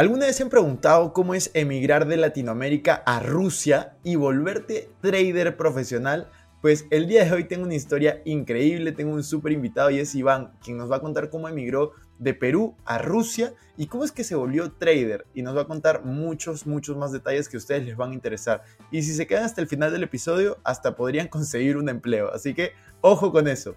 ¿Alguna 0.00 0.24
vez 0.24 0.36
se 0.36 0.44
han 0.44 0.48
preguntado 0.48 1.12
cómo 1.12 1.34
es 1.34 1.50
emigrar 1.52 2.06
de 2.06 2.16
Latinoamérica 2.16 3.02
a 3.04 3.20
Rusia 3.20 3.98
y 4.02 4.16
volverte 4.16 4.88
trader 5.02 5.58
profesional? 5.58 6.30
Pues 6.62 6.86
el 6.88 7.06
día 7.06 7.26
de 7.26 7.32
hoy 7.32 7.44
tengo 7.44 7.64
una 7.64 7.74
historia 7.74 8.22
increíble, 8.24 8.92
tengo 8.92 9.12
un 9.12 9.22
súper 9.22 9.52
invitado 9.52 9.90
y 9.90 9.98
es 9.98 10.14
Iván, 10.14 10.52
quien 10.64 10.78
nos 10.78 10.90
va 10.90 10.96
a 10.96 11.00
contar 11.02 11.28
cómo 11.28 11.50
emigró 11.50 11.92
de 12.18 12.32
Perú 12.32 12.76
a 12.86 12.96
Rusia 12.96 13.52
y 13.76 13.88
cómo 13.88 14.04
es 14.04 14.10
que 14.10 14.24
se 14.24 14.34
volvió 14.34 14.72
trader 14.72 15.26
y 15.34 15.42
nos 15.42 15.54
va 15.54 15.62
a 15.62 15.66
contar 15.66 16.02
muchos, 16.02 16.66
muchos 16.66 16.96
más 16.96 17.12
detalles 17.12 17.50
que 17.50 17.58
a 17.58 17.60
ustedes 17.60 17.84
les 17.84 17.96
van 17.98 18.12
a 18.12 18.14
interesar. 18.14 18.62
Y 18.90 19.02
si 19.02 19.12
se 19.12 19.26
quedan 19.26 19.44
hasta 19.44 19.60
el 19.60 19.66
final 19.66 19.92
del 19.92 20.04
episodio, 20.04 20.56
hasta 20.64 20.96
podrían 20.96 21.28
conseguir 21.28 21.76
un 21.76 21.90
empleo, 21.90 22.32
así 22.32 22.54
que 22.54 22.72
ojo 23.02 23.32
con 23.32 23.48
eso. 23.48 23.76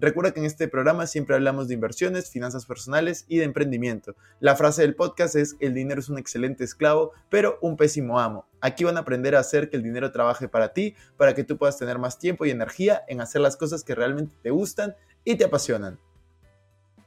Recuerda 0.00 0.30
que 0.30 0.38
en 0.38 0.46
este 0.46 0.68
programa 0.68 1.08
siempre 1.08 1.34
hablamos 1.34 1.66
de 1.66 1.74
inversiones, 1.74 2.30
finanzas 2.30 2.66
personales 2.66 3.24
y 3.26 3.38
de 3.38 3.44
emprendimiento. 3.44 4.14
La 4.38 4.54
frase 4.54 4.82
del 4.82 4.94
podcast 4.94 5.34
es, 5.34 5.56
el 5.58 5.74
dinero 5.74 5.98
es 5.98 6.08
un 6.08 6.18
excelente 6.18 6.62
esclavo, 6.62 7.12
pero 7.28 7.58
un 7.62 7.76
pésimo 7.76 8.20
amo. 8.20 8.46
Aquí 8.60 8.84
van 8.84 8.96
a 8.96 9.00
aprender 9.00 9.34
a 9.34 9.40
hacer 9.40 9.68
que 9.68 9.76
el 9.76 9.82
dinero 9.82 10.12
trabaje 10.12 10.46
para 10.46 10.72
ti, 10.72 10.94
para 11.16 11.34
que 11.34 11.42
tú 11.42 11.58
puedas 11.58 11.78
tener 11.78 11.98
más 11.98 12.16
tiempo 12.16 12.46
y 12.46 12.50
energía 12.50 13.02
en 13.08 13.20
hacer 13.20 13.40
las 13.40 13.56
cosas 13.56 13.82
que 13.82 13.96
realmente 13.96 14.36
te 14.40 14.50
gustan 14.50 14.94
y 15.24 15.34
te 15.34 15.44
apasionan. 15.44 15.98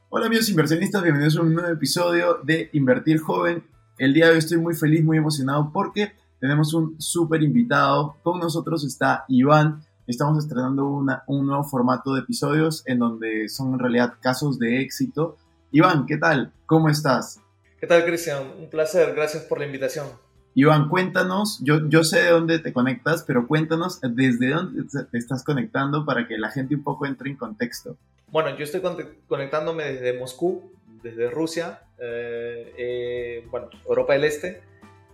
Hola 0.10 0.26
amigos 0.26 0.50
inversionistas, 0.50 1.02
bienvenidos 1.02 1.38
a 1.38 1.44
un 1.44 1.54
nuevo 1.54 1.70
episodio 1.70 2.40
de 2.44 2.70
Invertir 2.74 3.20
Joven. 3.20 3.64
El 3.98 4.14
día 4.14 4.26
de 4.26 4.34
hoy 4.34 4.40
estoy 4.40 4.58
muy 4.58 4.76
feliz, 4.76 5.02
muy 5.02 5.16
emocionado 5.18 5.72
porque 5.72 6.12
tenemos 6.42 6.74
un 6.74 7.00
súper 7.00 7.42
invitado. 7.42 8.18
Con 8.22 8.40
nosotros 8.40 8.84
está 8.84 9.24
Iván. 9.30 9.86
Estamos 10.08 10.44
estrenando 10.44 10.88
un 11.28 11.46
nuevo 11.46 11.64
formato 11.64 12.16
de 12.16 12.22
episodios 12.22 12.84
en 12.88 12.98
donde 13.00 13.48
son 13.50 13.74
en 13.74 13.80
realidad 13.80 14.16
casos 14.20 14.58
de 14.58 14.82
éxito. 14.82 15.38
Iván, 15.72 16.08
¿qué 16.08 16.18
tal? 16.18 16.52
¿Cómo 16.66 16.90
estás? 16.90 17.40
¿Qué 17.80 17.86
tal, 17.86 18.04
Cristian? 18.04 18.44
Un 18.60 18.70
placer, 18.70 19.14
gracias 19.14 19.44
por 19.44 19.60
la 19.60 19.68
invitación. 19.68 20.08
Iván, 20.56 20.90
cuéntanos, 20.90 21.62
yo, 21.64 21.88
yo 21.88 22.04
sé 22.04 22.24
de 22.24 22.32
dónde 22.32 22.60
te 22.60 22.74
conectas, 22.74 23.24
pero 23.26 23.48
cuéntanos 23.48 24.02
desde 24.02 24.50
dónde 24.50 24.84
te 25.12 25.18
estás 25.18 25.44
conectando 25.44 26.04
para 26.04 26.28
que 26.28 26.38
la 26.38 26.50
gente 26.50 26.76
un 26.76 26.84
poco 26.84 27.06
entre 27.06 27.30
en 27.30 27.38
contexto. 27.38 27.96
Bueno, 28.28 28.58
yo 28.58 28.64
estoy 28.64 28.82
conectándome 29.28 29.84
desde 29.84 30.20
Moscú, 30.20 30.72
desde 31.04 31.30
Rusia, 31.30 31.84
eh, 32.00 32.74
eh, 32.78 33.48
bueno, 33.52 33.70
Europa 33.88 34.14
del 34.14 34.24
Este, 34.24 34.62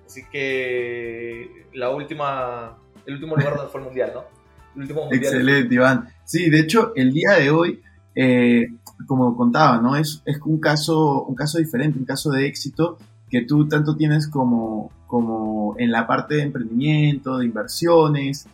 así 0.05 0.23
que 0.31 1.67
la 1.73 1.89
última, 1.89 2.79
el 3.05 3.15
último 3.15 3.35
lugar 3.35 3.57
donde 3.57 3.71
fue 3.71 3.81
el 3.81 3.85
mundial, 3.85 4.11
¿no? 4.15 4.36
El 4.77 4.83
último 4.83 5.01
mundial. 5.01 5.23
Excelente, 5.23 5.75
Iván. 5.75 6.07
Sí, 6.23 6.49
de 6.49 6.59
hecho, 6.61 6.93
el 6.95 7.11
día 7.11 7.31
de 7.33 7.51
hoy, 7.51 7.81
eh, 8.15 8.67
como 9.05 9.35
contaba, 9.35 9.79
¿no? 9.81 9.95
Es, 9.95 10.21
es 10.25 10.39
un, 10.45 10.59
caso, 10.59 11.23
un 11.23 11.35
caso 11.35 11.57
diferente, 11.57 11.99
un 11.99 12.05
caso 12.05 12.31
de 12.31 12.47
éxito 12.47 12.97
que 13.29 13.41
tú 13.41 13.67
tanto 13.67 13.97
tienes 13.97 14.27
como, 14.27 14.89
como 15.05 15.75
en 15.77 15.91
la 15.91 16.07
parte 16.07 16.35
de 16.35 16.43
emprendimiento, 16.43 17.37
de 17.37 17.45
inversiones. 17.45 18.47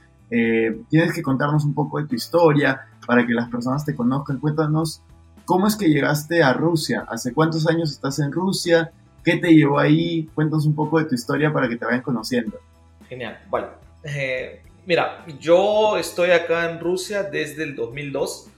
tienes 0.89 1.13
que 1.13 1.21
contarnos 1.21 1.63
un 1.63 1.75
poco 1.75 1.99
de 1.99 2.07
tu 2.07 2.15
historia, 2.15 2.87
para 3.05 3.25
que 3.25 3.33
las 3.33 3.49
personas 3.49 3.85
te 3.85 3.95
conozcan. 3.95 4.39
Cuéntanos 4.39 5.01
cómo 5.45 5.67
es 5.67 5.75
que 5.75 5.89
llegaste 5.89 6.43
a 6.43 6.53
Rusia, 6.53 7.05
hace 7.09 7.33
cuántos 7.33 7.67
años 7.67 7.91
estás 7.91 8.19
en 8.19 8.31
Rusia, 8.31 8.91
qué 9.23 9.37
te 9.37 9.53
llevó 9.53 9.79
ahí, 9.79 10.29
cuéntanos 10.33 10.65
un 10.65 10.75
poco 10.75 10.99
de 10.99 11.05
tu 11.05 11.15
historia 11.15 11.51
para 11.51 11.67
que 11.67 11.77
te 11.77 11.85
vayan 11.85 12.01
conociendo. 12.01 12.59
Genial, 13.07 13.39
bueno. 13.49 13.67
Eh, 14.03 14.61
mira, 14.85 15.25
yo 15.39 15.97
estoy 15.97 16.31
acá 16.31 16.69
en 16.69 16.79
Rusia 16.79 17.23
desde 17.23 17.63
el 17.63 17.75
2002. 17.75 18.49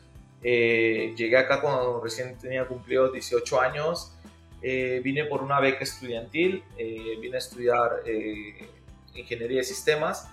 Eh, 0.43 1.13
llegué 1.17 1.37
acá 1.37 1.61
cuando 1.61 2.01
recién 2.01 2.37
tenía 2.37 2.65
cumplido 2.65 3.11
18 3.11 3.61
años. 3.61 4.11
Eh, 4.61 5.01
vine 5.03 5.25
por 5.25 5.43
una 5.43 5.59
beca 5.59 5.83
estudiantil, 5.83 6.63
vine 6.77 7.35
a 7.35 7.39
estudiar 7.39 8.01
ingeniería 9.13 9.57
de 9.57 9.63
sistemas 9.63 10.27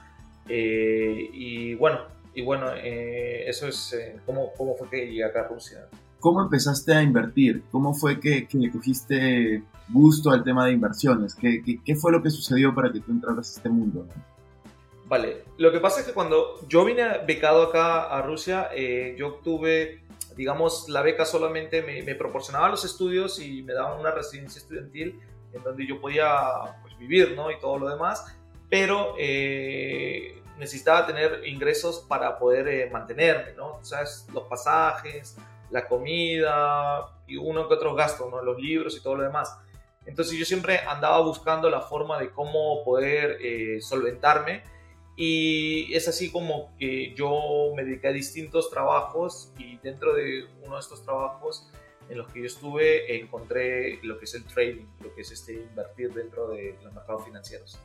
y 0.48 1.74
bueno, 1.74 2.00
y 2.34 2.42
bueno, 2.42 2.66
eh, 2.74 3.44
eso 3.46 3.66
es 3.68 3.92
eh, 3.92 4.16
¿cómo, 4.24 4.52
cómo 4.56 4.74
fue 4.74 4.88
que 4.88 5.06
llegué 5.06 5.24
acá 5.24 5.42
a 5.42 5.48
Rusia. 5.48 5.86
¿Cómo 6.18 6.42
empezaste 6.42 6.94
a 6.94 7.02
invertir? 7.02 7.64
¿Cómo 7.70 7.94
fue 7.94 8.20
que, 8.20 8.46
que 8.46 8.58
le 8.58 8.70
cogiste 8.70 9.62
gusto 9.88 10.30
al 10.30 10.42
tema 10.44 10.66
de 10.66 10.72
inversiones? 10.72 11.34
¿Qué, 11.34 11.62
¿Qué, 11.62 11.80
qué, 11.84 11.96
fue 11.96 12.12
lo 12.12 12.22
que 12.22 12.30
sucedió 12.30 12.74
para 12.74 12.92
que 12.92 13.00
tú 13.00 13.10
entraras 13.10 13.52
a 13.52 13.56
este 13.58 13.68
mundo? 13.68 14.06
Vale, 15.12 15.44
lo 15.58 15.70
que 15.70 15.78
pasa 15.78 16.00
es 16.00 16.06
que 16.06 16.14
cuando 16.14 16.58
yo 16.68 16.86
vine 16.86 17.18
becado 17.26 17.64
acá 17.64 18.04
a 18.04 18.22
Rusia, 18.22 18.70
eh, 18.72 19.14
yo 19.18 19.28
obtuve, 19.28 20.00
digamos, 20.36 20.88
la 20.88 21.02
beca 21.02 21.26
solamente 21.26 21.82
me, 21.82 22.02
me, 22.02 22.14
proporcionaba 22.14 22.70
los 22.70 22.82
estudios 22.86 23.38
y 23.38 23.62
me 23.62 23.74
daban 23.74 24.00
una 24.00 24.10
residencia 24.10 24.58
estudiantil 24.58 25.20
en 25.52 25.62
donde 25.62 25.86
yo 25.86 26.00
podía 26.00 26.34
pues, 26.80 26.96
vivir, 26.96 27.34
¿no? 27.36 27.50
Y 27.50 27.60
todo 27.60 27.78
lo 27.78 27.90
demás, 27.90 28.24
pero 28.70 29.14
eh, 29.18 30.40
necesitaba 30.58 31.06
tener 31.06 31.46
ingresos 31.46 32.06
para 32.08 32.38
poder 32.38 32.66
eh, 32.68 32.88
mantenerme, 32.90 33.52
¿no? 33.52 33.72
O 33.72 33.84
sea, 33.84 34.04
los 34.32 34.44
pasajes, 34.44 35.36
la 35.70 35.86
comida 35.86 37.06
y 37.26 37.36
uno 37.36 37.68
que 37.68 37.74
otros 37.74 37.94
gastos, 37.94 38.30
¿no? 38.30 38.42
Los 38.42 38.58
libros 38.58 38.96
y 38.96 39.02
todo 39.02 39.16
lo 39.16 39.24
demás. 39.24 39.58
Entonces 40.06 40.38
yo 40.38 40.46
siempre 40.46 40.78
andaba 40.78 41.20
buscando 41.20 41.68
la 41.68 41.82
forma 41.82 42.18
de 42.18 42.30
cómo 42.30 42.82
poder 42.82 43.36
eh, 43.42 43.82
solventarme 43.82 44.71
y 45.16 45.92
es 45.94 46.08
así 46.08 46.30
como 46.30 46.74
que 46.78 47.14
yo 47.14 47.72
me 47.76 47.84
dediqué 47.84 48.08
a 48.08 48.12
distintos 48.12 48.70
trabajos 48.70 49.52
y 49.58 49.78
dentro 49.78 50.14
de 50.14 50.46
uno 50.64 50.74
de 50.74 50.80
estos 50.80 51.02
trabajos 51.02 51.68
en 52.08 52.18
los 52.18 52.32
que 52.32 52.40
yo 52.40 52.46
estuve 52.46 53.20
encontré 53.20 53.98
lo 54.02 54.18
que 54.18 54.24
es 54.24 54.34
el 54.34 54.44
trading, 54.44 54.86
lo 55.02 55.14
que 55.14 55.22
es 55.22 55.30
este 55.32 55.54
invertir 55.54 56.12
dentro 56.12 56.48
de 56.48 56.76
los 56.82 56.92
mercados 56.92 57.24
financieros. 57.24 57.78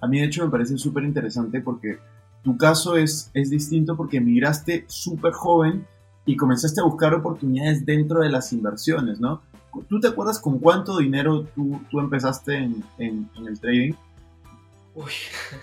A 0.00 0.06
mí 0.06 0.20
de 0.20 0.26
hecho 0.26 0.44
me 0.44 0.50
parece 0.50 0.76
súper 0.76 1.04
interesante 1.04 1.60
porque 1.60 1.98
tu 2.42 2.56
caso 2.56 2.96
es, 2.96 3.30
es 3.34 3.50
distinto 3.50 3.96
porque 3.96 4.18
emigraste 4.18 4.84
súper 4.88 5.32
joven 5.32 5.86
y 6.26 6.36
comenzaste 6.36 6.80
a 6.80 6.84
buscar 6.84 7.14
oportunidades 7.14 7.86
dentro 7.86 8.20
de 8.20 8.30
las 8.30 8.52
inversiones, 8.52 9.20
¿no? 9.20 9.42
¿Tú 9.88 10.00
te 10.00 10.08
acuerdas 10.08 10.38
con 10.38 10.58
cuánto 10.58 10.98
dinero 10.98 11.44
tú, 11.54 11.80
tú 11.90 12.00
empezaste 12.00 12.56
en, 12.56 12.84
en, 12.98 13.28
el 13.46 13.60
trading? 13.60 13.92
Uy, 14.94 15.12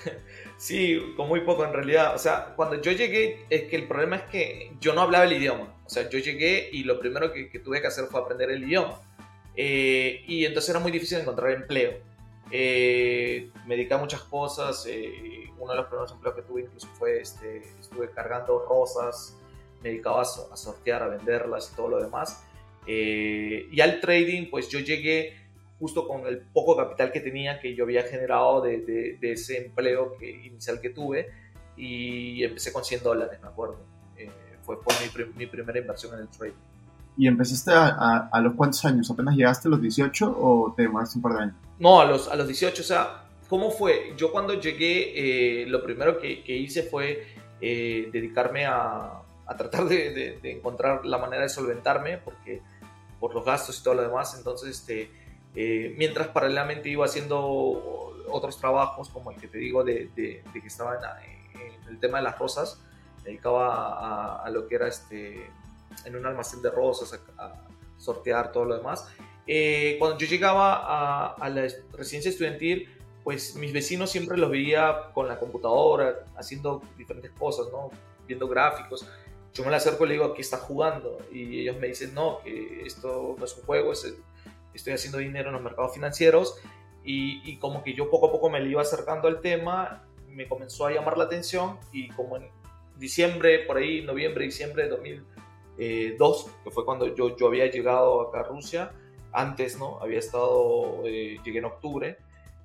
sí, 0.64 1.14
con 1.18 1.28
muy 1.28 1.42
poco 1.42 1.66
en 1.66 1.74
realidad. 1.74 2.16
O 2.16 2.18
sea, 2.18 2.54
cuando 2.56 2.82
yo 2.82 2.92
llegué, 2.92 3.46
es 3.50 3.64
que 3.64 3.76
el 3.76 3.88
problema 3.88 4.16
es 4.16 4.24
que 4.24 4.72
yo 4.80 4.94
no 4.94 5.02
hablaba 5.02 5.26
el 5.26 5.34
idioma. 5.34 5.76
O 5.86 5.90
sea, 5.90 6.10
yo 6.10 6.20
llegué 6.20 6.70
y 6.72 6.84
lo 6.84 7.00
primero 7.00 7.34
que, 7.34 7.50
que 7.50 7.60
tuve 7.60 7.82
que 7.82 7.88
hacer 7.88 8.06
fue 8.06 8.22
aprender 8.22 8.50
el 8.50 8.64
idioma. 8.64 9.02
Eh, 9.56 10.24
y 10.28 10.46
entonces 10.46 10.70
era 10.70 10.80
muy 10.80 10.92
difícil 10.92 11.20
encontrar 11.20 11.52
empleo. 11.52 11.94
Eh, 12.52 13.52
me 13.66 13.76
dediqué 13.76 13.94
a 13.94 13.98
muchas 13.98 14.22
cosas. 14.22 14.86
Eh, 14.88 15.50
uno 15.60 15.72
de 15.72 15.78
los 15.78 15.88
primeros 15.88 16.12
empleos 16.12 16.36
que 16.36 16.42
tuve 16.44 16.62
incluso 16.62 16.88
fue, 16.98 17.22
este, 17.22 17.64
estuve 17.80 18.10
cargando 18.12 18.66
rosas, 18.68 19.38
me 19.82 19.90
dedicaba 19.90 20.22
a, 20.22 20.26
sortear, 20.26 21.04
a 21.04 21.08
venderlas 21.08 21.72
y 21.72 21.76
todo 21.76 21.90
lo 21.90 22.02
demás. 22.02 22.44
Eh, 22.88 23.68
y 23.72 23.82
al 23.82 24.00
trading, 24.00 24.50
pues 24.50 24.70
yo 24.70 24.80
llegué 24.80 25.38
justo 25.80 26.08
con 26.08 26.26
el 26.28 26.40
poco 26.40 26.76
capital 26.78 27.12
que 27.12 27.20
tenía, 27.20 27.60
que 27.60 27.76
yo 27.76 27.84
había 27.84 28.04
generado 28.04 28.62
de, 28.62 29.18
ese 29.22 29.66
empleo 29.66 30.18
que, 30.18 30.30
inicial 30.30 30.80
que 30.80 30.90
tuve, 30.90 31.30
y 31.76 32.44
empecé 32.44 32.72
con 32.72 32.84
100 32.84 33.04
dólares, 33.04 33.40
me 33.42 33.48
acuerdo. 33.48 33.78
Eh, 34.18 34.30
fue 34.62 34.82
por 34.82 34.94
mi, 35.02 35.26
mi 35.36 35.48
primera 35.48 35.80
inversión 35.80 36.14
en 36.14 36.22
el 36.22 36.28
trading. 36.30 36.54
¿Y 37.18 37.28
empezaste 37.28 37.72
a, 37.72 38.30
a, 38.32 38.42
los 38.42 38.54
cuántos 38.56 38.84
años? 38.86 39.10
¿Apenas 39.12 39.36
llegaste 39.36 39.68
a 39.68 39.72
los 39.72 39.82
18 39.82 40.36
o 40.40 40.74
te 40.76 40.84
demoraste 40.84 41.18
un 41.18 41.22
par 41.22 41.34
de 41.34 41.44
años? 41.44 41.56
No, 41.80 42.02
a 42.02 42.06
los, 42.06 42.28
a 42.28 42.36
los 42.36 42.48
18, 42.48 42.82
o 42.82 42.86
sea, 42.86 43.26
¿cómo 43.50 43.70
fue? 43.70 44.14
Yo 44.18 44.32
cuando 44.32 44.60
llegué, 44.60 45.62
eh, 45.62 45.66
lo 45.68 45.84
primero 45.84 46.20
que, 46.20 46.44
que 46.44 46.56
hice 46.56 46.84
fue 46.84 47.28
eh, 47.62 48.10
dedicarme 48.12 48.66
a, 48.66 49.22
a 49.46 49.58
tratar 49.58 49.86
de, 49.86 50.40
de, 50.42 50.52
encontrar 50.52 51.06
la 51.06 51.18
manera 51.18 51.44
de 51.44 51.50
solventarme, 51.50 52.18
porque 52.18 52.62
por 53.20 53.34
los 53.34 53.46
gastos 53.46 53.80
y 53.80 53.84
todo 53.84 53.96
lo 53.96 54.02
demás, 54.02 54.36
entonces, 54.38 54.70
este, 54.70 55.10
eh, 55.56 55.94
mientras 55.98 56.28
paralelamente 56.30 56.90
iba 56.90 57.06
haciendo 57.06 57.42
otros 58.30 58.58
trabajos, 58.58 59.10
como 59.10 59.32
el 59.32 59.40
que 59.40 59.48
te 59.48 59.58
digo 59.58 59.84
de, 59.84 60.10
de 60.16 60.44
que 60.54 60.68
estaba 60.68 60.96
en, 60.96 61.62
en, 61.62 61.90
el 61.90 62.00
tema 62.00 62.18
de 62.18 62.24
las 62.24 62.40
rosas, 62.40 62.80
me 63.18 63.32
dedicaba 63.32 63.94
a, 63.94 64.44
a 64.44 64.50
lo 64.50 64.68
que 64.68 64.76
era 64.76 64.88
este 64.88 65.50
en 66.06 66.16
un 66.16 66.26
almacén 66.26 66.62
de 66.62 66.72
rosas 66.72 67.20
a, 67.38 67.54
sortear 67.98 68.52
todo 68.52 68.66
lo 68.66 68.76
demás. 68.76 69.08
Eh, 69.48 69.96
cuando 69.98 70.18
yo 70.18 70.28
llegaba 70.28 71.36
a, 71.36 71.50
la 71.50 71.68
residencia 71.94 72.30
estudiantil, 72.30 72.90
pues 73.24 73.56
mis 73.56 73.72
vecinos 73.72 74.12
siempre 74.12 74.38
los 74.38 74.50
veía 74.50 75.12
con 75.14 75.28
la 75.28 75.40
computadora, 75.40 76.26
haciendo 76.36 76.82
diferentes 76.98 77.32
cosas, 77.32 77.68
¿no? 77.72 77.90
Viendo 78.28 78.48
gráficos. 78.50 79.08
Yo 79.54 79.64
me 79.64 79.72
la 79.72 79.78
acerco 79.78 80.04
y 80.04 80.10
le 80.10 80.14
digo, 80.16 80.26
aquí 80.26 80.42
está 80.42 80.58
jugando. 80.58 81.18
Y 81.32 81.62
ellos 81.62 81.78
me 81.80 81.88
dicen, 81.88 82.14
no, 82.14 82.40
que 82.44 82.84
esto 82.86 83.36
no 83.38 83.46
es 83.46 83.56
un 83.56 83.64
juego, 83.64 83.94
estoy 84.74 84.94
haciendo 84.94 85.18
dinero 85.18 85.50
en 85.50 85.54
los 85.54 85.64
mercados 85.64 85.94
financieros. 85.94 86.56
Y, 87.06 87.42
y, 87.44 87.58
como 87.58 87.84
que 87.84 87.94
yo 87.94 88.10
poco 88.10 88.28
a 88.28 88.32
poco 88.32 88.50
me 88.50 88.62
le 88.62 88.70
iba 88.70 88.82
acercando 88.82 89.28
al 89.28 89.42
tema, 89.42 90.06
me 90.30 90.48
comenzó 90.48 90.86
a 90.86 90.92
llamar 90.92 91.18
la 91.18 91.26
atención 91.26 91.78
y 91.92 92.08
como 92.10 92.38
en 92.38 92.48
diciembre, 92.98 93.60
por 93.60 93.78
ahí, 93.78 94.02
noviembre, 94.02 94.46
diciembre 94.46 94.84
de 94.84 94.90
2002, 94.90 96.50
que 96.64 96.72
fue 96.72 96.86
cuando 96.86 97.14
yo, 97.14 97.36
yo 97.36 97.48
había 97.48 97.70
llegado 97.70 98.30
acá 98.30 98.42
a 98.42 98.44
Rusia, 98.44 98.92
antes, 99.32 99.78
¿no? 99.78 100.00
Había 100.02 100.20
estado, 100.20 101.02
eh, 101.06 101.38
llegué 101.44 101.60
en 101.60 101.66
octubre, 101.66 102.18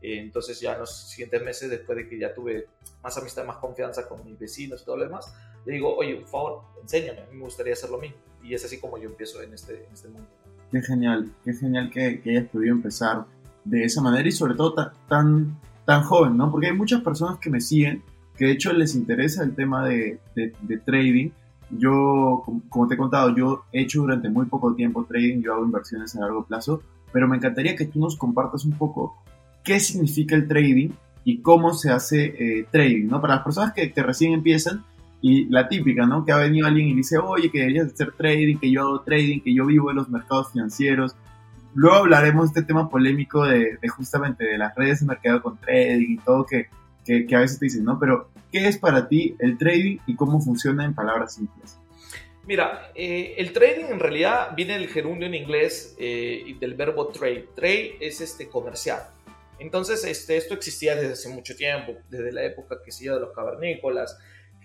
eh, 0.03 0.19
entonces 0.19 0.61
ya 0.61 0.75
en 0.75 0.81
los 0.81 1.09
siguientes 1.09 1.43
meses, 1.43 1.71
después 1.71 1.97
de 1.97 2.09
que 2.09 2.19
ya 2.19 2.33
tuve 2.35 2.69
más 3.03 3.17
amistad, 3.17 3.45
más 3.45 3.57
confianza 3.57 4.09
con 4.09 4.25
mis 4.25 4.39
vecinos 4.39 4.83
y 4.83 4.85
todo 4.85 4.99
lo 4.99 5.05
demás, 5.05 5.35
le 5.65 5.75
digo, 5.75 5.97
oye, 5.97 6.17
por 6.17 6.29
favor, 6.29 6.63
enséñame, 6.83 7.21
a 7.23 7.27
mí 7.27 7.37
me 7.37 7.45
gustaría 7.45 7.73
hacer 7.73 7.91
lo 7.91 7.99
mismo. 7.99 8.19
Y 8.43 8.55
es 8.55 8.65
así 8.65 8.79
como 8.79 8.99
yo 8.99 9.09
empiezo 9.09 9.43
en 9.43 9.53
este, 9.53 9.85
en 9.85 9.93
este 9.93 10.09
mundo. 10.09 10.29
Qué 10.71 10.83
genial, 10.83 11.31
qué 11.45 11.55
genial 11.55 11.91
que, 11.91 12.21
que, 12.21 12.31
hayas 12.31 12.49
podido 12.51 12.75
empezar 12.75 13.25
de 13.65 13.85
esa 13.85 14.03
manera 14.03 14.29
y 14.29 14.33
sobre 14.33 14.55
todo 14.55 14.93
tan, 15.09 15.57
tan 15.85 16.03
joven, 16.03 16.37
¿no? 16.37 16.51
Porque 16.51 16.69
hay 16.69 16.77
muchas 16.77 17.01
personas 17.01 17.39
que 17.39 17.51
me 17.51 17.61
siguen 17.61 18.03
que 18.37 18.47
de 18.47 18.53
hecho 18.53 18.73
les 18.73 18.95
interesa 18.95 19.43
el 19.43 19.55
tema 19.55 19.87
de, 19.87 20.21
de, 20.35 20.53
de 20.61 20.79
trading. 20.79 21.31
Yo, 21.71 22.45
como 22.69 22.87
te 22.87 22.95
he 22.95 22.97
contado, 22.97 23.35
yo 23.35 23.65
he 23.73 23.83
hecho 23.83 24.03
durante 24.03 24.31
muy 24.31 24.47
poco 24.47 24.75
tiempo 24.75 25.05
trading, 25.05 25.43
yo 25.43 25.55
hago 25.55 25.65
inversiones 25.65 26.15
a 26.17 26.21
largo 26.21 26.45
plazo, 26.45 26.83
pero 27.13 27.29
me 27.29 27.37
encantaría 27.37 27.77
que 27.77 27.87
tú 27.87 27.99
nos 28.01 28.17
compartas 28.17 28.65
un 28.65 28.73
poco 28.73 29.17
qué 29.65 29.81
significa 29.81 30.35
el 30.35 30.47
trading 30.49 30.91
y 31.25 31.43
cómo 31.43 31.75
se 31.75 31.91
hace 31.91 32.25
eh, 32.39 32.67
trading, 32.71 33.09
¿no? 33.09 33.21
Para 33.21 33.35
las 33.37 33.45
personas 33.45 33.73
que, 33.75 33.93
que, 33.93 34.03
recién 34.03 34.33
empiezan 34.33 34.85
y 35.21 35.47
la 35.47 35.69
típica, 35.69 36.07
¿no? 36.07 36.25
Que 36.25 36.33
ha 36.33 36.37
venido 36.37 36.67
alguien 36.67 36.89
y 36.89 36.95
dice, 36.95 37.19
oye, 37.19 37.51
que 37.51 37.59
deberías 37.59 37.93
hacer 37.93 38.13
trading, 38.13 38.59
que 38.59 38.71
yo 38.71 38.83
hago 38.83 39.01
trading, 39.01 39.41
que 39.41 39.53
yo 39.53 39.67
vivo 39.67 39.91
en 39.91 39.97
los 39.97 40.09
mercados 40.09 40.53
financieros. 40.53 41.17
Luego 41.75 41.97
hablaremos 41.97 42.53
de 42.53 42.61
este 42.61 42.69
tema 42.69 42.89
polémico 42.89 43.45
de, 43.45 43.79
justamente 43.89 44.45
de 44.45 44.59
las 44.59 44.75
redes 44.75 45.01
de 45.01 45.07
mercado 45.07 45.43
con 45.43 45.59
trading 45.59 46.15
y 46.15 46.19
todo 46.19 46.47
que, 46.47 46.69
que, 47.05 47.27
que, 47.27 47.37
a 47.37 47.41
veces 47.41 47.59
te 47.59 47.67
dicen, 47.67 47.85
¿no? 47.85 47.99
Pero, 47.99 48.31
¿qué 48.53 48.69
es 48.69 48.79
para 48.79 49.09
ti 49.09 49.35
el 49.39 49.59
trading 49.59 49.99
y 50.07 50.15
cómo 50.15 50.41
funciona 50.41 50.85
en 50.85 50.95
palabras 50.95 51.35
simples? 51.35 51.79
Mira, 52.49 52.93
eh, 52.95 53.35
el 53.37 53.53
trading 53.53 53.87
en 53.91 54.01
realidad 54.01 54.53
viene 54.57 54.79
del 54.79 54.89
gerundio 54.89 55.27
en 55.27 55.35
inglés 55.35 55.95
eh, 55.99 56.57
del 56.59 56.75
verbo 56.75 57.09
trade. 57.09 57.49
Trade 57.55 57.99
es 58.01 58.23
este 58.23 58.49
comercial. 58.49 59.03
Entonces, 59.59 60.03
este, 60.05 60.39
esto 60.39 60.55
existía 60.55 60.97
desde 60.97 61.13
hace 61.13 61.29
mucho 61.29 61.55
tiempo, 61.55 61.97
desde 62.09 62.33
la 62.33 62.45
época 62.45 62.79
que 62.83 62.91
se 62.91 63.11
de 63.11 63.21
los 63.21 63.35
cavernícolas, 63.35 64.17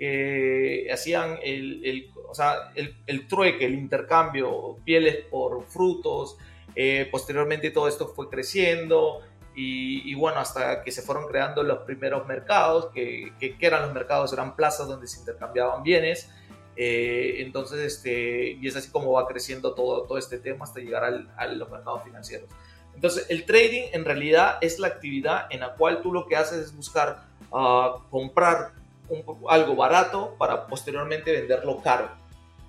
que 0.04 0.90
hacían 0.92 1.40
el, 1.42 1.80
el 1.86 2.12
o 2.28 2.36
sea, 2.36 2.74
el, 2.76 2.94
el, 3.08 3.26
trueque, 3.26 3.66
el 3.66 3.76
intercambio, 3.76 4.76
pieles 4.84 5.24
por 5.32 5.64
frutos. 5.64 6.36
Eh, 6.76 7.08
posteriormente 7.10 7.72
todo 7.72 7.88
esto 7.88 8.10
fue 8.10 8.30
creciendo 8.30 9.22
y, 9.56 10.12
y, 10.12 10.14
bueno, 10.16 10.40
hasta 10.40 10.84
que 10.84 10.92
se 10.92 11.04
fueron 11.04 11.26
creando 11.28 11.64
los 11.64 11.84
primeros 11.86 12.28
mercados, 12.28 12.88
que, 12.88 13.32
que, 13.40 13.58
que 13.58 13.66
eran 13.66 13.84
los 13.84 13.94
mercados, 13.94 14.34
eran 14.34 14.58
plazas 14.58 14.90
donde 14.90 15.08
se 15.08 15.20
intercambiaban 15.20 15.84
bienes. 15.84 16.30
Eh, 16.76 17.36
entonces, 17.38 17.80
este, 17.80 18.58
y 18.60 18.68
es 18.68 18.76
así 18.76 18.92
como 18.92 19.14
va 19.14 19.26
creciendo 19.26 19.74
todo, 19.74 20.04
todo 20.04 20.18
este 20.18 20.38
tema 20.38 20.66
hasta 20.66 20.82
llegar 20.82 21.06
al, 21.06 21.32
a 21.38 21.48
los 21.48 21.70
mercados 21.70 22.04
financieros. 22.04 22.50
Entonces, 22.94 23.26
el 23.30 23.46
trading 23.46 23.84
en 23.94 24.04
realidad 24.04 24.58
es 24.60 24.80
la 24.80 24.88
actividad 24.88 25.46
en 25.50 25.62
la 25.62 25.76
cual 25.76 26.02
tú 26.02 26.12
lo 26.12 26.28
que 26.28 26.36
haces 26.36 26.60
es 26.60 26.76
buscar 26.76 27.24
uh, 27.52 28.02
comprar 28.10 28.83
un, 29.10 29.24
algo 29.50 29.76
barato 29.76 30.36
para 30.38 30.68
posteriormente 30.68 31.32
venderlo 31.32 31.82
caro 31.82 32.10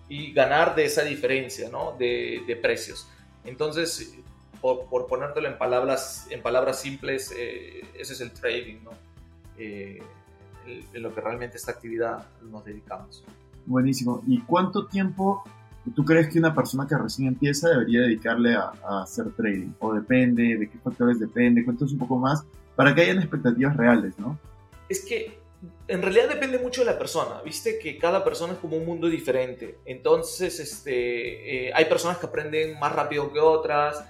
y 0.09 0.33
ganar 0.33 0.75
de 0.75 0.85
esa 0.85 1.03
diferencia 1.03 1.69
¿no? 1.69 1.97
de, 1.99 2.43
de 2.47 2.57
precios. 2.57 3.09
Entonces, 3.45 4.17
por, 4.61 4.87
por, 4.87 5.07
ponértelo 5.07 5.49
en 5.49 5.59
palabras, 5.59 6.27
en 6.31 6.43
palabras 6.43 6.81
simples, 6.81 7.33
eh, 7.37 7.85
ese 7.99 8.15
es 8.15 8.21
el 8.21 8.33
trading, 8.33 8.83
¿no? 8.85 8.91
Eh, 9.59 10.03
en 10.67 11.03
lo 11.03 11.15
que 11.15 11.21
realmente 11.21 11.59
esta 11.59 11.73
actividad 11.73 12.27
nos 12.43 12.65
dedicamos. 12.65 13.23
Buenísimo. 13.67 14.23
¿Y 14.27 14.41
cuánto 14.41 14.87
tiempo 14.87 15.45
tú 15.95 16.03
crees 16.05 16.29
que 16.29 16.39
una 16.39 16.55
persona 16.55 16.87
que 16.89 16.97
recién 16.97 17.29
empieza 17.29 17.69
debería 17.69 18.01
dedicarle 18.01 18.55
a, 18.55 18.73
a, 18.83 19.03
hacer 19.03 19.31
trading? 19.33 19.73
¿O 19.81 19.93
depende? 19.93 20.57
¿De 20.57 20.71
qué 20.71 20.79
factores 20.79 21.21
depende? 21.21 21.63
Cuéntanos 21.65 21.93
un 21.93 21.99
poco 21.99 22.17
más 22.17 22.47
para 22.75 22.95
que 22.95 23.03
hayan 23.03 23.19
expectativas 23.19 23.77
reales, 23.77 24.19
¿no? 24.19 24.39
Es 24.89 25.05
que 25.05 25.39
en 25.89 26.03
realidad 26.03 26.29
depende 26.29 26.59
mucho 26.59 26.83
de 26.83 26.87
la 26.87 26.99
persona, 26.99 27.41
viste 27.43 27.79
que 27.79 27.99
cada 27.99 28.25
persona 28.25 28.55
es 28.55 28.59
como 28.59 28.77
un 28.77 28.87
mundo 28.87 29.09
diferente. 29.09 29.79
Entonces, 29.85 30.61
este, 30.61 31.69
eh, 31.69 31.73
hay 31.75 31.85
personas 31.87 32.19
que 32.19 32.27
aprenden 32.27 32.79
más 32.79 32.93
rápido 32.93 33.33
que 33.33 33.41
otras 33.41 34.05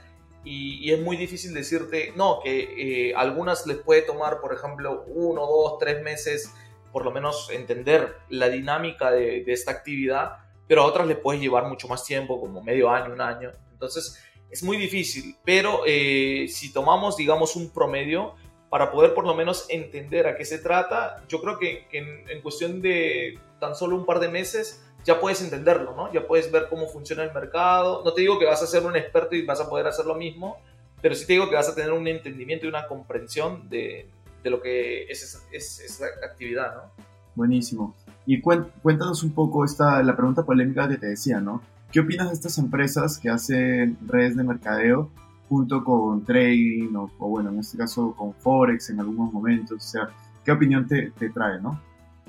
y, 0.45 0.79
y 0.87 0.93
es 0.93 1.01
muy 1.01 1.17
difícil 1.17 1.55
decirte, 1.55 2.13
no, 2.17 2.41
que 2.43 3.09
eh, 3.09 3.15
algunas 3.15 3.67
les 3.67 3.79
puede 3.79 4.03
tomar, 4.03 4.41
por 4.41 4.53
ejemplo, 4.55 5.05
uno, 5.09 5.47
dos, 5.47 5.79
tres 5.79 6.03
meses 6.03 6.53
por 6.93 7.05
lo 7.05 7.11
menos 7.11 7.51
entender 7.51 8.19
la 8.29 8.49
dinámica 8.49 9.11
de, 9.11 9.43
de, 9.43 9.53
esta 9.53 9.73
actividad, 9.73 10.39
pero 10.69 10.83
a 10.83 10.87
otras 10.87 11.09
le 11.09 11.17
puedes 11.17 11.43
llevar 11.43 11.67
mucho 11.67 11.89
más 11.89 12.05
tiempo, 12.05 12.41
como 12.41 12.63
medio 12.63 12.89
año, 12.89 13.13
un 13.13 13.21
año. 13.21 13.51
Entonces 13.73 14.17
es 14.49 14.63
muy 14.63 14.77
difícil, 14.77 15.37
pero 15.45 15.83
eh, 15.85 16.47
si 16.49 16.73
tomamos, 16.73 17.17
digamos, 17.17 17.57
un 17.57 17.71
promedio 17.71 18.37
para 18.75 18.91
poder 18.91 19.15
por 19.15 19.25
lo 19.25 19.37
menos 19.37 19.67
entender 19.69 20.27
a 20.27 20.35
qué 20.35 20.45
se 20.45 20.59
trata, 20.59 21.23
yo 21.29 21.41
creo 21.41 21.61
que, 21.61 21.87
en, 21.93 22.43
cuestión 22.43 22.83
de 22.83 23.39
tan 23.61 23.77
solo 23.77 23.95
un 23.95 24.05
par 24.05 24.19
de 24.19 24.27
meses 24.27 24.83
ya 25.05 25.21
puedes 25.21 25.41
entenderlo, 25.43 25.95
¿no? 25.95 26.13
Ya 26.13 26.27
puedes 26.27 26.51
ver 26.51 26.67
cómo 26.69 26.89
funciona 26.89 27.23
el 27.23 27.33
mercado. 27.33 28.03
No 28.05 28.13
te 28.13 28.23
digo 28.23 28.37
que 28.37 28.47
vas 28.47 28.61
a 28.65 28.67
ser 28.67 28.85
un 28.85 28.97
experto 28.97 29.37
y 29.37 29.47
vas 29.47 29.61
a 29.61 29.71
poder 29.71 29.87
hacer 29.87 30.07
lo 30.07 30.17
mismo, 30.17 30.57
pero 31.01 31.15
sí 31.15 31.25
te 31.25 31.35
digo 31.35 31.49
que 31.49 31.55
vas 31.55 31.69
a 31.69 31.77
tener 31.77 31.93
un 31.93 32.09
entendimiento 32.09 32.67
y 32.67 32.69
una 32.69 32.89
comprensión 32.89 33.69
de, 33.71 34.09
de 34.43 34.51
lo 34.51 34.61
que 34.61 35.05
es 35.05 35.23
esa, 35.23 35.39
es 35.53 35.79
esa, 35.79 36.07
actividad, 36.25 36.75
¿no? 36.75 37.05
Buenísimo. 37.37 37.95
Y 38.27 38.41
cuéntanos 38.41 39.23
un 39.23 39.35
poco 39.35 39.65
esta, 39.65 40.03
la 40.03 40.17
pregunta 40.17 40.43
polémica 40.43 40.89
que 40.89 40.97
te 40.97 41.07
decía, 41.07 41.39
¿no? 41.39 41.63
¿Qué 41.93 42.01
opinas 42.01 42.27
de 42.27 42.35
estas 42.35 42.59
empresas 42.59 43.19
que 43.19 43.31
hacen 43.31 43.99
redes 44.05 44.37
de 44.37 44.43
mercadeo 44.43 45.13
junto 45.49 45.85
con 45.85 46.25
trading 46.25 46.95
o, 46.95 47.11
o 47.19 47.29
bueno, 47.29 47.51
en 47.51 47.61
este 47.61 47.79
caso 47.79 48.15
con 48.17 48.35
Forex 48.35 48.91
en 48.91 49.01
algunos 49.01 49.33
momentos? 49.33 49.77
O 49.77 49.89
sea, 49.89 50.09
¿qué 50.45 50.53
opinión 50.53 50.87
te, 50.87 51.11
te 51.13 51.31
trae, 51.31 51.61
no? 51.61 51.81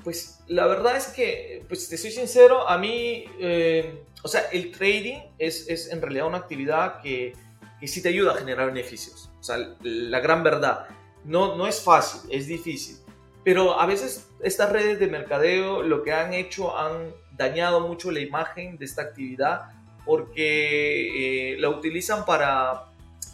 Pues 0.02 0.40
la 0.46 0.66
verdad 0.66 0.96
es 0.96 1.08
que, 1.08 1.64
pues 1.68 1.88
te 1.88 1.96
soy 1.96 2.12
sincero, 2.12 2.68
a 2.68 2.78
mí, 2.78 3.24
eh, 3.40 4.04
o 4.22 4.28
sea, 4.28 4.42
el 4.52 4.70
trading 4.70 5.18
es, 5.38 5.68
es 5.68 5.90
en 5.90 6.00
realidad 6.00 6.28
una 6.28 6.38
actividad 6.38 7.00
que, 7.00 7.32
que 7.80 7.88
sí 7.88 8.02
te 8.02 8.10
ayuda 8.10 8.32
a 8.32 8.36
generar 8.36 8.66
beneficios. 8.66 9.30
O 9.40 9.42
sea, 9.42 9.56
la 9.82 10.20
gran 10.20 10.42
verdad 10.42 10.86
no, 11.24 11.56
no 11.56 11.66
es 11.66 11.80
fácil, 11.80 12.20
es 12.30 12.46
difícil. 12.46 12.96
Pero 13.44 13.80
a 13.80 13.86
veces 13.86 14.28
estas 14.42 14.72
redes 14.72 14.98
de 14.98 15.06
mercadeo 15.08 15.82
lo 15.82 16.02
que 16.02 16.12
han 16.12 16.32
hecho 16.32 16.76
han 16.76 17.12
dañado 17.32 17.80
mucho 17.80 18.10
la 18.10 18.20
imagen 18.20 18.78
de 18.78 18.84
esta 18.84 19.02
actividad 19.02 19.70
porque 20.04 21.52
eh, 21.52 21.58
la 21.58 21.68
utilizan 21.68 22.24
para, 22.24 22.86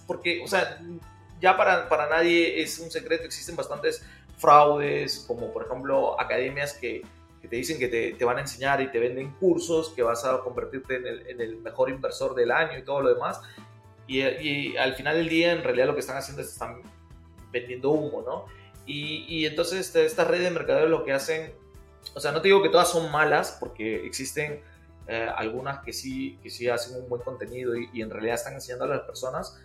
porque, 0.07 0.43
o 0.45 0.49
sea, 0.49 0.81
ya 1.41 1.57
para, 1.57 1.89
para 1.89 2.09
nadie 2.09 2.63
es 2.63 2.79
un 2.79 2.91
secreto, 2.91 3.25
existen 3.25 3.57
bastantes 3.57 4.05
fraudes, 4.39 5.25
como 5.27 5.53
por 5.53 5.67
ejemplo 5.67 6.21
academias 6.21 6.75
que, 6.75 7.03
que 7.41 7.49
te 7.49 7.57
dicen 7.57 7.79
que 7.79 7.89
te, 7.89 8.13
te, 8.13 8.25
van 8.25 8.39
a 8.39 8.41
enseñar 8.41 8.81
y 8.81 8.91
te 8.91 8.99
venden 8.99 9.33
cursos, 9.33 9.91
que 9.91 10.03
vas 10.03 10.25
a 10.25 10.39
convertirte 10.41 10.97
en 10.97 11.07
el, 11.07 11.27
en 11.27 11.41
el 11.41 11.57
mejor 11.57 11.91
inversor 11.91 12.35
del 12.35 12.51
año 12.51 12.79
y 12.79 12.83
todo 12.83 13.03
lo 13.03 13.15
demás. 13.15 13.41
Y, 14.07 14.21
y, 14.21 14.77
al 14.77 14.95
final 14.95 15.17
del 15.17 15.29
día, 15.29 15.53
en 15.53 15.63
realidad 15.63 15.87
lo 15.87 15.95
que 15.95 16.01
están 16.01 16.17
haciendo 16.17 16.43
es 16.43 16.49
están 16.49 16.83
vendiendo 17.51 17.91
humo, 17.91 18.23
¿no? 18.23 18.47
Y, 18.87 19.25
y 19.29 19.47
entonces 19.47 19.81
este, 19.81 20.05
esta 20.05 20.25
red 20.25 20.43
de 20.43 20.51
mercadeo 20.51 20.87
lo 20.87 21.05
que 21.05 21.13
hacen, 21.13 21.53
o 22.15 22.21
sea, 22.21 22.33
no 22.33 22.41
te 22.41 22.49
digo 22.49 22.63
que 22.63 22.69
todas 22.69 22.91
son 22.91 23.11
malas, 23.11 23.57
porque 23.61 24.07
existen 24.07 24.61
eh, 25.07 25.29
algunas 25.37 25.85
que 25.85 25.93
sí, 25.93 26.39
que 26.43 26.51
sí 26.51 26.69
hacen 26.69 27.01
un 27.01 27.09
buen 27.09 27.23
contenido 27.23 27.77
y, 27.77 27.89
y, 27.93 28.03
en 28.03 28.11
realidad 28.11 28.35
están 28.35 28.55
enseñando 28.55 28.85
a 28.85 28.89
las 28.89 29.01
personas, 29.03 29.57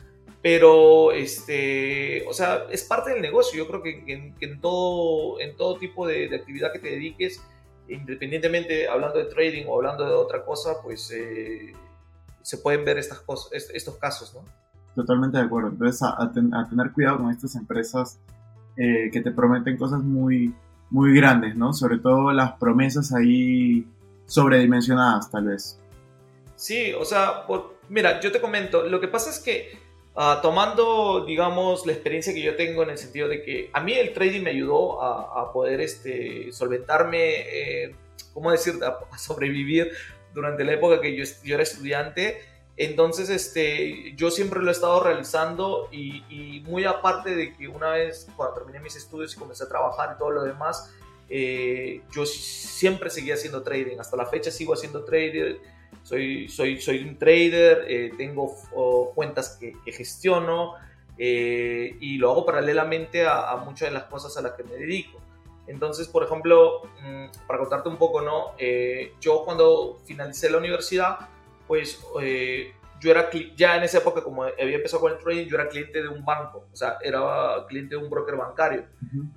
pero, 0.41 1.11
este, 1.11 2.25
o 2.27 2.33
sea, 2.33 2.65
es 2.69 2.83
parte 2.83 3.11
del 3.11 3.21
negocio. 3.21 3.57
Yo 3.57 3.67
creo 3.67 3.81
que, 3.81 4.05
que, 4.05 4.33
que 4.39 4.45
en, 4.45 4.61
todo, 4.61 5.39
en 5.39 5.55
todo 5.55 5.77
tipo 5.77 6.07
de, 6.07 6.29
de, 6.29 6.35
actividad 6.35 6.71
que 6.71 6.79
te 6.79 6.89
dediques, 6.89 7.41
independientemente 7.87 8.87
hablando 8.87 9.17
de 9.17 9.25
trading 9.25 9.65
o 9.67 9.75
hablando 9.75 10.05
de 10.05 10.13
otra 10.13 10.45
cosa, 10.45 10.81
pues 10.83 11.11
eh, 11.11 11.73
se 12.41 12.57
pueden 12.59 12.85
ver 12.85 12.97
estas 12.97 13.19
cosas, 13.21 13.69
estos 13.73 13.97
casos, 13.97 14.33
¿no? 14.33 14.43
Totalmente 14.95 15.37
de 15.37 15.43
acuerdo. 15.43 15.69
Entonces, 15.69 16.01
a, 16.01 16.21
a, 16.21 16.31
ten, 16.31 16.53
a 16.53 16.67
tener 16.69 16.91
cuidado 16.91 17.17
con 17.17 17.31
estas 17.31 17.55
empresas 17.55 18.19
eh, 18.77 19.09
que 19.11 19.21
te 19.21 19.31
prometen 19.31 19.75
cosas 19.75 20.01
muy, 20.01 20.53
muy 20.91 21.15
grandes, 21.15 21.55
¿no? 21.55 21.73
Sobre 21.73 21.97
todo 21.97 22.31
las 22.31 22.53
promesas 22.53 23.11
ahí 23.13 23.87
sobredimensionadas, 24.27 25.31
tal 25.31 25.45
vez. 25.45 25.79
Sí, 26.55 26.93
o 26.93 27.03
sea, 27.03 27.45
por, 27.45 27.77
mira, 27.89 28.19
yo 28.19 28.31
te 28.31 28.39
comento, 28.39 28.83
lo 28.83 28.99
que 28.99 29.07
pasa 29.07 29.29
es 29.29 29.39
que, 29.39 29.86
Ah, 30.19 30.39
tomando, 30.41 31.23
digamos, 31.27 31.85
la 31.85 31.93
experiencia 31.93 32.33
que 32.33 32.41
yo 32.41 32.55
tengo 32.55 32.81
en 32.81 32.89
el 32.89 32.97
sentido 32.97 33.27
de 33.27 33.43
que 33.43 33.69
a 33.71 33.79
mí 33.81 33.93
el 33.93 34.13
trading 34.13 34.41
me 34.41 34.49
ayudó 34.49 34.99
a, 34.99 35.53
poder 35.53 35.79
este, 35.79 36.51
solventarme, 36.51 37.83
eh, 37.85 37.95
¿cómo 38.33 38.51
decir?, 38.51 38.79
a, 38.83 39.15
sobrevivir 39.19 39.91
durante 40.33 40.63
la 40.63 40.73
época 40.73 41.01
que 41.01 41.15
yo, 41.15 41.23
yo, 41.43 41.53
era 41.53 41.61
estudiante. 41.61 42.41
Entonces, 42.77 43.29
este, 43.29 44.15
yo 44.15 44.31
siempre 44.31 44.59
lo 44.59 44.69
he 44.69 44.71
estado 44.71 45.03
realizando 45.03 45.87
y, 45.91 46.23
y, 46.29 46.61
muy 46.61 46.85
aparte 46.85 47.35
de 47.35 47.55
que 47.55 47.67
una 47.67 47.91
vez 47.91 48.27
cuando 48.35 48.55
terminé 48.55 48.79
mis 48.79 48.95
estudios 48.95 49.35
y 49.35 49.37
comencé 49.37 49.65
a 49.65 49.67
trabajar 49.67 50.13
y 50.15 50.17
todo 50.17 50.31
lo 50.31 50.43
demás, 50.43 50.91
eh, 51.29 52.01
yo 52.11 52.25
siempre 52.25 53.11
seguía 53.11 53.35
haciendo 53.35 53.61
trading. 53.61 53.99
Hasta 53.99 54.17
la 54.17 54.25
fecha 54.25 54.49
sigo 54.49 54.73
haciendo 54.73 55.03
trading 55.05 55.57
soy, 56.07 56.47
soy, 56.47 56.79
soy 56.79 56.99
un 56.99 57.17
trader, 57.17 57.83
eh, 57.89 58.11
tengo 58.17 58.55
cuentas 59.13 59.59
que, 59.59 59.73
gestiono 59.91 60.75
eh, 61.17 61.97
y 61.99 62.17
lo 62.17 62.31
hago 62.31 62.45
paralelamente 62.45 63.25
a, 63.27 63.57
muchas 63.65 63.89
de 63.89 63.93
las 63.93 64.05
cosas 64.05 64.37
a 64.37 64.41
las 64.41 64.53
que 64.53 64.63
me 64.63 64.75
dedico. 64.75 65.19
Entonces, 65.67 66.07
por 66.07 66.23
ejemplo, 66.23 66.83
mm, 67.03 67.45
para 67.45 67.59
contarte 67.59 67.89
un 67.89 67.97
poco, 67.97 68.21
¿no? 68.21 68.53
Eh, 68.57 69.15
yo 69.19 69.43
cuando 69.43 69.99
finalicé 70.05 70.49
la 70.49 70.59
universidad, 70.59 71.17
pues 71.67 71.99
yo 73.01 73.11
era 73.11 73.29
ya 73.57 73.75
en 73.75 73.83
esa 73.83 73.97
época, 73.97 74.23
como 74.23 74.43
había 74.43 74.77
empezado 74.77 75.01
con 75.01 75.11
el 75.11 75.17
trading, 75.17 75.47
yo 75.47 75.57
era 75.57 75.67
cliente 75.67 76.01
de 76.01 76.07
un 76.07 76.23
banco, 76.23 76.67
o 76.71 76.75
sea, 76.75 76.99
era 77.03 77.65
cliente 77.67 77.97
de 77.97 78.01
un 78.01 78.09
broker 78.09 78.37
bancario, 78.37 78.85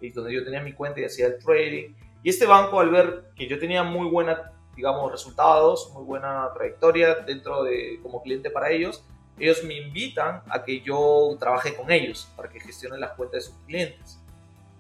y 0.01 0.11
donde 0.11 0.33
yo 0.33 0.45
tenía 0.45 0.61
mi 0.61 0.73
cuenta 0.73 1.01
y 1.01 1.05
hacía 1.05 1.27
el 1.27 1.39
trading. 1.39 1.95
Y 2.23 2.31
este 2.31 2.47
banco, 2.47 2.79
al 2.79 2.91
ver 2.91 3.25
que 3.35 3.49
yo 3.49 3.59
tenía 3.59 3.83
muy 3.83 4.09
buena 4.09 4.53
digamos, 4.77 5.11
resultados, 5.11 5.91
muy 5.93 6.05
buena 6.05 6.49
trayectoria 6.55 7.15
dentro 7.15 7.65
de 7.65 7.99
como 8.03 8.23
cliente 8.23 8.51
para 8.51 8.71
ellos, 8.71 9.03
ellos 9.39 9.65
me 9.65 9.75
invitan 9.77 10.43
a 10.49 10.63
que 10.63 10.81
yo 10.81 11.37
trabaje 11.39 11.75
con 11.75 11.91
ellos 11.91 12.29
para 12.37 12.49
que 12.49 12.61
gestione 12.61 12.99
las 12.99 13.13
cuentas 13.13 13.45
de 13.45 13.51
sus 13.51 13.59
clientes. 13.67 14.19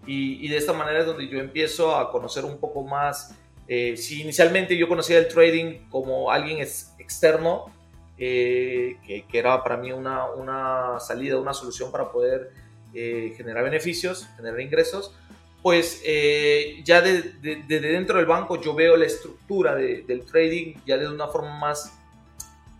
Y, 0.06 0.48
de 0.48 0.56
esta 0.56 0.72
manera 0.72 1.00
es 1.00 1.06
donde 1.06 1.28
yo 1.28 1.38
empiezo 1.38 1.94
a 1.94 2.10
conocer 2.10 2.44
un 2.44 2.58
poco 2.58 2.82
más. 2.82 3.36
Eh, 3.68 3.96
si 3.96 4.22
inicialmente 4.22 4.76
yo 4.76 4.88
conocía 4.88 5.18
el 5.18 5.28
trading 5.28 5.88
como 5.90 6.30
alguien 6.30 6.58
es, 6.58 6.94
externo, 6.98 7.66
eh, 8.18 8.98
que, 9.04 9.26
que, 9.26 9.38
era 9.38 9.62
para 9.64 9.76
mí 9.76 9.92
una, 9.92 10.26
una, 10.30 11.00
salida, 11.00 11.38
una 11.38 11.52
solución 11.52 11.90
para 11.90 12.12
poder 12.12 12.52
eh, 12.94 13.34
generar 13.36 13.64
beneficios, 13.64 14.28
generar 14.36 14.60
ingresos, 14.60 15.12
pues 15.62 16.02
eh, 16.04 16.80
ya 16.84 17.00
desde 17.02 17.62
de, 17.66 17.80
dentro 17.80 18.16
del 18.16 18.26
banco 18.26 18.60
yo 18.60 18.74
veo 18.74 18.96
la 18.96 19.06
estructura 19.06 19.74
del 19.74 20.24
trading 20.24 20.74
ya 20.86 20.96
de 20.96 21.08
una 21.08 21.26
forma 21.28 21.58
más 21.58 21.92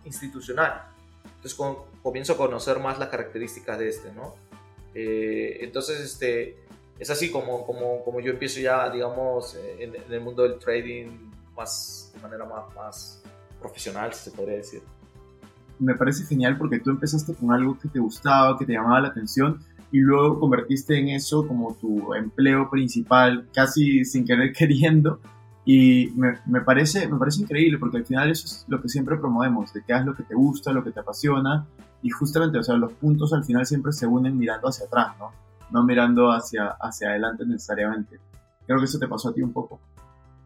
institucional. 0.05 0.83
Entonces 1.23 1.57
comienzo 2.01 2.33
a 2.33 2.37
conocer 2.37 2.79
más 2.79 2.99
las 2.99 3.09
características 3.09 3.77
de 3.79 3.89
este, 3.89 4.11
¿no? 4.13 4.35
Eh, 4.93 5.59
entonces, 5.61 5.99
este, 5.99 6.57
es 6.99 7.09
así 7.09 7.31
como, 7.31 7.65
como, 7.65 8.03
como, 8.03 8.19
yo 8.19 8.31
empiezo 8.31 8.59
ya, 8.59 8.89
digamos, 8.89 9.57
en, 9.79 9.95
el 10.09 10.21
mundo 10.21 10.43
del 10.43 10.59
trading 10.59 11.31
más, 11.55 12.11
de 12.13 12.21
manera 12.21 12.45
más, 12.45 12.75
más 12.75 13.23
profesional, 13.59 14.13
si 14.13 14.29
se 14.29 14.31
podría 14.35 14.57
decir. 14.57 14.81
Me 15.79 15.95
parece 15.95 16.25
genial 16.25 16.57
porque 16.57 16.79
tú 16.79 16.91
empezaste 16.91 17.33
con 17.33 17.51
algo 17.51 17.79
que 17.79 17.87
te 17.87 17.99
gustaba, 17.99 18.57
que 18.57 18.65
te 18.65 18.73
llamaba 18.73 19.01
la 19.01 19.07
atención 19.07 19.63
y 19.91 19.99
luego 19.99 20.39
convertiste 20.39 20.97
en 20.97 21.09
eso 21.09 21.47
como 21.47 21.75
tu 21.75 22.13
empleo 22.13 22.69
principal, 22.69 23.47
casi 23.53 24.05
sin 24.05 24.25
querer 24.25 24.53
queriendo. 24.57 25.19
Y 25.63 26.11
me, 26.15 26.39
me, 26.47 26.61
parece, 26.61 27.07
me 27.07 27.19
parece 27.19 27.41
increíble 27.41 27.77
porque 27.77 27.97
al 27.97 28.05
final 28.05 28.31
eso 28.31 28.47
es 28.47 28.65
lo 28.67 28.81
que 28.81 28.89
siempre 28.89 29.17
promovemos, 29.17 29.71
de 29.73 29.83
que 29.83 29.93
hagas 29.93 30.07
lo 30.07 30.15
que 30.15 30.23
te 30.23 30.33
gusta, 30.33 30.71
lo 30.71 30.83
que 30.83 30.91
te 30.91 30.99
apasiona 30.99 31.67
y 32.01 32.09
justamente, 32.09 32.57
o 32.57 32.63
sea, 32.63 32.75
los 32.75 32.93
puntos 32.93 33.31
al 33.33 33.43
final 33.43 33.65
siempre 33.65 33.91
se 33.91 34.07
unen 34.07 34.37
mirando 34.37 34.67
hacia 34.67 34.85
atrás, 34.85 35.17
¿no? 35.19 35.31
No 35.69 35.83
mirando 35.83 36.31
hacia, 36.31 36.69
hacia 36.79 37.09
adelante 37.09 37.45
necesariamente. 37.45 38.19
Creo 38.65 38.79
que 38.79 38.85
eso 38.85 38.97
te 38.97 39.07
pasó 39.07 39.29
a 39.29 39.33
ti 39.33 39.41
un 39.41 39.53
poco. 39.53 39.79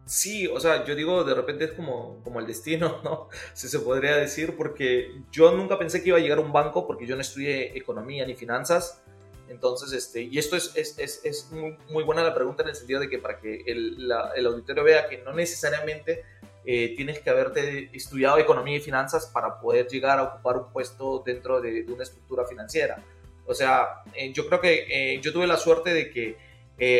Sí, 0.04 0.46
o 0.46 0.60
sea, 0.60 0.84
yo 0.84 0.94
digo, 0.94 1.24
de 1.24 1.34
repente 1.34 1.64
es 1.64 1.72
como, 1.72 2.18
como 2.22 2.38
el 2.38 2.46
destino, 2.46 3.00
¿no? 3.04 3.28
Si 3.54 3.68
se 3.68 3.80
podría 3.80 4.16
decir, 4.16 4.54
porque 4.56 5.22
yo 5.32 5.52
nunca 5.52 5.78
pensé 5.78 6.02
que 6.02 6.10
iba 6.10 6.18
a 6.18 6.20
llegar 6.20 6.38
a 6.38 6.42
un 6.42 6.52
banco 6.52 6.86
porque 6.86 7.06
yo 7.06 7.16
no 7.16 7.22
estudié 7.22 7.76
economía 7.76 8.26
ni 8.26 8.34
finanzas 8.34 9.02
entonces, 9.48 9.92
este, 9.92 10.22
y 10.22 10.38
esto 10.38 10.56
es, 10.56 10.72
es, 10.76 10.98
es, 10.98 11.20
es 11.24 11.50
muy, 11.52 11.76
muy, 11.90 12.04
buena 12.04 12.22
la 12.22 12.34
pregunta 12.34 12.62
en 12.62 12.70
el 12.70 12.76
sentido 12.76 13.00
de 13.00 13.08
que 13.08 13.18
para 13.18 13.38
que 13.38 13.62
el, 13.66 14.10
el 14.34 14.46
auditorio 14.46 14.82
vea 14.82 15.08
que 15.08 15.18
no 15.18 15.32
necesariamente 15.32 16.24
eh, 16.68 16.94
tienes 16.96 17.20
que 17.20 17.30
haberte 17.30 17.90
estudiado 17.92 18.38
economía 18.38 18.76
y 18.76 18.80
finanzas 18.80 19.26
para 19.26 19.60
poder 19.60 19.86
llegar 19.86 20.18
a 20.18 20.24
ocupar 20.24 20.56
un 20.56 20.72
puesto 20.72 21.22
dentro 21.24 21.60
de, 21.60 21.86
una 21.88 22.02
estructura 22.02 22.44
financiera. 22.44 23.00
O 23.46 23.54
sea, 23.54 24.02
eh, 24.14 24.32
yo 24.32 24.48
creo 24.48 24.60
que 24.60 24.86
eh, 24.90 25.20
yo 25.20 25.32
tuve 25.32 25.46
la 25.46 25.56
suerte 25.56 25.94
de 25.94 26.10
que 26.10 26.44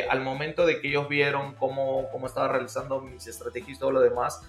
al 0.08 0.22
momento 0.22 0.64
de 0.64 0.80
que 0.80 0.88
ellos 0.88 1.06
vieron 1.06 1.54
cómo, 1.56 2.08
cómo 2.10 2.26
estaba 2.26 2.48
realizando 2.48 3.00
mis 3.00 3.26
estrategias 3.26 3.76
y 3.76 3.80
todo 3.80 3.90
lo 3.90 4.00
demás, 4.00 4.40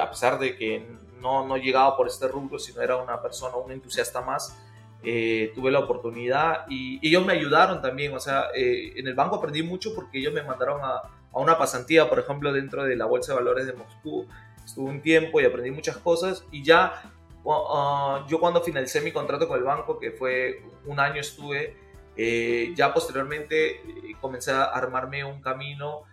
a 0.00 0.08
pesar 0.08 0.38
de 0.38 0.56
que 0.56 0.86
no, 1.20 1.46
no 1.46 1.58
llegaba 1.58 1.98
por 1.98 2.06
este 2.06 2.28
rubro, 2.28 2.58
sino 2.58 2.80
era 2.80 2.96
una 2.96 3.20
persona, 3.20 3.56
un 3.56 3.72
entusiasta 3.72 4.22
más, 4.22 4.56
eh, 5.06 5.52
tuve 5.54 5.70
la 5.70 5.80
oportunidad 5.80 6.64
y, 6.68 6.98
ellos 7.06 7.26
me 7.26 7.34
ayudaron 7.34 7.82
también, 7.82 8.14
o 8.14 8.20
sea, 8.20 8.46
eh, 8.54 8.92
en 8.96 9.06
el 9.06 9.14
banco 9.14 9.36
aprendí 9.36 9.62
mucho 9.62 9.94
porque 9.94 10.18
ellos 10.18 10.32
me 10.32 10.42
mandaron 10.42 10.80
a, 10.82 11.02
a, 11.32 11.38
una 11.38 11.58
pasantía, 11.58 12.08
por 12.08 12.18
ejemplo, 12.18 12.52
dentro 12.52 12.84
de 12.84 12.96
la 12.96 13.04
Bolsa 13.04 13.32
de 13.32 13.38
Valores 13.38 13.66
de 13.66 13.74
Moscú, 13.74 14.26
estuve 14.64 14.90
un 14.90 15.02
tiempo 15.02 15.40
y 15.40 15.44
aprendí 15.44 15.70
muchas 15.70 15.98
cosas 15.98 16.46
y 16.50 16.62
ya 16.62 17.02
uh, 17.44 18.26
yo 18.26 18.40
cuando 18.40 18.62
finalicé 18.62 19.02
mi 19.02 19.12
contrato 19.12 19.46
con 19.46 19.58
el 19.58 19.64
banco, 19.64 19.98
que 19.98 20.10
fue 20.10 20.62
un 20.86 20.98
año 20.98 21.20
estuve, 21.20 21.76
eh, 22.16 22.72
ya 22.74 22.94
posteriormente 22.94 23.82
comencé 24.22 24.52
a 24.52 24.64
armarme 24.64 25.22
un 25.24 25.42
camino 25.42 26.04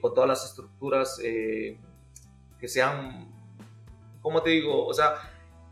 con 0.00 0.14
todas 0.14 0.28
las 0.28 0.44
estructuras 0.44 1.18
que 1.18 2.68
sean, 2.68 3.28
¿cómo 4.20 4.42
te 4.42 4.50
digo? 4.50 4.86
O 4.86 4.94
sea, 4.94 5.14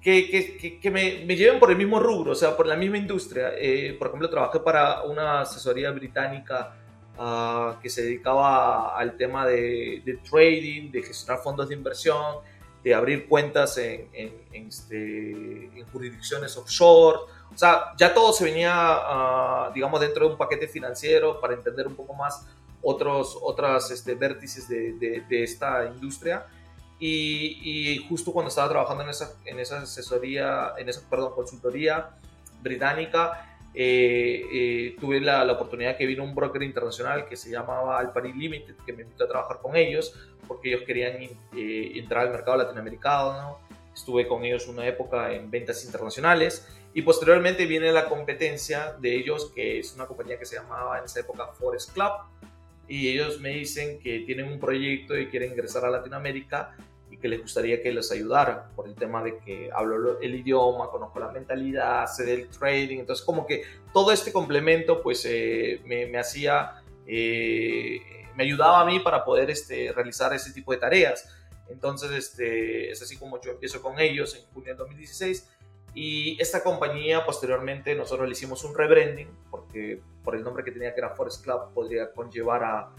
que, 0.06 0.78
que, 0.80 0.90
me, 0.92 1.24
me, 1.26 1.34
lleven 1.34 1.58
por 1.58 1.68
el 1.68 1.76
mismo 1.76 1.98
rubro, 1.98 2.30
o 2.30 2.34
sea, 2.36 2.56
por 2.56 2.68
la 2.68 2.76
misma 2.76 2.96
industria. 2.96 3.54
Eh, 3.58 3.96
por 3.98 4.06
ejemplo, 4.06 4.30
trabajé 4.30 4.60
para 4.60 5.02
una 5.02 5.40
asesoría 5.40 5.90
británica 5.90 6.76
ah, 7.18 7.76
que 7.82 7.90
se 7.90 8.02
dedicaba 8.04 8.96
al 8.96 9.16
tema 9.16 9.44
de, 9.44 10.02
de, 10.04 10.18
trading, 10.18 10.92
de 10.92 11.02
gestionar 11.02 11.42
fondos 11.42 11.68
de 11.70 11.74
inversión, 11.74 12.36
de 12.84 12.94
abrir 12.94 13.26
cuentas 13.26 13.78
en, 13.78 14.08
en, 14.12 14.68
este, 14.68 15.32
en 15.76 15.84
jurisdicciones 15.90 16.56
offshore. 16.56 17.18
O 17.52 17.58
sea, 17.58 17.86
ya 17.98 18.14
todo 18.14 18.32
se 18.32 18.44
venía, 18.44 18.72
ah, 18.76 19.72
digamos, 19.74 20.00
dentro 20.00 20.26
de 20.26 20.32
un 20.34 20.38
paquete 20.38 20.68
financiero 20.68 21.40
para 21.40 21.54
entender 21.54 21.84
un 21.84 21.96
poco 21.96 22.14
más 22.14 22.46
otros 22.80 23.36
otras 23.42 23.90
este, 23.90 24.14
vértices 24.14 24.68
de, 24.68 24.92
de, 24.92 25.24
de 25.28 25.42
esta 25.42 25.84
industria. 25.86 26.46
Y, 26.98 28.04
justo 28.08 28.32
cuando 28.32 28.48
estaba 28.48 28.68
trabajando 28.68 29.02
en 29.04 29.10
esa, 29.10 29.34
en 29.44 29.58
esa 29.58 29.82
asesoría, 29.82 30.72
en 30.78 30.88
esa, 30.88 31.08
perdón, 31.08 31.32
consultoría 31.34 32.10
británica, 32.62 33.58
eh, 33.74 34.42
eh, 34.50 34.96
tuve 34.98 35.20
la, 35.20 35.44
la, 35.44 35.52
oportunidad 35.52 35.98
que 35.98 36.06
vino 36.06 36.24
un 36.24 36.34
broker 36.34 36.62
internacional 36.62 37.28
que 37.28 37.36
se 37.36 37.50
llamaba 37.50 37.98
Alpari 37.98 38.32
Limited, 38.32 38.74
que 38.86 38.94
me 38.94 39.02
invitó 39.02 39.24
a 39.24 39.28
trabajar 39.28 39.58
con 39.60 39.76
ellos, 39.76 40.14
porque 40.48 40.70
ellos 40.70 40.82
querían 40.86 41.16
eh, 41.22 41.92
entrar 41.94 42.26
al 42.26 42.32
mercado 42.32 42.56
latinoamericano. 42.56 43.58
Estuve 43.94 44.26
con 44.26 44.44
ellos 44.44 44.66
una 44.66 44.86
época 44.86 45.32
en 45.32 45.50
ventas 45.50 45.84
internacionales 45.84 46.66
y 46.94 47.02
posteriormente 47.02 47.66
viene 47.66 47.92
la 47.92 48.08
competencia 48.08 48.94
de 48.98 49.14
ellos, 49.16 49.52
que 49.54 49.78
es 49.78 49.94
una 49.94 50.06
compañía 50.06 50.38
que 50.38 50.46
se 50.46 50.56
llamaba 50.56 50.98
en 50.98 51.04
esa 51.04 51.20
época 51.20 51.46
Forest 51.48 51.92
Club, 51.92 52.12
y 52.88 53.08
ellos 53.08 53.40
me 53.40 53.50
dicen 53.50 53.98
que 53.98 54.20
tienen 54.20 54.46
un 54.48 54.60
proyecto 54.60 55.16
y 55.16 55.26
quieren 55.28 55.52
ingresar 55.52 55.84
a 55.84 55.90
Latinoamérica 55.90 56.76
y 57.10 57.16
que 57.16 57.28
les 57.28 57.40
gustaría 57.40 57.82
que 57.82 57.92
les 57.92 58.10
ayudara 58.12 58.68
por 58.74 58.86
el 58.88 58.94
tema 58.94 59.22
de 59.22 59.38
que 59.38 59.70
hablo 59.72 60.20
el 60.20 60.34
idioma, 60.34 60.90
conozco 60.90 61.18
la 61.18 61.30
mentalidad, 61.32 62.06
sé 62.06 62.24
del 62.24 62.48
trading, 62.48 62.98
entonces 62.98 63.24
como 63.24 63.46
que 63.46 63.62
todo 63.92 64.12
este 64.12 64.32
complemento 64.32 65.02
pues 65.02 65.24
eh, 65.24 65.80
me, 65.84 66.06
me, 66.06 66.18
hacía, 66.18 66.82
eh, 67.06 68.00
me 68.36 68.44
ayudaba 68.44 68.80
a 68.80 68.84
mí 68.84 69.00
para 69.00 69.24
poder 69.24 69.50
este, 69.50 69.92
realizar 69.92 70.32
ese 70.34 70.52
tipo 70.52 70.72
de 70.72 70.78
tareas. 70.78 71.28
Entonces 71.68 72.10
este, 72.12 72.90
es 72.90 73.02
así 73.02 73.16
como 73.16 73.40
yo 73.40 73.50
empiezo 73.50 73.82
con 73.82 73.98
ellos 73.98 74.36
en 74.36 74.44
junio 74.52 74.68
del 74.68 74.76
2016 74.78 75.48
y 75.94 76.40
esta 76.40 76.62
compañía 76.62 77.24
posteriormente 77.24 77.94
nosotros 77.94 78.28
le 78.28 78.32
hicimos 78.32 78.62
un 78.64 78.76
rebranding 78.76 79.28
porque 79.50 80.00
por 80.26 80.36
el 80.36 80.42
nombre 80.42 80.62
que 80.62 80.72
tenía 80.72 80.92
que 80.92 81.00
era 81.00 81.14
Forest 81.14 81.42
Club 81.44 81.72
podría 81.72 82.12
conllevar 82.12 82.62
a 82.62 82.90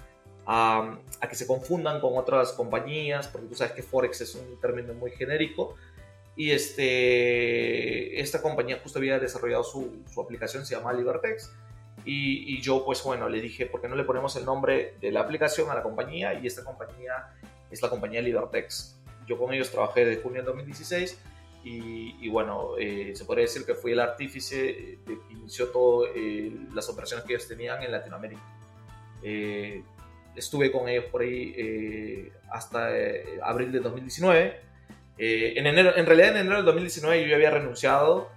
a, 0.48 0.98
que 1.30 1.36
se 1.36 1.46
confundan 1.46 2.00
con 2.00 2.18
otras 2.18 2.54
compañías, 2.54 3.28
porque 3.28 3.48
tú 3.48 3.56
sabes 3.56 3.74
que 3.74 3.84
Forex 3.84 4.22
es 4.22 4.36
un 4.36 4.60
término 4.62 4.94
muy 4.94 5.12
genérico. 5.12 5.76
Y 6.38 6.52
este, 6.52 8.20
esta 8.22 8.42
compañía 8.42 8.80
justo 8.82 9.00
había 9.00 9.20
desarrollado 9.20 9.64
su, 9.64 10.04
su 10.10 10.22
aplicación, 10.22 10.66
se 10.66 10.76
llama 10.76 10.94
Libertex. 10.94 11.52
Y, 12.06 12.56
y, 12.56 12.62
yo, 12.62 12.86
pues 12.86 13.04
bueno, 13.04 13.28
le 13.28 13.42
dije, 13.42 13.66
¿por 13.66 13.82
qué 13.82 13.90
no 13.90 13.96
le 13.96 14.06
ponemos 14.06 14.36
el 14.38 14.46
nombre 14.46 14.96
de 15.02 15.12
la 15.12 15.22
aplicación 15.22 15.70
a 15.70 15.76
la 15.76 15.84
compañía? 15.84 16.34
Y 16.36 16.48
esta 16.48 16.64
compañía 16.64 17.34
es 17.70 17.82
la 17.82 17.90
compañía 17.90 18.22
Libertex. 18.22 18.98
Yo 19.26 19.38
con 19.38 19.54
ellos 19.54 19.70
trabajé 19.72 20.06
de 20.06 20.18
junio 20.18 20.38
del 20.38 20.46
2016 20.46 21.20
y, 21.64 22.30
bueno, 22.30 22.78
eh, 22.80 23.12
se 23.14 23.26
podría 23.26 23.44
decir 23.44 23.66
que 23.66 23.76
fui 23.76 23.92
el 23.92 24.00
artífice 24.00 25.00
de 25.06 25.20
que 25.28 25.34
inició 25.34 25.68
todas 25.68 26.12
las 26.74 26.88
operaciones 26.90 27.26
que 27.26 27.34
ellos 27.34 27.48
tenían 27.48 27.84
en 27.84 27.92
Latinoamérica. 27.92 28.42
estuve 30.36 30.72
con 30.72 30.88
ellos 30.88 31.06
por 31.06 31.22
ahí 31.22 32.32
hasta 32.50 32.90
abril 33.44 33.72
de 33.72 33.80
2019. 33.80 34.62
en, 35.18 35.68
enero, 35.68 35.98
en 35.98 36.06
realidad 36.06 36.30
en 36.30 36.38
enero 36.38 36.58
del 36.58 36.66
2019 36.66 37.22
yo 37.24 37.28
ya 37.28 37.36
había 37.36 37.52
renunciado. 37.52 38.30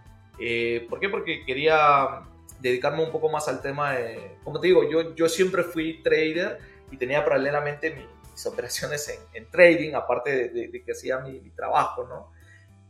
¿Por 0.89 0.99
qué? 0.99 1.09
Porque 1.09 1.45
quería 1.45 2.23
dedicarme 2.61 3.03
un 3.03 3.11
poco 3.11 3.29
más 3.29 3.49
al 3.49 3.63
tema 3.63 3.93
de, 3.93 4.37
como 4.45 4.61
te 4.61 4.69
digo, 4.69 4.89
yo, 4.89 5.15
yo 5.15 5.29
siempre 5.29 5.63
fui 5.63 6.03
trader 6.03 6.59
y 6.91 6.97
tenía 6.97 7.25
paralelamente 7.25 7.91
mis 8.35 8.47
operaciones 8.47 9.21
en, 9.33 9.51
trading, 9.51 9.95
aparte 9.95 10.49
de, 10.49 10.83
que 10.83 10.93
hacía 10.93 11.19
mi, 11.19 11.39
trabajo, 11.51 12.07
¿no? 12.07 12.33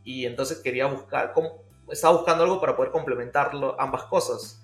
Y 0.03 0.25
entonces 0.25 0.59
quería 0.59 0.87
buscar, 0.87 1.33
como, 1.33 1.63
estaba 1.89 2.15
buscando 2.15 2.43
algo 2.43 2.59
para 2.59 2.75
poder 2.75 2.91
complementar 2.91 3.51
ambas 3.77 4.03
cosas. 4.03 4.63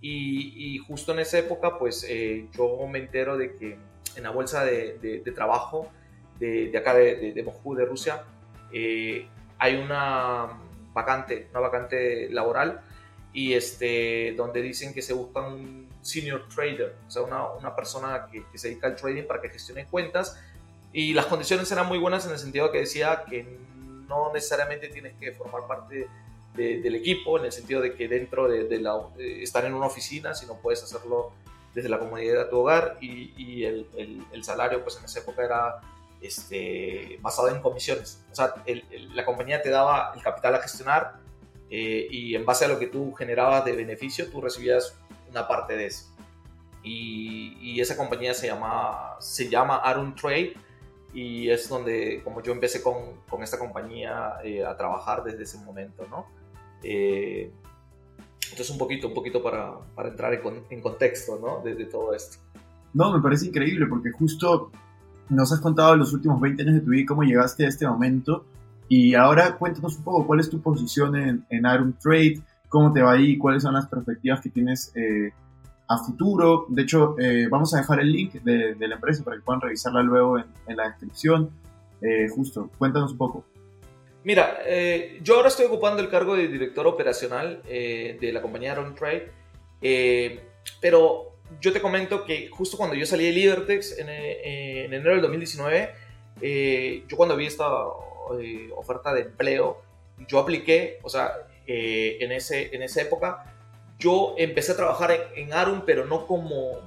Y, 0.00 0.78
justo 0.86 1.12
en 1.12 1.20
esa 1.20 1.38
época, 1.38 1.78
pues 1.78 2.04
eh, 2.08 2.48
yo 2.56 2.86
me 2.86 2.98
entero 2.98 3.36
de 3.36 3.56
que 3.56 3.78
en 4.14 4.22
la 4.22 4.30
bolsa 4.30 4.64
de, 4.64 5.22
trabajo 5.34 5.90
de, 6.38 6.72
acá 6.76 6.94
de, 6.94 7.42
Moscú, 7.44 7.74
de 7.74 7.84
Rusia, 7.86 8.24
eh, 8.72 9.26
hay 9.58 9.76
una 9.76 10.48
vacante, 10.92 11.48
una 11.50 11.60
vacante 11.60 12.28
laboral 12.30 12.80
y 13.32 13.54
este, 13.54 14.34
donde 14.36 14.62
dicen 14.62 14.94
que 14.94 15.02
se 15.02 15.12
busca 15.12 15.40
un 15.40 15.88
senior 16.00 16.48
trader, 16.48 16.94
o 17.06 17.10
sea, 17.10 17.22
una, 17.22 17.50
una 17.50 17.76
persona 17.76 18.28
que, 18.30 18.44
se 18.58 18.68
dedica 18.68 18.86
al 18.86 18.96
trading 18.96 19.24
para 19.24 19.40
que 19.42 19.50
gestione 19.50 19.86
cuentas. 19.86 20.40
Y 20.92 21.12
las 21.12 21.26
condiciones 21.26 21.70
eran 21.70 21.86
muy 21.86 21.98
buenas 21.98 22.24
en 22.26 22.32
el 22.32 22.38
sentido 22.38 22.72
que 22.72 22.78
decía 22.78 23.24
que 23.28 23.58
no 24.08 24.32
necesariamente 24.32 24.88
tienes 24.88 25.14
que 25.18 25.32
formar 25.32 25.66
parte 25.66 26.08
del 26.54 26.94
equipo, 26.94 27.38
en 27.38 27.44
el 27.44 27.52
sentido 27.52 27.82
de 27.82 27.94
que 27.94 28.08
dentro 28.08 28.48
de, 28.48 28.80
la, 28.80 28.98
estar 29.18 29.64
en 29.66 29.74
una 29.74 29.86
oficina, 29.86 30.34
sino 30.34 30.54
puedes 30.54 30.82
hacerlo 30.82 31.32
desde 31.74 31.90
la 31.90 31.98
comunidad 31.98 32.44
de 32.44 32.50
tu 32.50 32.60
hogar 32.60 32.96
y, 33.02 33.64
el, 33.64 33.86
salario 34.42 34.82
pues 34.82 34.96
en 34.96 35.04
esa 35.04 35.20
época 35.20 35.44
era 35.44 35.80
este, 36.22 37.18
basado 37.20 37.48
en 37.48 37.60
comisiones. 37.60 38.24
O 38.32 38.34
sea, 38.34 38.54
la 39.14 39.24
compañía 39.26 39.60
te 39.60 39.68
daba 39.68 40.12
el 40.16 40.22
capital 40.22 40.54
a 40.54 40.62
gestionar, 40.62 41.26
eh, 41.70 42.06
y 42.10 42.34
en 42.34 42.46
base 42.46 42.64
a 42.64 42.68
lo 42.68 42.78
que 42.78 42.86
tú 42.86 43.12
generabas 43.14 43.64
de 43.64 43.72
beneficio, 43.72 44.30
tú 44.30 44.40
recibías 44.40 44.94
una 45.28 45.48
parte 45.48 45.76
de 45.76 45.86
eso. 45.86 46.06
Y, 46.82 47.80
esa 47.80 47.96
compañía 47.96 48.32
se 48.32 48.46
llama, 48.46 49.16
se 49.20 49.50
llama 49.50 49.76
Arun 49.76 50.14
Trade 50.14 50.54
y 51.16 51.48
es 51.48 51.66
donde, 51.70 52.20
como 52.22 52.42
yo 52.42 52.52
empecé 52.52 52.82
con, 52.82 53.22
con 53.26 53.42
esta 53.42 53.58
compañía 53.58 54.34
eh, 54.44 54.62
a 54.62 54.76
trabajar 54.76 55.24
desde 55.24 55.44
ese 55.44 55.56
momento, 55.64 56.06
¿no? 56.10 56.26
Eh, 56.82 57.50
entonces 58.42 58.68
un 58.68 58.76
poquito, 58.76 59.08
un 59.08 59.14
poquito 59.14 59.42
para, 59.42 59.78
para 59.94 60.10
entrar 60.10 60.34
en, 60.34 60.42
en 60.68 60.82
contexto, 60.82 61.38
¿no? 61.40 61.62
De, 61.64 61.74
de, 61.74 61.86
todo 61.86 62.14
esto. 62.14 62.36
No, 62.92 63.16
me 63.16 63.22
parece 63.22 63.46
increíble 63.46 63.86
porque 63.86 64.10
justo 64.10 64.70
nos 65.30 65.50
has 65.52 65.60
contado 65.60 65.96
los 65.96 66.12
últimos 66.12 66.38
20 66.38 66.62
años 66.62 66.74
de 66.74 66.80
tu 66.82 66.90
vida 66.90 67.06
cómo 67.08 67.22
llegaste 67.22 67.64
a 67.64 67.68
este 67.68 67.88
momento 67.88 68.44
y 68.86 69.14
ahora 69.14 69.56
cuéntanos 69.56 69.96
un 69.96 70.04
poco 70.04 70.26
cuál 70.26 70.40
es 70.40 70.50
tu 70.50 70.60
posición 70.60 71.16
en, 71.16 71.46
en 71.48 71.60
Iron 71.60 71.96
Trade, 71.98 72.42
cómo 72.68 72.92
te 72.92 73.00
va 73.00 73.12
ahí, 73.12 73.38
cuáles 73.38 73.62
son 73.62 73.72
las 73.72 73.86
perspectivas 73.86 74.42
que 74.42 74.50
tienes 74.50 74.92
eh, 74.94 75.32
a 75.88 75.98
futuro. 75.98 76.66
De 76.68 76.82
hecho, 76.82 77.16
eh, 77.18 77.46
vamos 77.50 77.74
a 77.74 77.78
dejar 77.78 78.00
el 78.00 78.12
link 78.12 78.34
de, 78.42 78.76
la 78.78 78.94
empresa 78.96 79.24
para 79.24 79.36
que 79.36 79.42
puedan 79.42 79.60
revisarla 79.60 80.02
luego 80.02 80.38
en, 80.38 80.76
la 80.76 80.88
descripción. 80.88 81.50
Eh, 82.00 82.28
justo, 82.28 82.70
cuéntanos 82.78 83.12
un 83.12 83.18
poco. 83.18 83.44
Mira, 84.24 84.58
yo 85.22 85.36
ahora 85.36 85.48
estoy 85.48 85.66
ocupando 85.66 86.02
el 86.02 86.08
cargo 86.08 86.34
de 86.34 86.48
director 86.48 86.84
operacional 86.88 87.62
de 87.62 88.30
la 88.32 88.42
compañía 88.42 88.72
Iron 88.72 88.92
Trade, 88.96 89.30
pero 90.80 91.36
yo 91.60 91.72
te 91.72 91.80
comento 91.80 92.24
que 92.24 92.48
justo 92.48 92.76
cuando 92.76 92.96
yo 92.96 93.06
salí 93.06 93.24
de 93.26 93.30
Libertex 93.30 94.00
en, 94.00 94.08
en 94.08 94.92
enero 94.92 95.12
del 95.12 95.22
2019, 95.22 95.90
yo 97.06 97.16
cuando 97.16 97.36
vi 97.36 97.46
esta 97.46 97.68
eh, 98.34 98.70
oferta 98.76 99.14
de 99.14 99.22
empleo, 99.22 99.82
yo 100.26 100.40
apliqué, 100.40 100.98
o 101.02 101.08
sea, 101.08 101.32
eh, 101.66 102.18
en, 102.20 102.32
ese, 102.32 102.74
en 102.74 102.82
esa 102.82 103.02
época, 103.02 103.55
yo 103.98 104.34
empecé 104.38 104.72
a 104.72 104.76
trabajar 104.76 105.32
en, 105.34 105.52
Arum, 105.52 105.82
pero 105.86 106.04
no 106.04 106.26
como, 106.26 106.80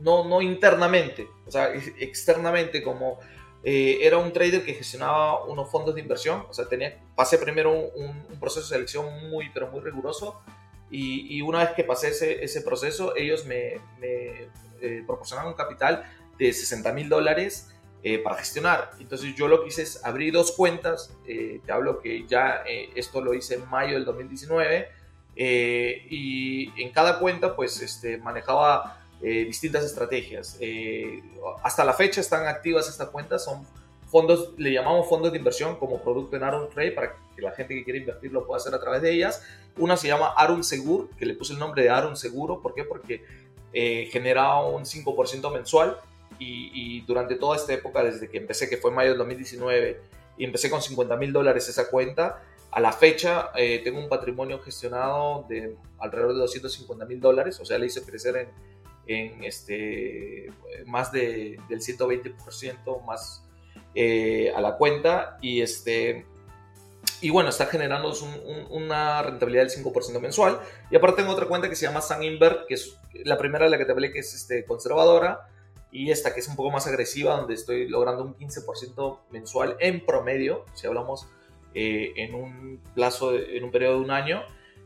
no, 0.00 0.24
no 0.24 0.42
internamente, 0.42 1.28
o 1.46 1.50
sea, 1.50 1.72
externamente, 1.98 2.82
como 2.82 3.18
eh, 3.62 3.98
era 4.02 4.18
un 4.18 4.32
trader 4.32 4.64
que 4.64 4.74
gestionaba 4.74 5.44
unos 5.44 5.70
fondos 5.70 5.94
de 5.94 6.00
inversión, 6.00 6.44
o 6.48 6.52
sea, 6.52 6.66
tenía, 6.66 6.98
pasé 7.14 7.38
primero 7.38 7.72
un, 7.72 8.24
proceso 8.40 8.62
de 8.62 8.74
selección 8.74 9.30
muy, 9.30 9.50
pero 9.50 9.68
muy 9.68 9.80
riguroso, 9.80 10.40
y, 10.90 11.40
una 11.42 11.58
vez 11.58 11.70
que 11.70 11.82
pasé 11.82 12.08
ese, 12.08 12.44
ese 12.44 12.60
proceso, 12.60 13.16
ellos 13.16 13.44
me, 13.46 13.80
me 13.98 14.48
proporcionaron 15.06 15.50
un 15.50 15.56
capital 15.56 16.04
de 16.38 16.52
60 16.52 16.92
mil 16.92 17.08
dólares 17.08 17.74
eh, 18.06 18.18
para 18.18 18.36
gestionar. 18.36 18.90
Entonces 19.00 19.34
yo 19.34 19.48
lo 19.48 19.62
que 19.62 19.68
hice 19.68 19.80
es 19.80 20.04
abrir 20.04 20.34
dos 20.34 20.52
cuentas, 20.52 21.16
eh, 21.26 21.62
te 21.64 21.72
hablo 21.72 22.00
que 22.00 22.26
ya 22.26 22.62
eh, 22.68 22.90
esto 22.94 23.22
lo 23.22 23.32
hice 23.32 23.54
en 23.54 23.68
mayo 23.70 23.94
del 23.94 24.04
2019 24.04 24.88
y 25.36 26.70
en 26.80 26.90
cada 26.92 27.18
cuenta 27.18 27.56
pues 27.56 27.80
este, 27.80 28.18
manejaba 28.18 29.00
distintas 29.20 29.84
estrategias. 29.84 30.58
hasta 31.62 31.84
la 31.84 31.94
fecha 31.94 32.20
están 32.20 32.46
activas 32.46 32.88
estas 32.88 33.08
cuentas, 33.08 33.44
son 33.44 33.66
fondos, 34.10 34.50
le 34.58 34.72
llamamos 34.72 35.08
fondos 35.08 35.32
de 35.32 35.38
inversión 35.38 35.76
como 35.76 36.00
producto 36.02 36.36
en 36.36 36.44
Arum 36.44 36.68
Trade 36.68 36.92
para 36.92 37.16
que 37.34 37.42
la 37.42 37.52
gente 37.52 37.74
que 37.74 37.84
quiere 37.84 38.00
invertir 38.00 38.32
lo 38.32 38.46
pueda 38.46 38.60
hacer 38.60 38.74
a 38.74 38.80
través 38.80 39.02
de 39.02 39.12
ellas. 39.12 39.42
Una 39.76 39.96
se 39.96 40.08
llama 40.08 40.34
Arum 40.36 40.62
Segur, 40.62 41.08
que 41.18 41.26
le 41.26 41.34
puse 41.34 41.52
el 41.54 41.58
nombre 41.58 41.82
de 41.82 41.90
Arum 41.90 42.14
Seguro, 42.14 42.60
¿por 42.60 42.74
qué? 42.74 42.84
Porque 42.84 43.24
generaba 43.72 44.68
un 44.68 44.84
5% 44.84 45.52
mensual 45.52 45.96
y, 46.38 47.00
durante 47.02 47.36
toda 47.36 47.56
esta 47.56 47.72
época, 47.72 48.02
desde 48.02 48.28
que 48.28 48.38
empecé, 48.38 48.68
que 48.68 48.76
fue 48.76 48.90
mayo 48.90 49.10
del 49.10 49.18
2019, 49.18 50.00
y 50.36 50.44
empecé 50.44 50.70
con 50.70 50.82
50 50.82 51.16
mil 51.16 51.32
dólares 51.32 51.68
esa 51.68 51.90
cuenta, 51.90 52.42
a 52.74 52.80
la 52.80 52.92
fecha 52.92 53.50
eh, 53.54 53.80
tengo 53.84 54.00
un 54.00 54.08
patrimonio 54.08 54.58
gestionado 54.58 55.46
de 55.48 55.76
alrededor 56.00 56.34
de 56.34 56.40
250 56.40 57.04
mil 57.06 57.20
dólares, 57.20 57.60
o 57.60 57.64
sea, 57.64 57.78
le 57.78 57.86
hice 57.86 58.02
crecer 58.02 58.36
en, 58.36 58.48
en 59.06 59.44
este, 59.44 60.50
más 60.86 61.12
de, 61.12 61.56
del 61.68 61.80
120% 61.80 63.04
más 63.04 63.44
eh, 63.94 64.52
a 64.56 64.60
la 64.60 64.76
cuenta 64.76 65.38
y 65.40 65.60
este 65.60 66.26
y 67.20 67.30
bueno, 67.30 67.50
está 67.50 67.66
generando 67.66 68.12
una 68.70 69.22
rentabilidad 69.22 69.64
del 69.64 69.84
5% 69.84 70.20
mensual. 70.20 70.58
Y 70.90 70.96
aparte 70.96 71.22
tengo 71.22 71.32
otra 71.32 71.46
cuenta 71.46 71.68
que 71.68 71.76
se 71.76 71.86
llama 71.86 72.02
Suninvert, 72.02 72.66
que 72.66 72.74
es 72.74 72.98
la 73.24 73.38
primera 73.38 73.64
de 73.64 73.70
la 73.70 73.78
que 73.78 73.84
te 73.84 73.92
hablé, 73.92 74.12
que 74.12 74.18
es 74.18 74.34
este, 74.34 74.64
conservadora, 74.64 75.48
y 75.90 76.10
esta 76.10 76.34
que 76.34 76.40
es 76.40 76.48
un 76.48 76.56
poco 76.56 76.70
más 76.70 76.86
agresiva, 76.86 77.36
donde 77.36 77.54
estoy 77.54 77.88
logrando 77.88 78.24
un 78.24 78.36
15% 78.36 79.20
mensual 79.30 79.76
en 79.80 80.04
promedio, 80.04 80.64
si 80.74 80.86
hablamos 80.86 81.26
eh, 81.74 82.12
en 82.16 82.34
un 82.34 82.80
plazo, 82.94 83.36
en 83.36 83.64
un 83.64 83.70
periodo 83.70 83.98
de 83.98 84.04
un 84.04 84.10
año. 84.10 84.42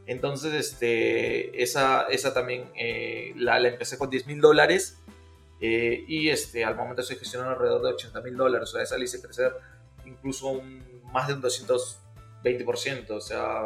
Entonces, 0.07 0.55
este, 0.55 1.63
esa, 1.63 2.07
esa 2.09 2.33
también 2.33 2.65
eh, 2.77 3.35
la, 3.37 3.59
empecé 3.59 3.99
con 3.99 4.09
10 4.09 4.27
mil 4.27 4.41
dólares 4.41 4.99
eh, 5.61 6.05
y 6.09 6.31
este, 6.31 6.65
al 6.65 6.77
momento 6.77 7.03
estoy 7.03 7.17
gestionando 7.17 7.53
alrededor 7.53 7.83
de 7.83 7.89
80 7.91 8.21
mil 8.23 8.37
dólares. 8.37 8.71
O 8.71 8.73
sea, 8.73 8.83
esa 8.83 8.97
le 8.97 9.05
hice 9.05 9.21
crecer 9.21 9.53
incluso 10.07 10.49
un, 10.49 11.03
más 11.13 11.29
de 11.29 11.35
un 11.35 11.43
220%. 11.43 13.11
O 13.11 13.21
sea, 13.21 13.63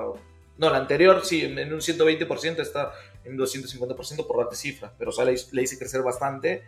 no, 0.59 0.71
la 0.71 0.79
anterior 0.79 1.25
sí, 1.25 1.45
en 1.45 1.73
un 1.73 1.81
120% 1.81 2.59
está 2.59 2.93
en 3.25 3.39
250% 3.39 4.27
por 4.27 4.39
darte 4.39 4.57
cifras, 4.57 4.93
pero 4.99 5.11
o 5.11 5.13
sea, 5.13 5.25
le, 5.25 5.33
hice 5.33 5.79
crecer 5.79 6.03
bastante 6.03 6.65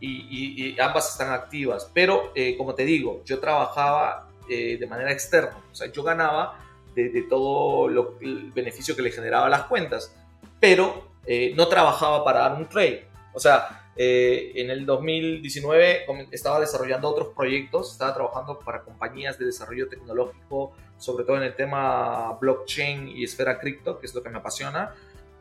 y, 0.00 0.78
ambas 0.80 1.12
están 1.12 1.32
activas. 1.32 1.90
Pero, 1.94 2.30
eh, 2.34 2.56
como 2.58 2.74
te 2.74 2.84
digo, 2.84 3.22
yo 3.24 3.40
trabajaba 3.40 4.28
eh, 4.48 4.76
de 4.78 4.86
manera 4.86 5.12
externa, 5.12 5.56
o 5.70 5.74
sea, 5.74 5.90
yo 5.90 6.02
ganaba 6.02 6.58
de, 6.94 7.26
todo 7.28 7.88
lo, 7.88 8.18
el 8.20 8.52
beneficio 8.52 8.94
que 8.94 9.02
le 9.02 9.10
generaba 9.10 9.48
las 9.48 9.64
cuentas, 9.64 10.16
pero 10.60 11.12
eh, 11.26 11.52
no 11.56 11.66
trabajaba 11.66 12.24
para 12.24 12.40
dar 12.40 12.54
un 12.54 12.68
trade. 12.68 13.08
O 13.32 13.40
sea, 13.40 13.90
en 13.96 14.70
el 14.70 14.86
2019 14.86 16.06
estaba 16.30 16.60
desarrollando 16.60 17.08
otros 17.08 17.28
proyectos, 17.34 17.92
estaba 17.92 18.14
trabajando 18.14 18.60
para 18.60 18.82
compañías 18.82 19.38
de 19.38 19.46
desarrollo 19.46 19.88
tecnológico, 19.88 20.72
sobre 20.98 21.24
todo 21.24 21.36
en 21.38 21.44
el 21.44 21.56
tema 21.56 22.36
blockchain 22.40 23.08
y 23.08 23.24
esfera 23.24 23.58
cripto, 23.58 23.98
que 23.98 24.06
es 24.06 24.14
lo 24.14 24.22
que 24.22 24.30
me 24.30 24.38
apasiona. 24.38 24.94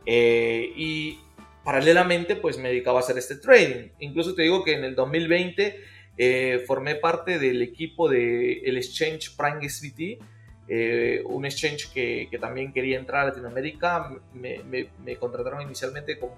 y 0.06 1.20
paralelamente 1.64 2.36
pues 2.36 2.58
me 2.58 2.70
dedicaba 2.70 3.00
a 3.00 3.02
hacer 3.02 3.18
este 3.18 3.36
trading. 3.36 3.90
Incluso 4.00 4.36
te 4.36 4.44
digo 4.44 4.64
que 4.64 4.74
en 4.74 4.84
el 4.84 4.96
2020 4.96 5.84
eh, 6.18 6.64
formé 6.68 6.96
parte 6.96 7.40
del 7.40 7.62
equipo 7.62 8.10
del 8.10 8.62
el 8.66 8.78
exchange 8.78 9.36
Prime 9.36 9.68
SVT, 9.68 10.20
eh, 10.68 11.24
un 11.26 11.46
exchange 11.46 11.92
que, 11.92 12.28
que, 12.30 12.38
también 12.38 12.72
quería 12.72 12.98
entrar 12.98 13.24
a 13.24 13.26
Latinoamérica. 13.30 14.12
Me, 14.34 14.62
me, 14.64 15.16
contrataron 15.18 15.62
inicialmente 15.62 16.18
como 16.18 16.36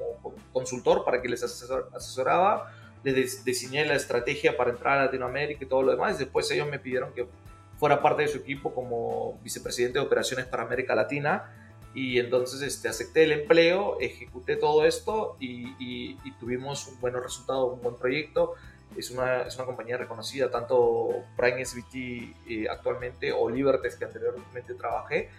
consultor 0.52 1.04
para 1.04 1.22
que 1.22 1.30
les 1.30 1.44
asesoraba. 1.44 2.72
Les 3.04 3.46
diseñé 3.46 3.86
la 3.86 3.96
estrategia 3.96 4.58
para 4.58 4.72
entrar 4.72 4.98
a 4.98 5.06
Latinoamérica 5.06 5.64
y 5.64 5.68
todo 5.68 5.84
lo 5.84 5.92
demás. 5.92 6.18
Después 6.18 6.50
ellos 6.52 6.68
me 6.68 6.80
pidieron 6.80 7.14
que 7.14 7.28
fuera 7.78 8.02
parte 8.02 8.24
de 8.24 8.28
su 8.30 8.38
equipo 8.40 8.74
como 8.74 9.40
vicepresidente 9.44 10.00
de 10.00 10.06
operaciones 10.06 10.46
para 10.46 10.64
América 10.64 10.96
Latina. 10.96 11.52
Y 11.94 12.20
entonces 12.20 12.62
este, 12.62 12.90
acepté 12.90 13.24
el 13.24 13.32
empleo, 13.32 13.98
ejecuté 14.02 14.58
todo 14.58 14.86
esto 14.86 15.38
y, 15.40 16.16
tuvimos 16.40 16.88
un 16.88 17.00
buen 17.00 17.14
resultado, 17.14 17.68
un 17.68 17.82
buen 17.82 17.96
proyecto. 17.96 18.56
Es 18.98 19.12
una, 19.12 19.42
es 19.42 19.56
una 19.56 19.66
compañía 19.66 19.98
reconocida, 19.98 20.50
tanto 20.50 21.10
Prime 21.36 21.66
SBT 21.66 21.96
eh, 21.96 22.68
actualmente 22.70 23.32
o 23.32 23.50
Libertes 23.50 23.96
que 23.96 24.06
anteriormente 24.06 24.74
trabajé. 24.76 25.30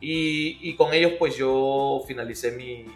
Y, 0.00 0.58
y, 0.62 0.76
con 0.76 0.92
ellos 0.94 1.14
pues 1.18 1.36
yo 1.36 2.04
finalicé 2.06 2.52
mi, 2.52 2.86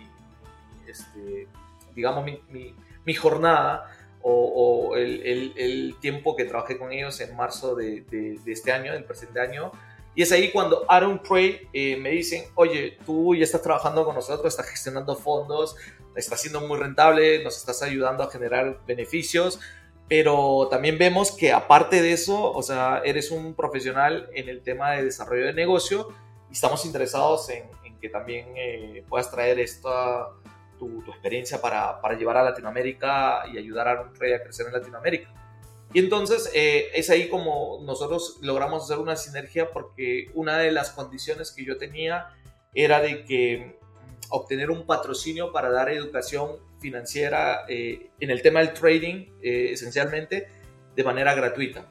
este, 0.86 1.48
digamos, 1.94 2.24
mi, 2.24 2.40
mi, 2.48 2.74
mi 3.04 3.14
jornada 3.14 3.90
o, 4.22 4.94
el, 4.96 5.52
el, 5.56 5.96
tiempo 6.00 6.36
que 6.36 6.44
trabajé 6.44 6.78
con 6.78 6.92
ellos 6.92 7.20
en 7.20 7.34
marzo 7.36 7.74
de, 7.74 8.02
de, 8.02 8.52
este 8.52 8.72
año, 8.72 8.92
del 8.92 9.04
presente 9.04 9.40
año. 9.40 9.72
Y 10.14 10.22
es 10.22 10.30
ahí 10.30 10.52
cuando 10.52 10.84
Aaron 10.88 11.22
Trade 11.22 11.68
eh, 11.72 11.96
me 11.96 12.10
dicen, 12.10 12.44
oye, 12.54 12.98
tú 13.06 13.34
ya 13.34 13.44
estás 13.44 13.62
trabajando 13.62 14.04
con 14.04 14.14
nosotros, 14.14 14.52
estás 14.52 14.68
gestionando 14.68 15.16
fondos, 15.16 15.74
estás 16.14 16.40
siendo 16.40 16.60
muy 16.60 16.78
rentable, 16.78 17.42
nos 17.42 17.56
estás 17.56 17.82
ayudando 17.82 18.22
a 18.22 18.30
generar 18.30 18.78
beneficios, 18.86 19.58
pero 20.12 20.68
también 20.70 20.98
vemos 20.98 21.32
que 21.32 21.52
aparte 21.52 22.02
de 22.02 22.12
eso, 22.12 22.52
o 22.52 22.62
sea, 22.62 23.00
eres 23.02 23.30
un 23.30 23.54
profesional 23.54 24.28
en 24.34 24.50
el 24.50 24.62
tema 24.62 24.90
de 24.90 25.04
desarrollo 25.04 25.46
de 25.46 25.54
negocio 25.54 26.08
y 26.50 26.52
estamos 26.52 26.84
interesados 26.84 27.48
en, 27.48 27.64
en 27.82 27.98
que 27.98 28.10
también 28.10 28.48
eh, 28.54 29.06
puedas 29.08 29.30
traer 29.30 29.58
esta 29.58 30.26
tu, 30.78 31.02
experiencia 31.08 31.62
para, 31.62 31.98
para, 32.02 32.14
llevar 32.14 32.36
a 32.36 32.42
Latinoamérica 32.42 33.44
y 33.50 33.56
ayudar 33.56 33.88
a 33.88 34.02
un 34.02 34.14
rey 34.16 34.34
a 34.34 34.42
crecer 34.42 34.66
en 34.66 34.74
Latinoamérica. 34.74 35.32
Y 35.94 36.00
entonces 36.00 36.50
eh, 36.52 36.90
es 36.92 37.08
ahí 37.08 37.30
como 37.30 37.80
nosotros 37.82 38.36
logramos 38.42 38.84
hacer 38.84 38.98
una 38.98 39.16
sinergia 39.16 39.70
porque 39.70 40.30
una 40.34 40.58
de 40.58 40.72
las 40.72 40.90
condiciones 40.90 41.52
que 41.52 41.64
yo 41.64 41.78
tenía 41.78 42.36
era 42.74 43.00
de 43.00 43.24
que 43.24 43.78
obtener 44.28 44.70
un 44.70 44.84
patrocinio 44.84 45.52
para 45.52 45.70
dar 45.70 45.88
educación 45.88 46.58
financiera 46.82 47.64
eh, 47.68 48.10
en 48.20 48.30
el 48.30 48.42
tema 48.42 48.60
del 48.60 48.74
trading, 48.74 49.26
eh, 49.40 49.70
esencialmente, 49.72 50.48
de 50.94 51.04
manera 51.04 51.34
gratuita. 51.34 51.86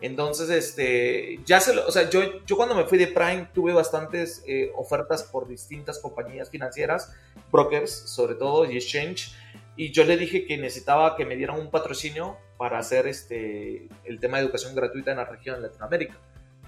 Entonces, 0.00 0.48
este, 0.50 1.40
ya 1.44 1.60
se 1.60 1.74
lo, 1.74 1.86
o 1.86 1.90
sea, 1.90 2.08
yo, 2.08 2.44
yo 2.46 2.56
cuando 2.56 2.76
me 2.76 2.84
fui 2.84 2.98
de 2.98 3.08
Prime 3.08 3.48
tuve 3.52 3.72
bastantes 3.72 4.44
eh, 4.46 4.70
ofertas 4.76 5.24
por 5.24 5.48
distintas 5.48 5.98
compañías 5.98 6.50
financieras, 6.50 7.12
brokers 7.50 7.90
sobre 7.90 8.36
todo 8.36 8.70
y 8.70 8.76
exchange, 8.76 9.34
y 9.76 9.90
yo 9.90 10.04
le 10.04 10.16
dije 10.16 10.46
que 10.46 10.56
necesitaba 10.56 11.16
que 11.16 11.24
me 11.24 11.34
dieran 11.34 11.58
un 11.58 11.70
patrocinio 11.70 12.36
para 12.58 12.78
hacer 12.78 13.08
este, 13.08 13.88
el 14.04 14.20
tema 14.20 14.38
de 14.38 14.44
educación 14.44 14.74
gratuita 14.74 15.10
en 15.10 15.16
la 15.16 15.24
región 15.24 15.56
de 15.56 15.68
Latinoamérica. 15.68 16.16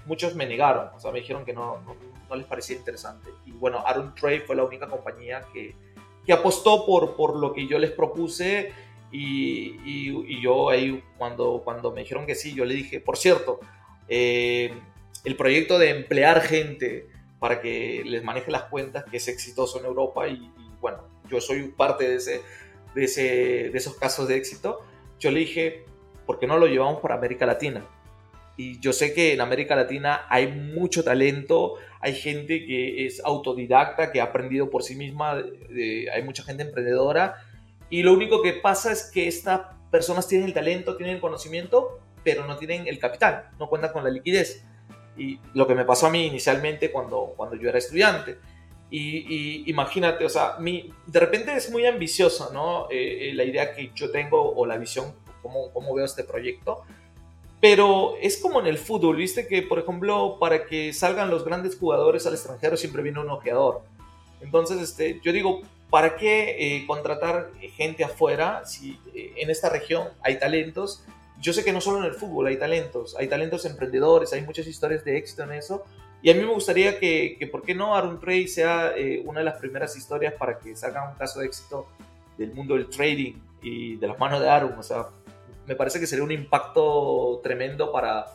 Muchos 0.05 0.35
me 0.35 0.45
negaron, 0.45 0.89
o 0.93 0.99
sea, 0.99 1.11
me 1.11 1.19
dijeron 1.19 1.45
que 1.45 1.53
no, 1.53 1.79
no, 1.81 1.95
no 2.27 2.35
les 2.35 2.45
parecía 2.47 2.75
interesante. 2.75 3.29
Y 3.45 3.51
bueno, 3.51 3.83
Aaron 3.85 4.13
Trade 4.15 4.41
fue 4.41 4.55
la 4.55 4.63
única 4.63 4.87
compañía 4.87 5.41
que, 5.53 5.75
que 6.25 6.33
apostó 6.33 6.85
por, 6.85 7.15
por 7.15 7.35
lo 7.37 7.53
que 7.53 7.67
yo 7.67 7.79
les 7.79 7.91
propuse 7.91 8.71
y, 9.11 9.77
y, 9.85 10.41
yo 10.41 10.69
ahí 10.69 11.03
cuando, 11.17 11.61
cuando 11.63 11.91
me 11.91 12.01
dijeron 12.01 12.25
que 12.25 12.35
sí, 12.35 12.53
yo 12.53 12.63
le 12.63 12.75
dije, 12.75 13.01
por 13.01 13.17
cierto, 13.17 13.59
eh, 14.07 14.73
el 15.25 15.35
proyecto 15.35 15.77
de 15.77 15.89
emplear 15.89 16.41
gente 16.41 17.07
para 17.39 17.59
que 17.59 18.03
les 18.05 18.23
maneje 18.23 18.51
las 18.51 18.63
cuentas, 18.63 19.03
que 19.09 19.17
es 19.17 19.27
exitoso 19.27 19.79
en 19.79 19.85
Europa 19.85 20.27
y, 20.27 20.49
bueno, 20.79 21.03
yo 21.29 21.41
soy 21.41 21.69
parte 21.69 22.07
de, 22.07 22.15
ese, 22.15 22.41
de, 22.95 23.03
ese, 23.03 23.21
de 23.69 23.77
esos 23.77 23.95
casos 23.95 24.27
de 24.27 24.37
éxito, 24.37 24.81
yo 25.19 25.31
le 25.31 25.41
dije, 25.41 25.85
¿por 26.25 26.39
qué 26.39 26.47
no 26.47 26.57
lo 26.57 26.67
llevamos 26.67 27.01
para 27.01 27.15
América 27.15 27.45
Latina? 27.45 27.85
Y 28.57 28.79
yo 28.79 28.93
sé 28.93 29.13
que 29.13 29.33
en 29.33 29.41
América 29.41 29.75
Latina 29.75 30.25
hay 30.29 30.47
mucho 30.47 31.03
talento, 31.03 31.75
hay 32.01 32.15
gente 32.15 32.65
que 32.65 33.05
es 33.05 33.21
autodidacta, 33.23 34.11
que 34.11 34.21
ha 34.21 34.25
aprendido 34.25 34.69
por 34.69 34.83
sí 34.83 34.95
misma, 34.95 35.33
hay 35.33 36.23
mucha 36.23 36.43
gente 36.43 36.63
emprendedora 36.63 37.35
y 37.91 38.03
lo 38.03 38.13
único 38.13 38.41
que 38.41 38.53
pasa 38.53 38.93
es 38.93 39.11
que 39.11 39.27
estas 39.27 39.61
personas 39.91 40.25
tienen 40.25 40.47
el 40.47 40.53
talento, 40.53 40.95
tienen 40.95 41.15
el 41.15 41.21
conocimiento, 41.21 41.99
pero 42.23 42.47
no 42.47 42.55
tienen 42.55 42.87
el 42.87 42.97
capital, 42.97 43.49
no 43.59 43.67
cuentan 43.67 43.91
con 43.91 44.05
la 44.05 44.09
liquidez. 44.09 44.63
Y 45.17 45.39
lo 45.53 45.67
que 45.67 45.75
me 45.75 45.83
pasó 45.83 46.07
a 46.07 46.09
mí 46.09 46.25
inicialmente 46.25 46.89
cuando, 46.89 47.33
cuando 47.35 47.57
yo 47.57 47.67
era 47.67 47.77
estudiante. 47.77 48.37
Y, 48.89 49.69
imagínate, 49.69 50.25
o 50.25 50.29
sea, 50.29 50.55
mi, 50.59 50.93
de 51.05 51.19
repente 51.19 51.53
es 51.53 51.69
muy 51.69 51.85
ambiciosa, 51.85 52.49
¿no? 52.53 52.89
Eh, 52.89 53.29
eh, 53.29 53.33
la 53.33 53.43
idea 53.43 53.73
que 53.73 53.91
yo 53.93 54.09
tengo 54.09 54.53
o 54.53 54.65
la 54.65 54.77
visión, 54.77 55.13
cómo, 55.41 55.71
cómo 55.73 55.93
veo 55.93 56.05
este 56.05 56.23
proyecto. 56.23 56.83
Pero 57.61 58.15
es 58.19 58.37
como 58.37 58.59
en 58.59 58.65
el 58.65 58.79
fútbol, 58.79 59.17
viste 59.17 59.47
que, 59.47 59.61
por 59.61 59.77
ejemplo, 59.77 60.37
para 60.39 60.65
que 60.65 60.93
salgan 60.93 61.29
los 61.29 61.45
grandes 61.45 61.77
jugadores 61.77 62.25
al 62.25 62.33
extranjero 62.33 62.75
siempre 62.75 63.03
viene 63.03 63.19
un 63.19 63.29
ojeador. 63.29 63.83
Entonces, 64.41 64.81
este, 64.81 65.21
yo 65.23 65.31
digo, 65.31 65.61
¿para 65.91 66.15
qué 66.15 66.55
eh, 66.57 66.87
contratar 66.87 67.51
gente 67.75 68.03
afuera 68.03 68.65
si 68.65 68.99
eh, 69.13 69.33
en 69.37 69.51
esta 69.51 69.69
región 69.69 70.07
hay 70.23 70.39
talentos? 70.39 71.03
Yo 71.39 71.53
sé 71.53 71.63
que 71.63 71.71
no 71.71 71.81
solo 71.81 71.99
en 71.99 72.05
el 72.05 72.15
fútbol 72.15 72.47
hay 72.47 72.57
talentos, 72.57 73.15
hay 73.15 73.27
talentos 73.27 73.63
emprendedores, 73.65 74.33
hay 74.33 74.41
muchas 74.41 74.65
historias 74.65 75.05
de 75.05 75.17
éxito 75.17 75.43
en 75.43 75.51
eso. 75.53 75.85
Y 76.23 76.31
a 76.31 76.33
mí 76.33 76.39
me 76.39 76.53
gustaría 76.53 76.99
que, 76.99 77.35
que 77.37 77.45
¿por 77.45 77.61
qué 77.61 77.75
no 77.75 77.95
Aaron 77.95 78.19
Trade 78.19 78.47
sea 78.47 78.93
eh, 78.95 79.21
una 79.23 79.39
de 79.39 79.45
las 79.45 79.59
primeras 79.59 79.95
historias 79.95 80.33
para 80.33 80.57
que 80.57 80.75
salga 80.75 81.07
un 81.07 81.15
caso 81.15 81.39
de 81.39 81.45
éxito 81.45 81.87
del 82.39 82.53
mundo 82.53 82.73
del 82.73 82.89
trading 82.89 83.33
y 83.61 83.97
de 83.97 84.07
las 84.07 84.17
manos 84.17 84.39
de 84.39 84.49
Aaron? 84.49 84.73
O 84.77 84.83
sea, 84.83 85.07
me 85.67 85.75
parece 85.75 85.99
que 85.99 86.07
sería 86.07 86.23
un 86.23 86.31
impacto 86.31 87.39
tremendo 87.43 87.91
para, 87.91 88.25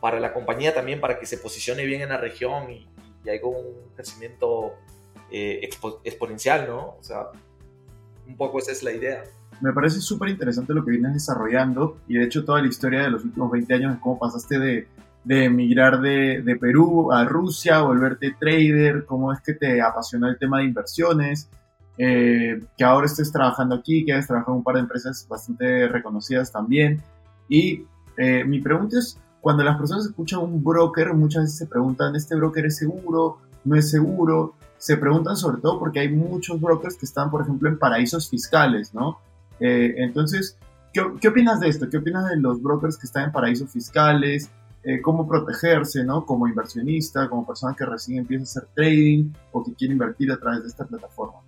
para 0.00 0.20
la 0.20 0.32
compañía 0.32 0.74
también, 0.74 1.00
para 1.00 1.18
que 1.18 1.26
se 1.26 1.38
posicione 1.38 1.84
bien 1.84 2.02
en 2.02 2.10
la 2.10 2.16
región 2.16 2.70
y, 2.70 2.88
haya 3.28 3.44
un 3.44 3.90
crecimiento 3.94 4.72
eh, 5.30 5.68
exponencial, 6.02 6.66
¿no? 6.66 6.96
O 6.98 7.02
sea, 7.02 7.26
un 8.26 8.36
poco 8.38 8.58
esa 8.58 8.72
es 8.72 8.82
la 8.82 8.92
idea. 8.92 9.22
Me 9.60 9.72
parece 9.72 10.00
súper 10.00 10.30
interesante 10.30 10.72
lo 10.72 10.82
que 10.82 10.92
vienes 10.92 11.12
desarrollando 11.12 11.98
y 12.08 12.14
de 12.14 12.24
hecho 12.24 12.46
toda 12.46 12.62
la 12.62 12.68
historia 12.68 13.02
de 13.02 13.10
los 13.10 13.24
últimos 13.24 13.50
20 13.50 13.74
años 13.74 13.94
es 13.94 14.00
cómo 14.00 14.18
pasaste 14.18 14.58
de, 14.58 14.88
de 15.24 15.44
emigrar 15.44 16.00
de, 16.00 16.40
de, 16.42 16.56
Perú 16.56 17.12
a 17.12 17.24
Rusia, 17.24 17.80
volverte 17.80 18.34
trader, 18.38 19.04
cómo 19.04 19.30
es 19.32 19.40
que 19.42 19.52
te 19.52 19.82
apasiona 19.82 20.30
el 20.30 20.38
tema 20.38 20.58
de 20.58 20.64
inversiones, 20.64 21.50
eh, 21.98 22.60
que 22.76 22.84
ahora 22.84 23.06
estés 23.06 23.30
trabajando 23.32 23.74
aquí, 23.74 24.04
que 24.04 24.14
has 24.14 24.26
trabajado 24.26 24.52
en 24.52 24.58
un 24.58 24.64
par 24.64 24.76
de 24.76 24.80
empresas 24.80 25.26
bastante 25.28 25.88
reconocidas 25.88 26.52
también. 26.52 27.02
Y 27.48 27.84
eh, 28.16 28.44
mi 28.44 28.60
pregunta 28.60 28.98
es, 28.98 29.18
cuando 29.40 29.62
las 29.64 29.76
personas 29.76 30.06
escuchan 30.06 30.40
un 30.40 30.62
broker, 30.62 31.12
muchas 31.14 31.44
veces 31.44 31.58
se 31.58 31.66
preguntan, 31.66 32.16
¿este 32.16 32.34
broker 32.36 32.66
es 32.66 32.76
seguro? 32.76 33.38
¿No 33.64 33.76
es 33.76 33.90
seguro? 33.90 34.54
se 34.78 34.96
preguntan 34.96 35.36
sobre 35.36 35.60
todo 35.60 35.78
porque 35.78 36.00
hay 36.00 36.08
muchos 36.08 36.60
brokers 36.60 36.96
que 36.96 37.04
están, 37.04 37.30
por 37.30 37.42
ejemplo, 37.42 37.68
en 37.68 37.78
paraísos 37.78 38.30
fiscales, 38.30 38.94
¿no? 38.94 39.18
Eh, 39.60 39.94
entonces, 39.98 40.56
¿qué, 40.92 41.02
¿qué, 41.20 41.28
opinas 41.28 41.60
de 41.60 41.68
esto? 41.68 41.90
¿Qué 41.90 41.98
opinas 41.98 42.28
de 42.28 42.36
los 42.36 42.62
brokers 42.62 42.96
que 42.96 43.06
están 43.06 43.24
en 43.24 43.32
paraísos 43.32 43.70
fiscales? 43.70 44.48
Eh, 44.84 45.02
¿Cómo 45.02 45.28
protegerse, 45.28 46.04
¿no? 46.04 46.24
Como 46.24 46.46
inversionista, 46.46 47.28
como 47.28 47.44
persona 47.44 47.74
que 47.76 47.84
recién 47.84 48.18
empieza 48.18 48.42
a 48.42 48.44
hacer 48.44 48.68
trading 48.74 49.32
o 49.50 49.64
que 49.64 49.74
quiere 49.74 49.92
invertir 49.92 50.30
a 50.30 50.38
través 50.38 50.62
de 50.62 50.68
esta 50.68 50.86
plataforma. 50.86 51.40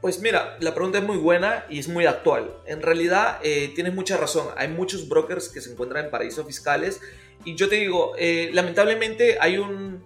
Pues 0.00 0.20
mira, 0.20 0.56
la 0.60 0.74
pregunta 0.74 0.98
es 0.98 1.04
muy 1.04 1.16
buena 1.16 1.66
y 1.68 1.78
es 1.80 1.88
muy 1.88 2.06
actual. 2.06 2.54
En 2.66 2.82
realidad, 2.82 3.40
eh, 3.42 3.72
tienes 3.74 3.94
mucha 3.94 4.16
razón. 4.16 4.48
Hay 4.56 4.68
muchos 4.68 5.08
brokers 5.08 5.48
que 5.48 5.60
se 5.60 5.72
encuentran 5.72 6.04
en 6.04 6.10
paraísos 6.10 6.46
fiscales 6.46 7.00
y 7.44 7.56
yo 7.56 7.68
te 7.68 7.76
digo, 7.76 8.14
lamentablemente 8.52 9.38
hay 9.40 9.58
un, 9.58 10.04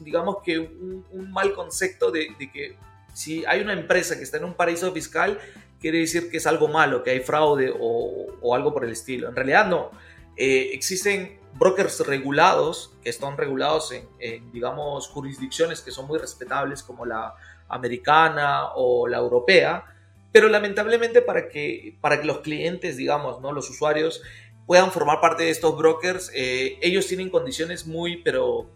digamos 0.00 0.36
que 0.42 0.58
un, 0.58 1.30
mal 1.30 1.52
concepto 1.54 2.10
de, 2.10 2.34
que 2.52 2.76
si 3.12 3.44
hay 3.46 3.60
una 3.60 3.72
empresa 3.72 4.16
que 4.16 4.22
está 4.22 4.38
en 4.38 4.44
un 4.44 4.54
paraíso 4.54 4.92
fiscal, 4.92 5.38
quiere 5.80 5.98
decir 5.98 6.30
que 6.30 6.38
es 6.38 6.46
algo 6.46 6.68
malo, 6.68 7.02
que 7.02 7.10
hay 7.10 7.20
fraude 7.20 7.72
o, 7.78 8.54
algo 8.54 8.72
por 8.72 8.84
el 8.84 8.92
estilo. 8.92 9.28
En 9.28 9.36
realidad 9.36 9.66
no. 9.66 9.90
Eh, 10.36 10.70
existen 10.72 11.38
brokers 11.54 12.00
regulados, 12.06 12.94
que 13.02 13.10
están 13.10 13.36
regulados 13.36 13.92
en, 13.92 14.52
digamos, 14.52 15.08
jurisdicciones 15.08 15.80
que 15.80 15.90
son 15.90 16.06
muy 16.06 16.18
respetables, 16.18 16.82
como 16.82 17.04
la 17.04 17.34
americana 17.70 18.72
o 18.74 19.06
la 19.06 19.18
europea, 19.18 19.84
pero 20.32 20.48
lamentablemente 20.48 21.22
para 21.22 21.48
que, 21.48 21.96
para 22.00 22.20
que 22.20 22.26
los 22.26 22.40
clientes, 22.40 22.96
digamos, 22.96 23.40
¿no? 23.40 23.52
los 23.52 23.70
usuarios, 23.70 24.22
puedan 24.66 24.92
formar 24.92 25.20
parte 25.20 25.44
de 25.44 25.50
estos 25.50 25.76
brokers, 25.76 26.30
eh, 26.34 26.78
ellos 26.82 27.06
tienen 27.06 27.30
condiciones 27.30 27.86
muy, 27.86 28.18
pero 28.18 28.68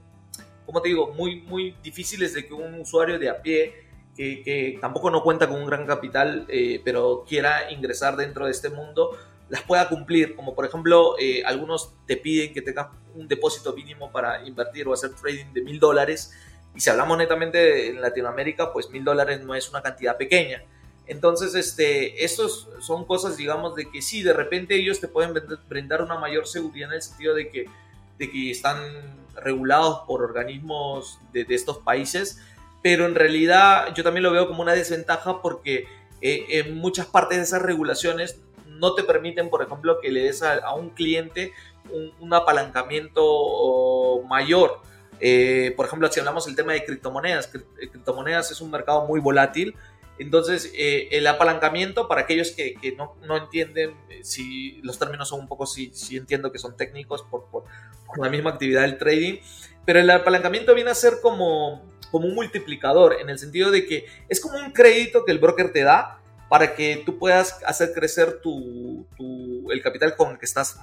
como 0.67 0.81
te 0.81 0.89
digo, 0.89 1.13
muy, 1.13 1.43
muy 1.43 1.77
difíciles 1.83 2.35
de 2.35 2.47
que 2.47 2.55
un 2.55 2.81
usuario 2.81 3.19
de 3.19 3.29
a 3.29 3.43
pie, 3.43 3.75
que, 4.17 4.79
tampoco 4.81 5.11
no 5.11 5.23
cuenta 5.23 5.49
con 5.49 5.61
un 5.61 5.67
gran 5.67 5.87
capital, 5.87 6.47
eh, 6.49 6.81
pero 6.85 7.25
quiera 7.29 7.71
ingresar 7.71 8.17
dentro 8.17 8.47
de 8.47 8.53
este 8.53 8.71
mundo, 8.71 9.17
las 9.49 9.63
pueda 9.63 9.89
cumplir. 9.89 10.35
Como 10.37 10.55
por 10.55 10.65
ejemplo, 10.65 11.17
eh, 11.19 11.43
algunos 11.45 11.93
te 12.07 12.17
piden 12.17 12.53
que 12.53 12.63
tengas 12.63 12.89
un 13.15 13.29
depósito 13.29 13.73
mínimo 13.73 14.11
para 14.11 14.45
invertir 14.47 14.89
o 14.89 14.93
hacer 14.93 15.11
trading 15.15 15.53
de 15.53 15.63
mil 15.63 15.79
dólares. 15.79 16.33
Y 16.75 16.81
si 16.81 16.91
hablamos 16.91 17.19
netamente 17.19 17.89
en 17.89 18.01
Latinoamérica, 18.01 18.73
pues 18.73 18.91
mil 18.91 19.05
dólares 19.05 19.41
no 19.43 19.55
es 19.55 19.69
una 19.71 19.83
cantidad 19.83 20.17
pequeña. 20.17 20.63
Entonces, 21.07 21.55
este, 21.55 22.25
estos 22.25 22.69
son 22.81 23.05
cosas, 23.05 23.37
digamos, 23.37 23.75
de 23.75 23.91
que 23.91 24.01
sí, 24.03 24.23
de 24.23 24.33
repente 24.33 24.75
ellos 24.75 25.01
te 25.01 25.09
pueden 25.09 25.35
brindar 25.69 26.03
una 26.03 26.19
mayor 26.19 26.47
seguridad 26.47 26.89
en 26.89 26.97
el 26.97 27.03
sentido 27.03 27.35
de 27.35 27.51
que 27.51 27.67
de 28.19 28.31
que 28.31 28.51
están 28.51 28.79
regulados 29.37 30.01
por 30.07 30.23
organismos 30.23 31.19
de, 31.33 31.47
estos 31.49 31.79
países, 31.79 32.41
pero 32.83 33.07
en 33.07 33.15
realidad 33.15 33.93
yo 33.95 34.05
también 34.05 34.23
lo 34.23 34.31
veo 34.31 34.47
como 34.47 34.63
una 34.63 34.73
desventaja 34.73 35.43
porque 35.43 35.87
eh, 36.21 36.47
en 36.51 36.77
muchas 36.77 37.07
partes 37.07 37.39
de 37.39 37.45
esas 37.45 37.63
regulaciones 37.63 38.41
no 38.67 38.95
te 38.95 39.03
permiten, 39.03 39.51
por 39.51 39.63
ejemplo, 39.63 40.01
que 40.01 40.11
le 40.11 40.23
des 40.25 40.43
a, 40.43 40.75
un 40.75 40.91
cliente 40.91 41.53
un, 42.21 42.33
apalancamiento 42.33 44.23
mayor. 44.29 44.81
Eh, 45.21 45.73
por 45.77 45.87
ejemplo, 45.87 46.11
si 46.11 46.21
hablamos 46.21 46.47
del 46.47 46.57
tema 46.57 46.73
de 46.73 46.85
criptomonedas, 46.85 47.49
criptomonedas 47.49 48.51
es 48.51 48.61
un 48.61 48.71
mercado 48.71 49.07
muy 49.07 49.21
volátil. 49.21 49.75
Entonces, 50.19 50.71
eh, 50.77 51.09
el 51.11 51.27
apalancamiento, 51.27 52.07
para 52.07 52.23
aquellos 52.23 52.53
que, 52.53 52.77
no, 52.97 53.37
entienden 53.37 53.97
eh, 54.09 54.21
si 54.23 54.81
los 54.83 54.99
términos 54.99 55.29
son 55.29 55.41
un 55.41 55.49
poco, 55.49 55.67
si 55.67 55.91
entiendo 56.17 56.53
que 56.53 56.59
son 56.59 56.77
técnicos 56.77 57.23
por, 57.23 57.47
por, 57.51 57.65
la 58.17 58.29
misma 58.29 58.51
actividad 58.51 58.83
del 58.83 58.97
trading, 58.97 59.39
pero 59.85 59.99
el 59.99 60.09
apalancamiento 60.09 60.73
viene 60.75 60.91
a 60.91 60.95
ser 60.95 61.15
como, 61.21 61.83
como 62.13 62.29
un 62.29 62.35
multiplicador, 62.37 63.17
en 63.21 63.29
el 63.29 63.41
sentido 63.41 63.73
de 63.73 63.87
que 63.87 64.07
es 64.29 64.41
como 64.41 64.57
un 64.57 64.71
crédito 64.71 65.25
que 65.25 65.33
el 65.33 65.39
broker 65.39 65.73
te 65.73 65.83
da 65.83 66.21
para 66.49 66.77
que 66.77 67.03
tú 67.05 67.19
puedas 67.19 67.59
hacer 67.67 67.93
crecer 67.93 68.41
tu, 68.41 69.05
el 69.69 69.83
capital 69.83 70.15
con 70.15 70.31
el 70.31 70.39
que 70.39 70.45
estás 70.45 70.79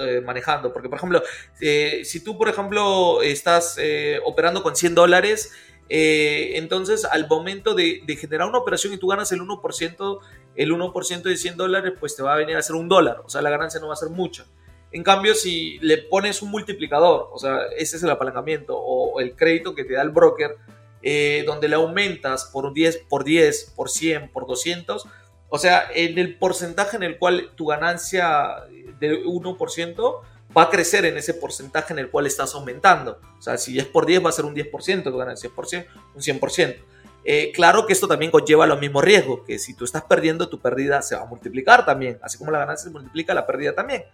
eh, 0.00 0.20
manejando. 0.20 0.72
Porque, 0.72 0.88
por 0.88 0.98
ejemplo, 0.98 1.22
si 1.58 2.24
tú, 2.24 2.38
por 2.38 2.48
ejemplo, 2.48 3.22
estás 3.22 3.78
operando 4.24 4.62
con 4.62 4.76
100 4.76 4.94
dólares, 4.94 5.52
eh, 5.92 6.52
entonces, 6.54 7.04
al 7.04 7.26
momento 7.28 7.74
de, 7.74 8.02
generar 8.16 8.48
una 8.48 8.58
operación 8.58 8.92
y 8.92 8.96
tú 8.96 9.08
ganas 9.08 9.32
el 9.32 9.40
1%, 9.40 10.20
el 10.54 10.70
1% 10.72 11.22
de 11.22 11.36
100 11.36 11.56
dólares, 11.56 11.92
pues 11.98 12.14
te 12.14 12.22
va 12.22 12.34
a 12.34 12.36
venir 12.36 12.56
a 12.56 12.62
ser 12.62 12.76
un 12.76 12.88
dólar. 12.88 13.22
O 13.26 13.28
sea, 13.28 13.42
la 13.42 13.50
ganancia 13.50 13.80
no 13.80 13.88
va 13.88 13.94
a 13.94 13.96
ser 13.96 14.08
mucha. 14.08 14.46
En 14.92 15.02
cambio, 15.02 15.34
si 15.34 15.78
le 15.80 15.98
pones 15.98 16.42
un 16.42 16.50
multiplicador, 16.52 17.28
o 17.32 17.38
sea, 17.38 17.66
ese 17.76 17.96
es 17.96 18.02
el 18.04 18.10
apalancamiento 18.10 18.78
o 18.78 19.20
el 19.20 19.34
crédito 19.34 19.74
que 19.74 19.84
te 19.84 19.94
da 19.94 20.02
el 20.02 20.10
broker, 20.10 20.56
eh, 21.02 21.42
donde 21.44 21.68
le 21.68 21.74
aumentas 21.74 22.44
por 22.52 22.72
10, 22.72 22.98
por 23.08 23.24
10, 23.24 23.72
por 23.76 23.90
100, 23.90 24.30
por 24.30 24.46
200, 24.46 25.06
o 25.48 25.58
sea, 25.58 25.88
en 25.92 26.18
el 26.18 26.38
porcentaje 26.38 26.96
en 26.96 27.02
el 27.02 27.18
cual 27.18 27.50
tu 27.56 27.66
ganancia 27.66 28.64
de 29.00 29.24
1% 29.24 30.20
va 30.56 30.62
a 30.62 30.70
crecer 30.70 31.04
en 31.04 31.16
ese 31.16 31.34
porcentaje 31.34 31.92
en 31.92 31.98
el 31.98 32.10
cual 32.10 32.26
estás 32.26 32.54
aumentando. 32.54 33.20
O 33.38 33.42
sea, 33.42 33.56
si 33.56 33.78
es 33.78 33.86
por 33.86 34.06
10 34.06 34.24
va 34.24 34.28
a 34.30 34.32
ser 34.32 34.44
un 34.44 34.54
10% 34.54 35.04
tu 35.04 35.16
ganancia, 35.16 35.50
por 35.54 35.66
100, 35.66 35.86
un 36.14 36.20
100%. 36.20 36.76
Eh, 37.24 37.52
claro 37.54 37.86
que 37.86 37.92
esto 37.92 38.08
también 38.08 38.30
conlleva 38.30 38.66
los 38.66 38.80
mismos 38.80 39.04
riesgos, 39.04 39.40
que 39.46 39.58
si 39.58 39.74
tú 39.74 39.84
estás 39.84 40.02
perdiendo, 40.04 40.48
tu 40.48 40.60
pérdida 40.60 41.02
se 41.02 41.14
va 41.14 41.22
a 41.22 41.26
multiplicar 41.26 41.84
también, 41.84 42.18
así 42.22 42.38
como 42.38 42.50
la 42.50 42.60
ganancia 42.60 42.84
se 42.84 42.90
multiplica, 42.90 43.34
la 43.34 43.46
pérdida 43.46 43.74
también. 43.74 44.04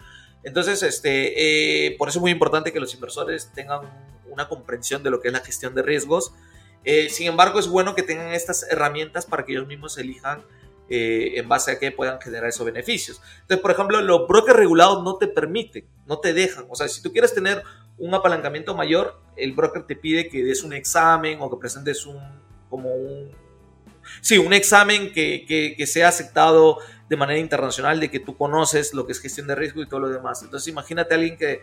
Entonces, 0.42 0.83
este, 0.83 1.87
eh, 1.87 1.96
por 1.99 2.09
eso 2.09 2.18
es 2.18 2.22
muy 2.22 2.31
importante 2.31 2.72
que 2.72 2.81
los 2.81 2.92
inversores 2.94 3.51
tengan 3.55 3.81
una 4.29 4.49
comprensión 4.49 5.03
de 5.03 5.11
lo 5.11 5.20
que 5.20 5.29
es 5.29 5.33
la 5.33 5.40
gestión 5.40 5.75
de 5.75 5.83
riesgos. 5.83 6.33
Eh, 6.85 7.09
sin 7.09 7.29
embargo, 7.29 7.59
es 7.59 7.68
bueno 7.68 7.94
que 7.94 8.03
tengan 8.03 8.33
estas 8.33 8.64
herramientas 8.70 9.27
para 9.27 9.44
que 9.44 9.53
ellos 9.53 9.66
mismos 9.66 9.99
elijan 9.99 10.44
eh, 10.88 11.33
en 11.35 11.49
base 11.49 11.72
a 11.72 11.79
que 11.81 11.90
puedan 11.90 12.20
generar 12.20 12.49
esos 12.49 12.64
beneficios. 12.64 13.20
Entonces, 13.40 13.59
por 13.59 13.72
ejemplo, 13.72 14.01
los 14.01 14.29
brokers 14.29 14.57
regulados 14.57 15.03
no 15.03 15.16
te 15.16 15.27
permiten, 15.27 15.85
no 16.07 16.20
te 16.20 16.33
dejan. 16.33 16.66
O 16.68 16.77
sea, 16.77 16.87
si 16.87 17.03
tú 17.03 17.12
quieres 17.12 17.35
tener 17.35 17.62
un 17.99 18.14
apalancamiento 18.14 18.75
mayor, 18.77 19.20
el 19.37 19.53
broker 19.53 19.85
te 19.85 19.96
pide 19.96 20.29
que 20.29 20.44
des 20.44 20.62
un 20.62 20.72
examen 20.72 21.38
o 21.40 21.51
que 21.51 21.57
presentes 21.57 22.07
un, 22.07 22.20
como 22.70 22.94
un, 22.94 23.33
sí, 24.20 24.38
un 24.38 24.53
examen 24.53 25.12
que, 25.12 25.44
que, 25.77 25.87
sea 25.87 26.09
aceptado 26.09 26.79
de 27.09 27.16
manera 27.16 27.40
internacional, 27.40 27.99
de 27.99 28.09
que 28.09 28.20
tú 28.20 28.37
conoces 28.37 28.94
lo 28.94 29.07
que 29.07 29.12
es 29.12 29.20
gestión 29.20 29.49
de 29.49 29.57
riesgo 29.57 29.83
y 29.83 29.88
todo 29.88 30.01
lo 30.01 30.09
demás. 30.09 30.42
Entonces, 30.42 30.68
imagínate 30.68 31.14
a 31.14 31.18
alguien 31.18 31.37
que, 31.37 31.62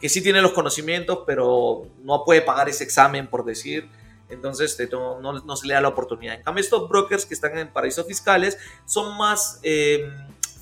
que 0.00 0.08
sí 0.08 0.20
tiene 0.20 0.42
los 0.42 0.52
conocimientos, 0.52 1.20
pero 1.26 1.86
no 2.02 2.24
puede 2.24 2.40
pagar 2.42 2.68
ese 2.68 2.82
examen, 2.82 3.28
por 3.28 3.44
decir 3.44 3.88
entonces 4.34 4.78
no, 4.92 5.20
no, 5.20 5.56
se 5.56 5.66
le 5.66 5.74
da 5.74 5.80
la 5.80 5.88
oportunidad. 5.88 6.34
En 6.34 6.42
cambio, 6.42 6.62
estos 6.62 6.88
brokers 6.88 7.24
que 7.24 7.34
están 7.34 7.56
en 7.56 7.68
paraísos 7.68 8.06
fiscales 8.06 8.58
son 8.84 9.16
más 9.16 9.60
eh, 9.62 10.06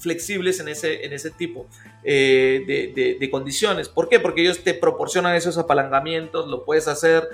flexibles 0.03 0.61
en 0.61 0.69
ese, 0.69 1.07
en 1.07 1.13
ese 1.13 1.31
tipo 1.31 1.67
eh, 2.03 3.17
de, 3.19 3.31
condiciones. 3.31 3.89
¿Por 3.89 4.09
qué? 4.09 4.21
Porque 4.21 4.43
ellos 4.43 4.63
te 4.63 4.75
proporcionan 4.75 5.35
esos 5.37 5.57
apalancamientos, 5.57 6.49
lo 6.49 6.65
puedes 6.65 6.89
hacer. 6.89 7.29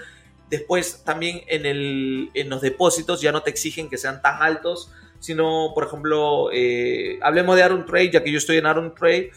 Después 0.51 1.03
también 1.05 1.43
en, 1.49 1.67
el, 1.67 2.31
en 2.35 2.49
los 2.49 2.61
depósitos 2.61 3.21
ya 3.21 3.33
no 3.33 3.43
te 3.43 3.51
exigen 3.51 3.89
que 3.89 3.97
sean 3.97 4.23
tan 4.23 4.43
altos, 4.43 4.93
sino, 5.19 5.73
por 5.75 5.85
ejemplo, 5.85 6.51
eh, 6.53 7.19
hablemos 7.23 7.57
de 7.57 7.63
Aaron 7.63 7.87
Trade, 7.87 8.13
ya 8.13 8.23
que 8.23 8.31
yo 8.31 8.39
estoy 8.39 8.59
en 8.59 8.67
Aaron 8.67 8.95
Trade. 8.95 9.31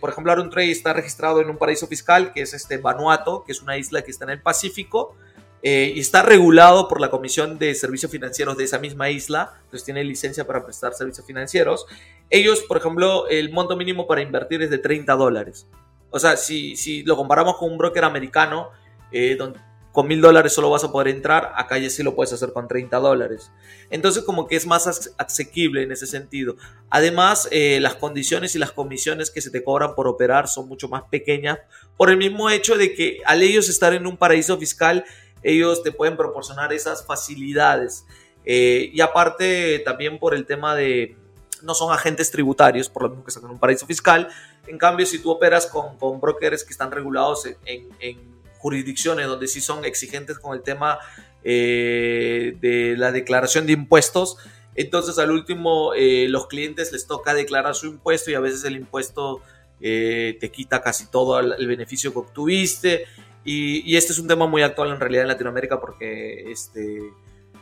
por 0.00 0.10
ejemplo, 0.10 0.32
Aaron 0.32 0.50
Trade 0.50 0.70
está 0.70 0.92
registrado 0.92 1.40
en 1.40 1.50
un 1.50 1.58
paraíso 1.58 1.86
fiscal, 1.86 2.32
que 2.32 2.42
es 2.42 2.54
este 2.54 2.78
Vanuatu, 2.78 3.44
que 3.44 3.52
es 3.52 3.62
una 3.62 3.76
isla 3.76 4.02
que 4.02 4.10
está 4.10 4.24
en 4.24 4.30
el 4.30 4.42
Pacífico. 4.42 5.16
Eh, 5.62 5.92
y 5.94 6.00
está 6.00 6.22
regulado 6.22 6.88
por 6.88 7.00
la 7.00 7.10
Comisión 7.10 7.58
de 7.58 7.74
Servicios 7.74 8.10
Financieros 8.10 8.56
de 8.56 8.64
esa 8.64 8.78
misma 8.78 9.10
isla, 9.10 9.54
entonces 9.64 9.84
tiene 9.84 10.02
licencia 10.04 10.46
para 10.46 10.64
prestar 10.64 10.94
servicios 10.94 11.26
financieros. 11.26 11.86
Ellos, 12.30 12.62
por 12.62 12.78
ejemplo, 12.78 13.28
el 13.28 13.52
monto 13.52 13.76
mínimo 13.76 14.06
para 14.06 14.22
invertir 14.22 14.62
es 14.62 14.70
de 14.70 14.78
30 14.78 15.14
dólares. 15.14 15.66
O 16.10 16.18
sea, 16.18 16.36
si, 16.36 16.76
si 16.76 17.02
lo 17.02 17.16
comparamos 17.16 17.56
con 17.56 17.70
un 17.70 17.78
broker 17.78 18.04
americano, 18.04 18.70
eh, 19.12 19.36
donde 19.36 19.60
con 19.92 20.06
mil 20.06 20.20
dólares 20.20 20.52
solo 20.52 20.70
vas 20.70 20.84
a 20.84 20.92
poder 20.92 21.08
entrar, 21.08 21.52
acá 21.56 21.76
ya 21.78 21.90
sí 21.90 22.02
lo 22.02 22.14
puedes 22.14 22.32
hacer 22.32 22.52
con 22.52 22.68
30 22.68 22.96
dólares. 22.98 23.50
Entonces 23.90 24.22
como 24.22 24.46
que 24.46 24.56
es 24.56 24.66
más 24.66 25.12
asequible 25.18 25.82
en 25.82 25.90
ese 25.90 26.06
sentido. 26.06 26.56
Además, 26.90 27.48
eh, 27.50 27.80
las 27.80 27.96
condiciones 27.96 28.54
y 28.54 28.58
las 28.58 28.72
comisiones 28.72 29.30
que 29.30 29.40
se 29.40 29.50
te 29.50 29.64
cobran 29.64 29.94
por 29.94 30.06
operar 30.06 30.48
son 30.48 30.68
mucho 30.68 30.88
más 30.88 31.02
pequeñas 31.10 31.58
por 31.96 32.10
el 32.10 32.16
mismo 32.16 32.50
hecho 32.50 32.76
de 32.76 32.94
que 32.94 33.18
al 33.26 33.42
ellos 33.42 33.68
estar 33.68 33.92
en 33.92 34.06
un 34.06 34.16
paraíso 34.16 34.56
fiscal, 34.58 35.04
ellos 35.42 35.82
te 35.82 35.92
pueden 35.92 36.16
proporcionar 36.16 36.72
esas 36.72 37.04
facilidades. 37.04 38.04
Eh, 38.44 38.90
y 38.92 39.00
aparte 39.00 39.80
también 39.80 40.18
por 40.18 40.34
el 40.34 40.46
tema 40.46 40.74
de, 40.74 41.16
no 41.62 41.74
son 41.74 41.92
agentes 41.92 42.30
tributarios, 42.30 42.88
por 42.88 43.04
lo 43.04 43.08
mismo 43.10 43.24
que 43.24 43.30
están 43.30 43.44
en 43.44 43.50
un 43.50 43.58
paraíso 43.58 43.86
fiscal. 43.86 44.28
En 44.66 44.78
cambio, 44.78 45.06
si 45.06 45.18
tú 45.18 45.30
operas 45.30 45.66
con, 45.66 45.96
con 45.98 46.20
brokers 46.20 46.64
que 46.64 46.72
están 46.72 46.90
regulados 46.90 47.46
en, 47.46 47.88
en, 47.98 48.30
jurisdicciones 48.58 49.26
donde 49.26 49.48
sí 49.48 49.62
son 49.62 49.86
exigentes 49.86 50.38
con 50.38 50.54
el 50.54 50.62
tema 50.62 50.98
eh, 51.44 52.58
de 52.60 52.94
la 52.94 53.10
declaración 53.10 53.64
de 53.64 53.72
impuestos, 53.72 54.36
entonces 54.74 55.18
al 55.18 55.30
último 55.30 55.94
eh, 55.94 56.26
los 56.28 56.46
clientes 56.46 56.92
les 56.92 57.06
toca 57.06 57.32
declarar 57.32 57.74
su 57.74 57.86
impuesto 57.86 58.30
y 58.30 58.34
a 58.34 58.40
veces 58.40 58.62
el 58.64 58.76
impuesto 58.76 59.40
te 59.80 60.50
quita 60.52 60.82
casi 60.82 61.06
todo 61.06 61.40
el 61.40 61.66
beneficio 61.66 62.12
que 62.12 62.18
obtuviste 62.18 63.06
y, 63.44 63.96
este 63.96 64.12
es 64.12 64.18
un 64.18 64.28
tema 64.28 64.46
muy 64.46 64.62
actual 64.62 64.90
en 64.90 65.00
realidad 65.00 65.22
en 65.22 65.28
Latinoamérica 65.28 65.80
porque, 65.80 66.50
este, 66.50 67.00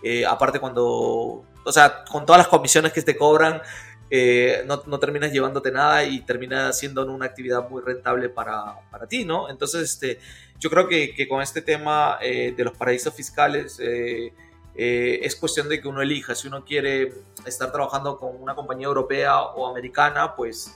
eh, 0.02 0.26
aparte 0.26 0.58
cuando, 0.58 0.84
o 1.64 1.72
sea, 1.72 2.04
con 2.04 2.26
todas 2.26 2.38
las 2.38 2.48
comisiones 2.48 2.92
que 2.92 3.02
te 3.02 3.16
cobran, 3.16 3.62
eh, 4.10 4.64
no, 4.66 4.82
no, 4.86 4.98
terminas 4.98 5.32
llevándote 5.32 5.70
nada 5.70 6.02
y 6.04 6.20
termina 6.22 6.72
siendo 6.72 7.04
una 7.06 7.26
actividad 7.26 7.68
muy 7.68 7.82
rentable 7.82 8.28
para, 8.28 8.80
para 8.90 9.06
ti, 9.06 9.24
¿no? 9.24 9.50
Entonces, 9.50 9.82
este, 9.82 10.18
yo 10.58 10.70
creo 10.70 10.88
que, 10.88 11.14
que 11.14 11.28
con 11.28 11.42
este 11.42 11.62
tema 11.62 12.18
eh, 12.22 12.54
de 12.56 12.64
los 12.64 12.76
paraísos 12.76 13.14
fiscales 13.14 13.78
es 14.80 15.36
cuestión 15.36 15.68
de 15.68 15.80
que 15.80 15.88
uno 15.88 16.02
elija. 16.02 16.34
Si 16.34 16.46
uno 16.48 16.64
quiere 16.64 17.12
estar 17.44 17.70
trabajando 17.72 18.18
con 18.18 18.40
una 18.40 18.54
compañía 18.54 18.86
europea 18.86 19.42
o 19.42 19.68
americana, 19.68 20.34
pues 20.36 20.72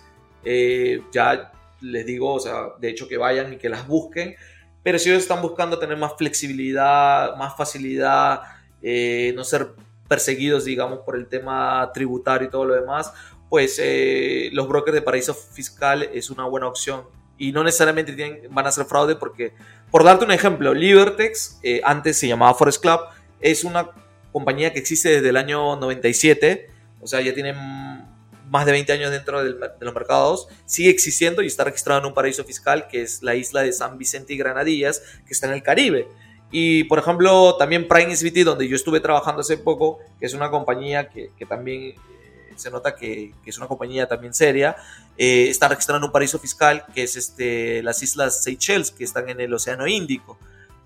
ya 1.12 1.53
les 1.81 2.07
digo, 2.07 2.35
o 2.35 2.41
sea, 2.41 2.71
de 2.79 2.91
hecho 2.91 3.09
que 3.09 3.17
vayan 3.17 3.53
y 3.53 3.57
que 3.59 3.69
las 3.69 3.87
busquen 3.87 4.35
pero 4.83 4.99
si 4.99 5.11
ellos 5.11 5.23
están 5.23 5.42
buscando 5.42 5.79
tener 5.79 5.97
más 5.97 6.12
flexibilidad, 6.16 7.37
más 7.37 7.57
facilidad, 7.57 8.42
eh, 8.83 9.33
no 9.37 9.45
ser 9.45 9.71
perseguidos, 10.09 10.64
digamos, 10.64 11.01
por 11.01 11.16
el 11.16 11.27
tema 11.27 11.90
tributario 11.95 12.49
y 12.49 12.51
todo 12.51 12.64
lo 12.64 12.75
demás, 12.75 13.12
pues 13.49 13.79
eh, 13.83 14.51
los 14.53 14.68
brokers 14.68 14.95
de 14.95 15.03
paraíso 15.03 15.35
fiscal 15.35 16.03
es 16.03 16.31
una 16.31 16.45
buena 16.45 16.66
opción. 16.66 17.03
Y 17.38 17.53
no 17.53 17.64
necesariamente 17.64 18.49
van 18.51 18.66
a 18.66 18.73
ser 18.73 18.87
fraude 18.87 19.16
porque, 19.16 19.53
por 19.90 20.05
darte 20.05 20.25
un 20.25 20.33
ejemplo, 20.33 20.75
Libertex, 20.75 21.59
eh, 21.62 21.81
antes 21.85 22.18
se 22.18 22.29
llamaba 22.29 22.55
Forest 22.55 22.83
Club, 22.83 23.01
es 23.40 23.64
una 23.64 23.90
compañía 24.33 24.73
que 24.73 24.79
existe 24.79 25.11
desde 25.11 25.29
el 25.29 25.37
año 25.37 25.77
97, 25.77 26.71
o 27.01 27.07
sea, 27.07 27.21
ya 27.21 27.35
tienen 27.35 27.57
más 28.53 28.67
de 28.67 28.73
20 28.73 28.93
años 28.93 29.11
dentro 29.11 29.43
de 29.43 29.57
los 29.81 29.95
mercados, 29.95 30.47
sigue 30.67 30.91
existiendo 30.91 31.41
y 31.41 31.47
está 31.47 31.65
registrado 31.65 32.01
en 32.01 32.07
un 32.07 32.12
paraíso 32.12 32.45
fiscal 32.45 32.87
que 32.87 33.01
es 33.01 33.23
la 33.23 33.35
isla 33.35 33.62
de 33.62 33.73
San 33.73 33.97
Vicente 33.97 34.35
y 34.35 34.37
Granadillas, 34.37 35.03
que 35.27 35.33
está 35.33 35.47
en 35.47 35.55
el 35.55 35.62
Caribe. 35.62 36.07
Y 36.51 36.85
por 36.85 36.99
ejemplo, 36.99 37.57
también 37.57 37.88
Prime 37.88 38.15
SBT, 38.15 38.45
donde 38.45 38.69
yo 38.69 38.77
estuve 38.77 39.01
trabajando 39.01 39.41
hace 39.41 39.57
poco, 39.57 40.01
que 40.21 40.27
es 40.27 40.35
una 40.35 40.51
compañía 40.51 41.09
que, 41.09 41.31
también 41.49 41.81
eh, 41.81 42.53
se 42.57 42.71
nota 42.71 42.95
que, 42.95 43.33
es 43.47 43.57
una 43.57 43.69
compañía 43.69 44.07
también 44.07 44.35
seria, 44.35 44.77
eh, 45.17 45.47
está 45.49 45.69
registrado 45.69 45.97
en 46.01 46.05
un 46.05 46.12
paraíso 46.12 46.38
fiscal 46.38 46.85
que 46.95 47.05
es 47.05 47.17
este, 47.17 47.83
las 47.83 48.03
islas 48.03 48.45
Seychelles, 48.45 48.91
que 48.91 49.05
están 49.05 49.31
en 49.31 49.41
el 49.41 49.55
Océano 49.55 49.87
Índico. 49.87 50.38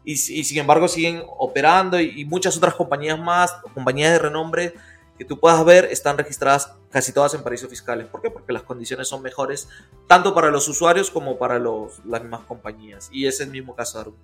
Y, 0.05 0.14
sin 0.14 0.59
embargo 0.59 0.87
siguen 0.87 1.24
operando 1.37 1.98
y, 1.98 2.20
y 2.20 2.24
muchas 2.26 2.57
otras 2.57 2.76
compañías 2.76 3.18
más, 3.18 3.50
compañías 3.74 4.12
de 4.12 4.18
renombre 4.20 4.74
que 5.16 5.24
tú 5.24 5.38
puedas 5.38 5.64
ver 5.64 5.87
están 5.87 6.18
registradas 6.18 6.72
casi 6.90 7.12
todas 7.12 7.35
en 7.35 7.42
paraísos 7.42 7.68
fiscales. 7.68 8.07
¿Por 8.07 8.22
qué? 8.22 8.31
Porque 8.31 8.52
las 8.52 8.62
condiciones 8.62 9.09
son 9.09 9.22
mejores 9.22 9.68
tanto 10.07 10.35
para 10.35 10.50
los 10.50 10.68
usuarios 10.68 11.11
como 11.11 11.38
para 11.38 11.59
los, 11.59 12.05
las 12.05 12.22
mismas 12.22 12.42
compañías. 12.42 13.09
Y 13.12 13.26
es 13.26 13.40
el 13.40 13.50
mismo 13.50 13.74
caso 13.74 13.98
de 13.98 14.02
Arun. 14.02 14.14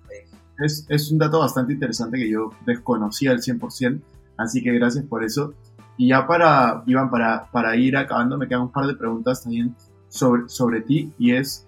Es, 0.59 0.85
es 0.89 1.11
un 1.11 1.17
dato 1.17 1.39
bastante 1.39 1.73
interesante 1.73 2.17
que 2.17 2.29
yo 2.29 2.51
desconocía 2.65 3.31
al 3.31 3.39
100%, 3.39 4.01
así 4.37 4.63
que 4.63 4.71
gracias 4.73 5.05
por 5.05 5.23
eso. 5.23 5.53
Y 5.97 6.09
ya 6.09 6.25
para, 6.25 6.83
Iván, 6.85 7.09
para, 7.09 7.49
para 7.51 7.75
ir 7.75 7.97
acabando, 7.97 8.37
me 8.37 8.47
quedan 8.47 8.61
un 8.61 8.71
par 8.71 8.87
de 8.87 8.95
preguntas 8.95 9.43
también 9.43 9.75
sobre, 10.09 10.47
sobre 10.47 10.81
ti 10.81 11.11
y 11.17 11.33
es, 11.33 11.67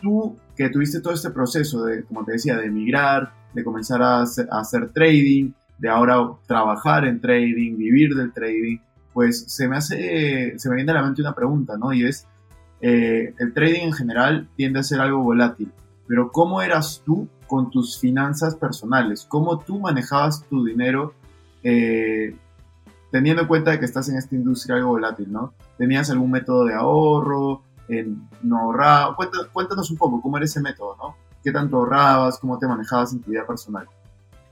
tú 0.00 0.36
que 0.56 0.70
tuviste 0.70 1.00
todo 1.00 1.12
este 1.12 1.30
proceso 1.30 1.84
de, 1.84 2.04
como 2.04 2.24
te 2.24 2.32
decía, 2.32 2.56
de 2.56 2.66
emigrar, 2.66 3.32
de 3.52 3.62
comenzar 3.62 4.02
a 4.02 4.22
hacer, 4.22 4.90
trading, 4.92 5.52
de 5.78 5.88
ahora 5.88 6.16
trabajar 6.46 7.04
en 7.04 7.20
trading, 7.20 7.76
vivir 7.76 8.14
del 8.14 8.32
trading, 8.32 8.78
pues 9.12 9.44
se 9.48 9.68
me 9.68 9.76
hace, 9.76 10.58
se 10.58 10.68
me 10.68 10.76
viene 10.76 10.92
a 10.92 10.96
la 10.96 11.02
mente 11.02 11.22
una 11.22 11.34
pregunta, 11.34 11.76
¿no? 11.76 11.92
Y 11.92 12.04
es, 12.04 12.26
eh, 12.80 13.34
el 13.38 13.54
trading 13.54 13.86
en 13.86 13.92
general 13.92 14.48
tiende 14.56 14.80
a 14.80 14.82
ser 14.82 15.00
algo 15.00 15.22
volátil, 15.22 15.72
pero 16.06 16.30
¿cómo 16.30 16.60
eras 16.62 17.02
tú 17.04 17.28
con 17.46 17.70
tus 17.70 17.98
finanzas 17.98 18.56
personales? 18.56 19.26
¿Cómo 19.28 19.58
tú 19.58 19.80
manejabas 19.80 20.44
tu 20.48 20.64
dinero 20.64 21.14
eh, 21.62 22.36
teniendo 23.10 23.42
en 23.42 23.48
cuenta 23.48 23.78
que 23.78 23.86
estás 23.86 24.08
en 24.08 24.16
esta 24.16 24.34
industria 24.34 24.76
algo 24.76 24.90
volátil, 24.90 25.32
¿no? 25.32 25.54
¿Tenías 25.78 26.10
algún 26.10 26.30
método 26.30 26.64
de 26.64 26.74
ahorro? 26.74 27.62
no 28.42 28.58
ahorraba. 28.58 29.16
Cuéntanos, 29.52 29.90
un 29.90 29.96
poco 29.96 30.20
cómo 30.20 30.36
era 30.36 30.44
ese 30.44 30.60
método, 30.60 30.96
¿no? 30.96 31.16
¿Qué 31.42 31.52
tanto 31.52 31.76
ahorrabas? 31.76 32.38
¿Cómo 32.38 32.58
te 32.58 32.66
manejabas 32.66 33.12
en 33.12 33.22
tu 33.22 33.30
vida 33.30 33.46
personal? 33.46 33.86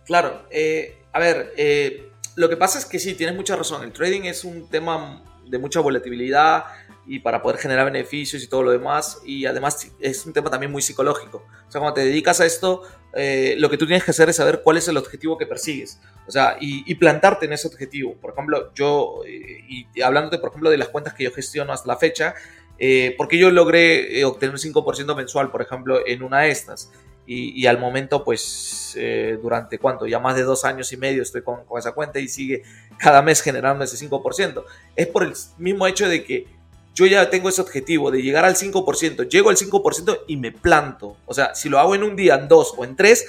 Claro, 0.04 0.42
eh, 0.50 1.03
a 1.14 1.20
ver, 1.20 1.54
eh, 1.56 2.10
lo 2.34 2.48
que 2.48 2.56
pasa 2.56 2.78
es 2.78 2.84
que 2.84 2.98
sí, 2.98 3.14
tienes 3.14 3.36
mucha 3.36 3.54
razón. 3.54 3.84
El 3.84 3.92
trading 3.92 4.22
es 4.22 4.42
un 4.44 4.68
tema 4.68 5.22
de 5.46 5.58
mucha 5.58 5.78
volatilidad 5.78 6.64
y 7.06 7.20
para 7.20 7.40
poder 7.40 7.58
generar 7.58 7.84
beneficios 7.84 8.42
y 8.42 8.48
todo 8.48 8.64
lo 8.64 8.72
demás. 8.72 9.20
Y 9.24 9.46
además 9.46 9.92
es 10.00 10.26
un 10.26 10.32
tema 10.32 10.50
también 10.50 10.72
muy 10.72 10.82
psicológico. 10.82 11.46
O 11.68 11.70
sea, 11.70 11.80
cuando 11.80 11.94
te 11.94 12.04
dedicas 12.04 12.40
a 12.40 12.46
esto, 12.46 12.82
eh, 13.14 13.54
lo 13.58 13.70
que 13.70 13.78
tú 13.78 13.86
tienes 13.86 14.02
que 14.02 14.10
hacer 14.10 14.28
es 14.28 14.36
saber 14.36 14.62
cuál 14.64 14.76
es 14.76 14.88
el 14.88 14.96
objetivo 14.96 15.38
que 15.38 15.46
persigues. 15.46 16.00
O 16.26 16.32
sea, 16.32 16.56
y, 16.60 16.92
plantarte 16.96 17.46
en 17.46 17.52
ese 17.52 17.68
objetivo. 17.68 18.14
Por 18.16 18.32
ejemplo, 18.32 18.72
yo, 18.74 19.22
y 19.24 19.86
hablándote, 20.02 20.38
por 20.38 20.48
ejemplo, 20.48 20.68
de 20.68 20.78
las 20.78 20.88
cuentas 20.88 21.14
que 21.14 21.22
yo 21.22 21.30
gestiono 21.30 21.72
hasta 21.72 21.86
la 21.86 21.96
fecha, 21.96 22.34
eh, 22.78 23.14
porque 23.16 23.38
yo 23.38 23.50
logré 23.50 24.18
eh, 24.18 24.24
obtener 24.24 24.54
un 24.54 24.60
5% 24.60 25.14
mensual, 25.14 25.50
por 25.50 25.62
ejemplo, 25.62 26.04
en 26.06 26.22
una 26.22 26.40
de 26.40 26.50
estas. 26.50 26.90
Y, 27.26 27.66
al 27.66 27.78
momento, 27.78 28.22
pues, 28.22 28.94
eh, 28.98 29.38
durante 29.40 29.78
cuánto, 29.78 30.06
ya 30.06 30.18
más 30.18 30.36
de 30.36 30.42
dos 30.42 30.66
años 30.66 30.92
y 30.92 30.98
medio 30.98 31.22
estoy 31.22 31.42
con, 31.42 31.60
esa 31.78 31.92
cuenta 31.92 32.20
y 32.20 32.28
sigue 32.28 32.62
cada 32.98 33.22
mes 33.22 33.40
generando 33.40 33.82
ese 33.82 33.96
5%. 33.96 34.64
Es 34.94 35.06
por 35.06 35.22
el 35.22 35.32
mismo 35.56 35.86
hecho 35.86 36.06
de 36.06 36.22
que 36.22 36.46
yo 36.94 37.06
ya 37.06 37.30
tengo 37.30 37.48
ese 37.48 37.62
objetivo 37.62 38.10
de 38.10 38.22
llegar 38.22 38.44
al 38.44 38.56
5%, 38.56 39.28
llego 39.28 39.48
al 39.48 39.56
5% 39.56 40.20
y 40.26 40.36
me 40.36 40.52
planto. 40.52 41.16
O 41.24 41.32
sea, 41.32 41.54
si 41.54 41.70
lo 41.70 41.78
hago 41.78 41.94
en 41.94 42.02
un 42.02 42.14
día, 42.14 42.34
en 42.34 42.46
dos 42.46 42.74
o 42.76 42.84
en 42.84 42.94
tres, 42.94 43.26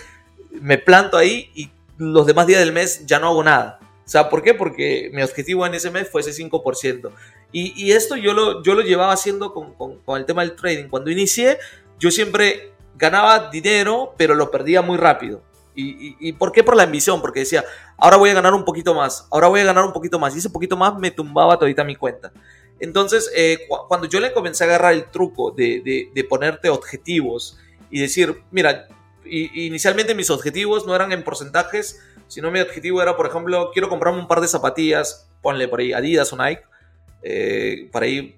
me 0.51 0.77
planto 0.77 1.17
ahí 1.17 1.49
y 1.55 1.71
los 1.97 2.25
demás 2.25 2.47
días 2.47 2.59
del 2.59 2.73
mes 2.73 3.05
ya 3.05 3.19
no 3.19 3.27
hago 3.27 3.43
nada. 3.43 3.79
O 4.05 4.07
sea, 4.09 4.29
¿por 4.29 4.43
qué? 4.43 4.53
Porque 4.53 5.09
mi 5.13 5.23
objetivo 5.23 5.65
en 5.65 5.73
ese 5.73 5.89
mes 5.89 6.09
fue 6.09 6.21
ese 6.21 6.31
5%. 6.31 7.11
Y, 7.51 7.93
esto 7.93 8.17
yo 8.17 8.33
lo, 8.33 8.61
yo 8.63 8.75
lo 8.75 8.81
llevaba 8.81 9.13
haciendo 9.13 9.53
con, 9.53 9.73
con, 9.73 10.17
el 10.17 10.25
tema 10.25 10.41
del 10.41 10.57
trading. 10.57 10.89
Cuando 10.89 11.09
inicié, 11.09 11.57
yo 11.97 12.11
siempre 12.11 12.73
ganaba 12.97 13.49
dinero, 13.49 14.13
pero 14.17 14.35
lo 14.35 14.51
perdía 14.51 14.81
muy 14.81 14.97
rápido. 14.97 15.41
¿Y, 15.77 16.15
y, 16.19 16.31
por 16.31 16.53
qué? 16.53 16.63
Por 16.63 16.77
la 16.77 16.83
ambición, 16.83 17.19
porque 17.19 17.41
decía, 17.41 17.65
ahora 17.97 18.15
voy 18.15 18.29
a 18.29 18.33
ganar 18.33 18.53
un 18.53 18.63
poquito 18.63 18.93
más, 18.93 19.27
ahora 19.29 19.49
voy 19.49 19.59
a 19.59 19.65
ganar 19.65 19.83
un 19.83 19.91
poquito 19.91 20.17
más, 20.17 20.33
y 20.33 20.39
ese 20.39 20.49
poquito 20.49 20.77
más 20.77 20.97
me 20.97 21.11
tumbaba 21.11 21.59
todita 21.59 21.83
mi 21.83 21.97
cuenta. 21.97 22.31
Entonces, 22.79 23.29
eh, 23.35 23.67
cuando 23.87 24.07
yo 24.07 24.19
le 24.19 24.33
comencé 24.33 24.63
a 24.63 24.67
agarrar 24.67 24.93
el 24.93 25.05
truco 25.09 25.51
de, 25.51 26.09
de, 26.13 26.23
ponerte 26.23 26.69
objetivos 26.69 27.57
y 27.89 27.99
decir, 27.99 28.43
mira, 28.51 28.87
inicialmente 29.25 30.15
mis 30.15 30.29
objetivos 30.29 30.85
no 30.85 30.95
eran 30.95 31.11
en 31.11 31.23
porcentajes, 31.23 32.01
sino 32.27 32.51
mi 32.51 32.59
objetivo 32.59 33.01
era, 33.01 33.15
por 33.15 33.27
ejemplo, 33.27 33.71
quiero 33.71 33.89
comprarme 33.89 34.19
un 34.19 34.27
par 34.27 34.41
de 34.41 34.47
zapatillas, 34.47 35.29
ponle 35.41 35.67
por 35.67 35.79
ahí 35.79 35.93
Adidas 35.93 36.33
o 36.33 36.37
Nike, 36.37 36.63
eh, 37.21 37.89
para 37.91 38.07
ir, 38.07 38.35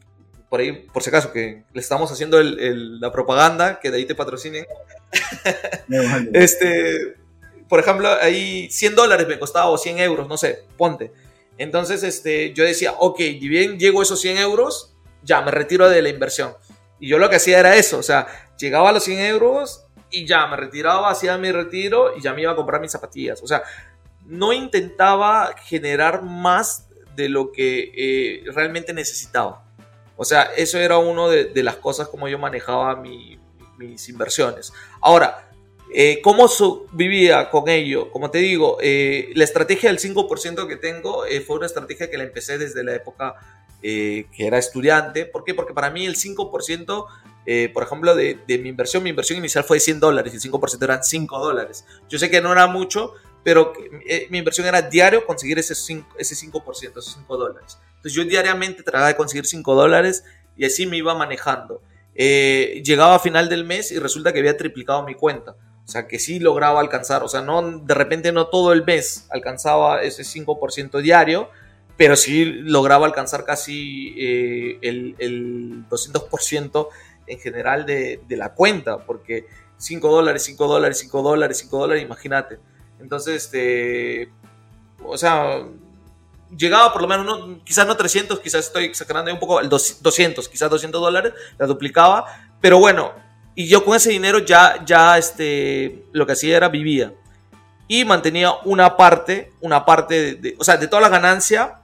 por 0.49 0.60
ahí, 0.60 0.71
por 0.71 1.03
si 1.03 1.10
acaso, 1.10 1.31
que 1.31 1.63
le 1.73 1.81
estamos 1.81 2.12
haciendo 2.12 2.41
la 2.41 3.12
propaganda, 3.12 3.79
que 3.79 3.91
de 3.91 3.97
ahí 3.97 4.05
te 4.05 4.15
patrocinen. 4.15 4.65
este, 6.33 7.15
por 7.67 7.79
ejemplo, 7.79 8.10
ahí 8.21 8.69
100 8.69 8.95
dólares 8.95 9.27
me 9.27 9.39
costaba 9.39 9.69
o 9.69 9.77
100 9.77 9.99
euros, 9.99 10.27
no 10.27 10.38
sé, 10.38 10.63
ponte. 10.77 11.12
Entonces, 11.57 12.03
este, 12.03 12.53
yo 12.53 12.63
decía, 12.63 12.93
ok, 12.97 13.19
y 13.19 13.47
bien 13.47 13.79
llego 13.79 13.99
a 13.99 14.03
esos 14.03 14.21
100 14.21 14.38
euros, 14.38 14.93
ya 15.23 15.41
me 15.41 15.51
retiro 15.51 15.89
de 15.89 16.01
la 16.01 16.10
inversión. 16.10 16.53
Y 16.99 17.10
yo 17.10 17.17
lo 17.17 17.29
que 17.29 17.36
hacía 17.36 17.60
era 17.60 17.75
eso, 17.75 17.97
o 17.97 18.03
sea, 18.03 18.27
llegaba 18.57 18.89
a 18.89 18.93
los 18.93 19.03
100 19.03 19.19
euros 19.19 19.86
y 20.10 20.25
ya 20.25 20.47
me 20.47 20.55
retiraba, 20.55 21.10
hacía 21.10 21.38
mi 21.38 21.51
retiro 21.51 22.15
y 22.17 22.21
ya 22.21 22.33
me 22.33 22.41
iba 22.43 22.51
a 22.51 22.55
comprar 22.55 22.79
mis 22.79 22.91
zapatillas. 22.91 23.41
O 23.43 23.47
sea, 23.47 23.63
no 24.25 24.53
intentaba 24.53 25.55
generar 25.57 26.23
más 26.23 26.88
de 27.15 27.29
lo 27.29 27.51
que 27.51 27.91
eh, 27.95 28.43
realmente 28.53 28.93
necesitaba. 28.93 29.66
O 30.17 30.25
sea, 30.25 30.43
eso 30.58 30.77
era 30.80 30.97
una 30.97 31.27
de, 31.30 31.63
las 31.63 31.77
cosas 31.77 32.10
como 32.10 32.27
yo 32.27 32.38
manejaba 32.38 32.95
mis 32.97 34.10
inversiones. 34.10 34.73
Ahora, 34.99 35.49
eh, 35.93 36.19
¿cómo 36.21 36.49
vivía 36.91 37.49
con 37.49 37.69
ello? 37.69 38.12
Como 38.12 38.30
te 38.30 38.39
digo, 38.39 38.77
eh, 38.82 39.30
la 39.36 39.45
estrategia 39.45 39.89
del 39.89 39.99
5% 39.99 40.67
que 40.67 40.75
tengo 40.75 41.23
fue 41.45 41.58
una 41.58 41.67
estrategia 41.67 42.10
que 42.10 42.17
la 42.17 42.23
empecé 42.23 42.58
desde 42.58 42.84
la 42.84 42.95
época 42.95 43.36
que 43.80 44.25
era 44.38 44.58
estudiante. 44.58 45.25
¿Por 45.25 45.45
qué? 45.45 45.53
Porque 45.53 45.73
para 45.73 45.89
mí 45.91 46.06
el 46.06 46.15
5% 46.17 47.06
eh, 47.49 47.69
por 47.73 47.84
ejemplo, 47.84 48.13
de, 48.13 48.38
mi 48.62 48.67
inversión, 48.67 49.01
mi 49.03 49.12
inversión 49.12 49.39
inicial 49.39 49.63
fue 49.63 49.77
de 49.77 49.80
100 49.80 50.01
dólares 50.01 50.34
y 50.34 50.36
el 50.36 50.53
5% 50.53 50.84
eran 50.84 51.01
5 51.01 51.39
dólares. 51.39 51.86
Yo 52.10 52.19
sé 52.19 52.30
que 52.30 52.41
no 52.41 52.51
era 52.51 52.67
mucho, 52.67 53.13
pero 53.47 53.71
eh, 54.05 54.27
mi 54.29 54.39
inversión 54.39 54.67
era 54.67 54.81
diario 54.81 55.25
conseguir 55.25 55.57
ese 55.57 55.73
5%, 55.73 56.05
ese 56.17 56.36
5%, 56.36 56.89
esos 56.89 57.13
5 57.13 57.38
dólares. 57.38 57.77
Entonces 57.95 58.12
yo 58.12 58.25
diariamente 58.25 58.83
trataba 58.83 59.07
de 59.07 59.15
conseguir 59.15 59.45
5 59.45 59.73
dólares 59.73 60.25
y 60.57 60.65
así 60.65 60.86
me 60.86 60.97
iba 60.97 61.15
manejando. 61.15 61.81
Eh, 62.13 62.81
llegaba 62.83 63.15
a 63.15 63.19
final 63.19 63.47
del 63.47 63.63
mes 63.63 63.93
y 63.93 63.99
resulta 63.99 64.33
que 64.33 64.39
había 64.39 64.57
triplicado 64.57 65.01
mi 65.03 65.15
cuenta. 65.15 65.51
O 65.51 65.88
sea, 65.88 66.10
que 66.10 66.19
sí 66.19 66.39
lograba 66.39 66.81
alcanzar, 66.81 67.23
o 67.23 67.29
sea, 67.29 67.41
no, 67.41 67.79
de 67.79 67.93
repente 67.93 68.33
no 68.33 68.47
todo 68.47 68.73
el 68.73 68.83
mes 68.83 69.27
alcanzaba 69.29 70.01
ese 70.01 70.23
5% 70.23 70.99
diario, 70.99 71.49
pero 71.95 72.17
sí 72.17 72.43
lograba 72.43 73.05
alcanzar 73.05 73.45
casi 73.45 74.13
el, 74.81 75.15
el 75.19 75.88
200% 75.89 76.89
en 77.27 77.39
general 77.39 77.86
de, 77.86 78.19
la 78.27 78.53
cuenta, 78.53 79.05
porque 79.05 79.45
5 79.77 80.12
dólares, 80.12 80.43
5 80.43 80.67
dólares, 80.67 80.99
5 80.99 81.21
dólares, 81.21 81.60
5 81.60 81.77
dólares, 81.77 82.03
imagínate. 82.03 82.60
Entonces, 82.99 83.45
este, 83.45 84.31
o 85.03 85.17
sea, 85.17 85.63
llegaba 86.55 86.93
por 86.93 87.01
lo 87.01 87.07
menos, 87.07 87.25
no, 87.25 87.63
quizás 87.63 87.86
no 87.86 87.95
300, 87.95 88.39
quizás 88.39 88.67
estoy 88.67 88.86
exagerando 88.86 89.31
un 89.31 89.39
poco, 89.39 89.60
el 89.60 89.69
200, 89.69 90.47
quizás 90.49 90.69
200 90.69 91.01
dólares, 91.01 91.33
la 91.57 91.65
duplicaba, 91.65 92.25
pero 92.62 92.79
bueno, 92.79 93.13
y 93.55 93.67
yo 93.67 93.83
con 93.83 93.95
ese 93.95 94.12
dinero 94.12 94.39
ya, 94.39 94.83
ya, 94.86 95.17
este, 95.17 96.05
lo 96.12 96.25
que 96.25 96.33
hacía 96.33 96.57
era 96.57 96.69
vivía. 96.69 97.13
Y 97.88 98.03
mantenía 98.05 98.53
una 98.65 98.97
parte, 98.97 99.51
una 99.62 99.86
parte, 99.86 100.36
de, 100.36 100.55
o 100.60 100.63
sea, 100.63 100.77
de 100.77 100.88
toda 100.88 101.01
la 101.01 101.10
ganancia, 101.10 101.81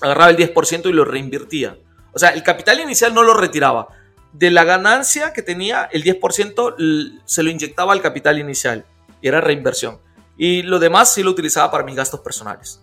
agarraba 0.00 0.30
el 0.30 0.36
10% 0.36 0.90
y 0.90 0.92
lo 0.92 1.04
reinvertía. 1.04 1.78
O 2.12 2.18
sea, 2.18 2.30
el 2.30 2.42
capital 2.42 2.78
inicial 2.80 3.14
no 3.14 3.22
lo 3.22 3.34
retiraba, 3.34 3.88
de 4.34 4.50
la 4.50 4.64
ganancia 4.64 5.32
que 5.32 5.42
tenía, 5.42 5.88
el 5.92 6.02
10% 6.02 7.20
se 7.24 7.42
lo 7.42 7.50
inyectaba 7.50 7.92
al 7.92 8.02
capital 8.02 8.38
inicial 8.38 8.84
y 9.22 9.28
era 9.28 9.40
reinversión. 9.40 9.98
Y 10.36 10.62
lo 10.62 10.78
demás 10.78 11.12
sí 11.12 11.22
lo 11.22 11.30
utilizaba 11.30 11.70
para 11.70 11.84
mis 11.84 11.96
gastos 11.96 12.20
personales. 12.20 12.80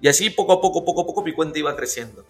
Y 0.00 0.08
así 0.08 0.30
poco 0.30 0.52
a 0.52 0.60
poco, 0.60 0.84
poco 0.84 1.02
a 1.02 1.06
poco 1.06 1.22
mi 1.22 1.32
cuenta 1.32 1.58
iba 1.58 1.74
creciendo. 1.76 2.24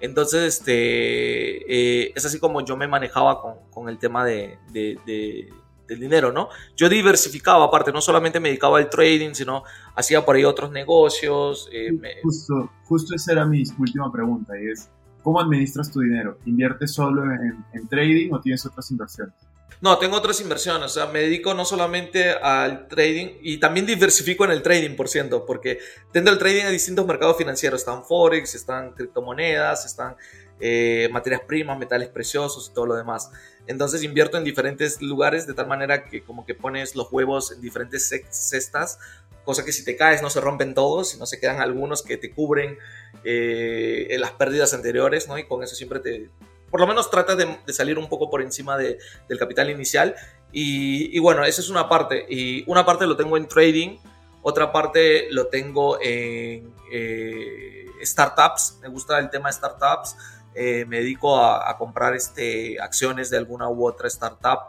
Entonces, 0.00 0.58
este, 0.58 2.04
eh, 2.04 2.12
es 2.14 2.24
así 2.24 2.40
como 2.40 2.64
yo 2.64 2.76
me 2.76 2.88
manejaba 2.88 3.40
con, 3.70 3.88
el 3.88 3.98
tema 3.98 4.24
de, 4.24 4.58
del 4.72 6.00
dinero, 6.00 6.32
¿no? 6.32 6.48
Yo 6.76 6.88
diversificaba, 6.88 7.66
aparte, 7.66 7.92
no 7.92 8.00
solamente 8.00 8.40
me 8.40 8.48
dedicaba 8.48 8.78
al 8.78 8.90
trading, 8.90 9.34
sino 9.34 9.62
hacía 9.94 10.24
por 10.24 10.34
ahí 10.34 10.44
otros 10.44 10.72
negocios. 10.72 11.68
Eh, 11.72 11.92
justo, 12.22 12.70
justo 12.84 13.14
esa 13.14 13.32
era 13.32 13.44
mi 13.44 13.62
última 13.78 14.10
pregunta, 14.10 14.54
y 14.60 14.70
es, 14.70 14.88
¿Cómo 15.22 15.40
administras 15.40 15.90
tu 15.90 16.00
dinero? 16.00 16.36
¿Inviertes 16.46 16.92
solo 16.92 17.24
en, 17.24 17.88
trading 17.88 18.32
o 18.32 18.40
tienes 18.40 18.66
otras 18.66 18.90
inversiones? 18.90 19.34
No, 19.80 19.98
tengo 19.98 20.16
otras 20.16 20.40
inversiones. 20.40 20.86
O 20.86 20.94
sea, 20.94 21.06
me 21.06 21.20
dedico 21.20 21.54
no 21.54 21.64
solamente 21.64 22.30
al 22.30 22.88
trading 22.88 23.38
y 23.42 23.58
también 23.58 23.86
diversifico 23.86 24.44
en 24.44 24.52
el 24.52 24.62
trading, 24.62 24.96
por 24.96 25.08
ciento, 25.08 25.44
porque 25.46 25.78
dentro 26.12 26.32
del 26.32 26.38
trading 26.38 26.64
hay 26.64 26.72
distintos 26.72 27.06
mercados 27.06 27.36
financieros. 27.36 27.80
Están 27.80 28.04
Forex, 28.04 28.54
están 28.54 28.92
criptomonedas, 28.92 29.84
están 29.86 30.16
eh, 30.60 31.08
materias 31.12 31.42
primas, 31.46 31.78
metales 31.78 32.08
preciosos 32.08 32.68
y 32.70 32.74
todo 32.74 32.86
lo 32.86 32.94
demás. 32.94 33.30
Entonces 33.66 34.02
invierto 34.02 34.38
en 34.38 34.44
diferentes 34.44 35.00
lugares 35.00 35.46
de 35.46 35.54
tal 35.54 35.68
manera 35.68 36.04
que 36.04 36.22
como 36.22 36.44
que 36.44 36.54
pones 36.54 36.96
los 36.96 37.12
huevos 37.12 37.52
en 37.52 37.60
diferentes 37.60 38.08
cestas 38.30 38.98
cosa 39.44 39.64
que 39.64 39.72
si 39.72 39.84
te 39.84 39.96
caes 39.96 40.22
no 40.22 40.30
se 40.30 40.40
rompen 40.40 40.74
todos, 40.74 41.10
sino 41.10 41.26
se 41.26 41.40
quedan 41.40 41.60
algunos 41.60 42.02
que 42.02 42.16
te 42.16 42.30
cubren 42.30 42.78
eh, 43.24 44.16
las 44.18 44.32
pérdidas 44.32 44.74
anteriores, 44.74 45.28
¿no? 45.28 45.38
Y 45.38 45.46
con 45.46 45.62
eso 45.62 45.74
siempre 45.74 46.00
te, 46.00 46.30
por 46.72 46.80
lo 46.80 46.86
menos 46.86 47.10
trata 47.10 47.36
de, 47.36 47.58
salir 47.70 47.98
un 47.98 48.08
poco 48.08 48.30
por 48.30 48.40
encima 48.40 48.78
del 48.78 49.38
capital 49.38 49.68
inicial. 49.68 50.16
Y, 50.52 51.18
bueno, 51.18 51.44
esa 51.44 51.60
es 51.60 51.68
una 51.68 51.86
parte. 51.86 52.24
Y 52.30 52.64
una 52.66 52.86
parte 52.86 53.06
lo 53.06 53.14
tengo 53.14 53.36
en 53.36 53.46
trading, 53.46 53.98
otra 54.40 54.72
parte 54.72 55.30
lo 55.30 55.48
tengo 55.48 56.00
en 56.00 56.74
eh, 56.90 57.84
startups. 58.02 58.78
Me 58.80 58.88
gusta 58.88 59.18
el 59.18 59.28
tema 59.28 59.50
de 59.50 59.52
startups. 59.52 60.16
Eh, 60.54 60.86
me 60.86 61.00
dedico 61.00 61.38
a, 61.38 61.76
comprar 61.76 62.14
este, 62.14 62.80
acciones 62.80 63.28
de 63.28 63.36
alguna 63.36 63.68
u 63.68 63.86
otra 63.86 64.08
startup. 64.08 64.60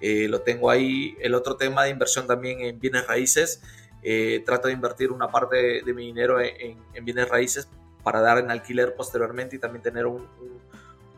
Eh, 0.00 0.28
lo 0.28 0.42
tengo 0.42 0.70
ahí. 0.70 1.16
El 1.18 1.34
otro 1.34 1.56
tema 1.56 1.82
de 1.82 1.90
inversión 1.90 2.28
también 2.28 2.60
en 2.60 2.78
bienes 2.78 3.04
raíces. 3.08 3.62
trato 4.46 4.68
de 4.68 4.74
invertir 4.74 5.10
una 5.10 5.26
parte 5.26 5.82
de, 5.84 5.92
mi 5.92 6.06
dinero 6.06 6.40
en, 6.40 7.04
bienes 7.04 7.28
raíces 7.28 7.68
para 8.04 8.20
dar 8.20 8.38
en 8.38 8.52
alquiler 8.52 8.94
posteriormente 8.94 9.56
y 9.56 9.58
también 9.58 9.82
tener 9.82 10.06
un 10.06 10.24
un, 10.40 10.60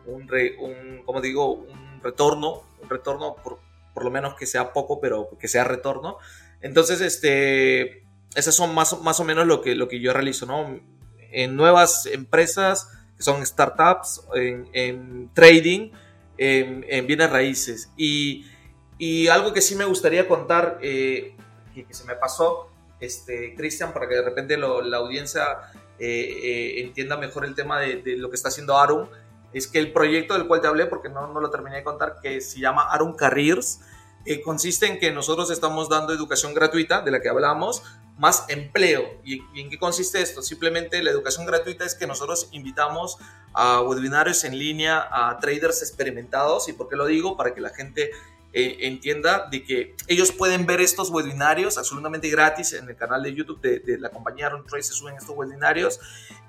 un 0.06 1.02
como 1.04 1.20
digo, 1.20 1.52
un 1.52 2.00
retorno, 2.02 2.62
un 2.82 2.88
retorno 2.88 3.36
por, 3.36 3.58
por, 3.94 4.04
lo 4.04 4.10
menos 4.10 4.34
que 4.34 4.46
sea 4.46 4.72
poco, 4.72 5.00
pero 5.00 5.30
que 5.38 5.48
sea 5.48 5.64
retorno. 5.64 6.18
Entonces, 6.60 7.00
este, 7.00 8.04
esas 8.34 8.54
son 8.54 8.74
más, 8.74 9.00
más 9.00 9.20
o 9.20 9.24
menos 9.24 9.46
lo 9.46 9.62
que, 9.62 9.74
lo 9.74 9.88
que 9.88 10.00
yo 10.00 10.12
realizo, 10.12 10.46
¿no? 10.46 10.80
En 11.32 11.56
nuevas 11.56 12.06
empresas, 12.06 12.88
que 13.16 13.22
son 13.22 13.44
startups, 13.44 14.22
en, 14.34 15.30
trading, 15.34 15.92
en, 16.38 17.06
bienes 17.06 17.30
raíces. 17.30 17.90
Y, 17.96 18.46
y, 18.98 19.28
algo 19.28 19.52
que 19.52 19.60
sí 19.60 19.74
me 19.74 19.84
gustaría 19.84 20.26
contar, 20.26 20.78
eh, 20.82 21.34
que, 21.74 21.86
se 21.90 22.04
me 22.04 22.14
pasó, 22.14 22.70
este, 23.00 23.54
Cristian, 23.54 23.92
para 23.92 24.08
que 24.08 24.14
de 24.16 24.22
repente 24.22 24.56
la 24.56 24.96
audiencia 24.96 25.44
eh, 26.02 26.40
eh, 26.42 26.80
entienda 26.80 27.18
mejor 27.18 27.44
el 27.44 27.54
tema 27.54 27.78
de, 27.78 28.16
lo 28.16 28.30
que 28.30 28.36
está 28.36 28.48
haciendo 28.48 28.78
Aaron, 28.78 29.10
es 29.52 29.66
que 29.66 29.78
el 29.78 29.92
proyecto 29.92 30.34
del 30.34 30.46
cual 30.46 30.60
te 30.60 30.66
hablé, 30.66 30.86
porque 30.86 31.08
no, 31.08 31.26
no 31.26 31.40
lo 31.40 31.50
terminé 31.50 31.76
de 31.76 31.84
contar, 31.84 32.16
que 32.22 32.40
se 32.40 32.60
llama 32.60 32.82
Aaron 32.90 33.14
Careers, 33.14 33.80
eh, 34.26 34.42
consiste 34.42 34.86
en 34.86 34.98
que 34.98 35.10
nosotros 35.12 35.50
estamos 35.50 35.88
dando 35.88 36.12
educación 36.12 36.52
gratuita, 36.52 37.00
de 37.00 37.10
la 37.10 37.20
que 37.20 37.28
hablamos, 37.28 37.82
más 38.18 38.44
empleo. 38.48 39.02
¿Y, 39.24 39.40
en 39.58 39.70
qué 39.70 39.78
consiste 39.78 40.20
esto? 40.20 40.42
Simplemente 40.42 41.02
la 41.02 41.10
educación 41.10 41.46
gratuita 41.46 41.86
es 41.86 41.94
que 41.94 42.06
nosotros 42.06 42.48
invitamos 42.52 43.16
a 43.54 43.80
webinarios 43.80 44.44
en 44.44 44.58
línea 44.58 45.08
a 45.10 45.38
traders 45.38 45.80
experimentados. 45.80 46.68
¿Y 46.68 46.74
por 46.74 46.88
qué 46.88 46.96
lo 46.96 47.06
digo? 47.06 47.36
Para 47.36 47.54
que 47.54 47.62
la 47.62 47.70
gente 47.70 48.10
eh, 48.52 48.78
entienda 48.80 49.46
de 49.48 49.62
que 49.62 49.94
ellos 50.08 50.32
pueden 50.32 50.66
ver 50.66 50.80
estos 50.80 51.10
webinarios 51.10 51.78
absolutamente 51.78 52.28
gratis 52.28 52.72
en 52.72 52.88
el 52.88 52.96
canal 52.96 53.22
de 53.22 53.32
YouTube 53.32 53.60
de, 53.60 53.96
la 53.98 54.10
compañía 54.10 54.46
Aaron 54.46 54.66
Trade 54.66 54.82
se 54.82 54.92
suben 54.92 55.14
estos 55.14 55.36
webinarios. 55.36 56.00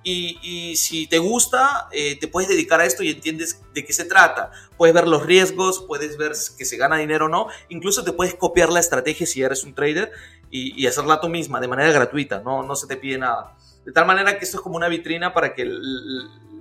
Y, 0.04 0.76
si 0.78 1.06
te 1.06 1.20
gusta 1.20 1.88
eh, 1.92 2.18
te 2.20 2.28
puedes 2.28 2.50
dedicar 2.50 2.82
a 2.82 2.86
esto 2.86 3.04
y 3.04 3.10
entiendes 3.10 3.62
de 3.76 3.86
qué 3.86 3.94
se 3.94 4.06
trata. 4.06 4.52
Puedes 4.78 4.96
ver 4.96 5.08
los 5.08 5.24
riesgos 5.28 5.86
puedes 5.88 6.18
ver 6.18 6.32
que 6.58 6.66
se 6.66 6.78
gana 6.78 6.98
dinero 6.98 7.26
o 7.26 7.30
no. 7.30 7.48
Incluso 7.70 8.04
te 8.04 8.14
puedes 8.14 8.34
copiar 8.34 8.72
la 8.72 8.80
estrategia 8.80 9.28
si 9.28 9.44
eres 9.44 9.64
un 9.64 9.76
trader 9.76 10.12
y, 10.50 10.88
hacerla 10.88 11.22
tú 11.22 11.30
misma 11.30 11.62
de 11.62 11.68
manera 11.68 11.92
gratuita 11.92 12.42
no, 12.44 12.64
no 12.64 12.76
se 12.76 12.88
te 12.88 12.98
pide 12.98 13.20
nada. 13.20 13.56
De 13.86 13.92
tal 13.92 14.08
manera 14.08 14.38
que 14.40 14.46
esto 14.46 14.58
es 14.58 14.64
como 14.64 14.76
una 14.76 14.88
vitrina 14.88 15.34
para 15.36 15.54
que 15.54 15.66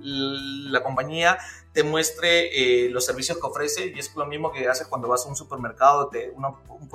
la 0.03 0.83
compañía 0.83 1.37
te 1.73 1.83
muestre 1.83 2.85
eh, 2.85 2.89
los 2.89 3.05
servicios 3.05 3.37
que 3.37 3.47
ofrece 3.47 3.93
y 3.95 3.99
es 3.99 4.13
lo 4.15 4.25
mismo 4.25 4.51
que 4.51 4.67
haces 4.67 4.87
cuando 4.87 5.07
vas 5.07 5.25
a 5.25 5.29
un 5.29 5.35
supermercado, 5.35 6.09
te, 6.09 6.31
un 6.31 6.89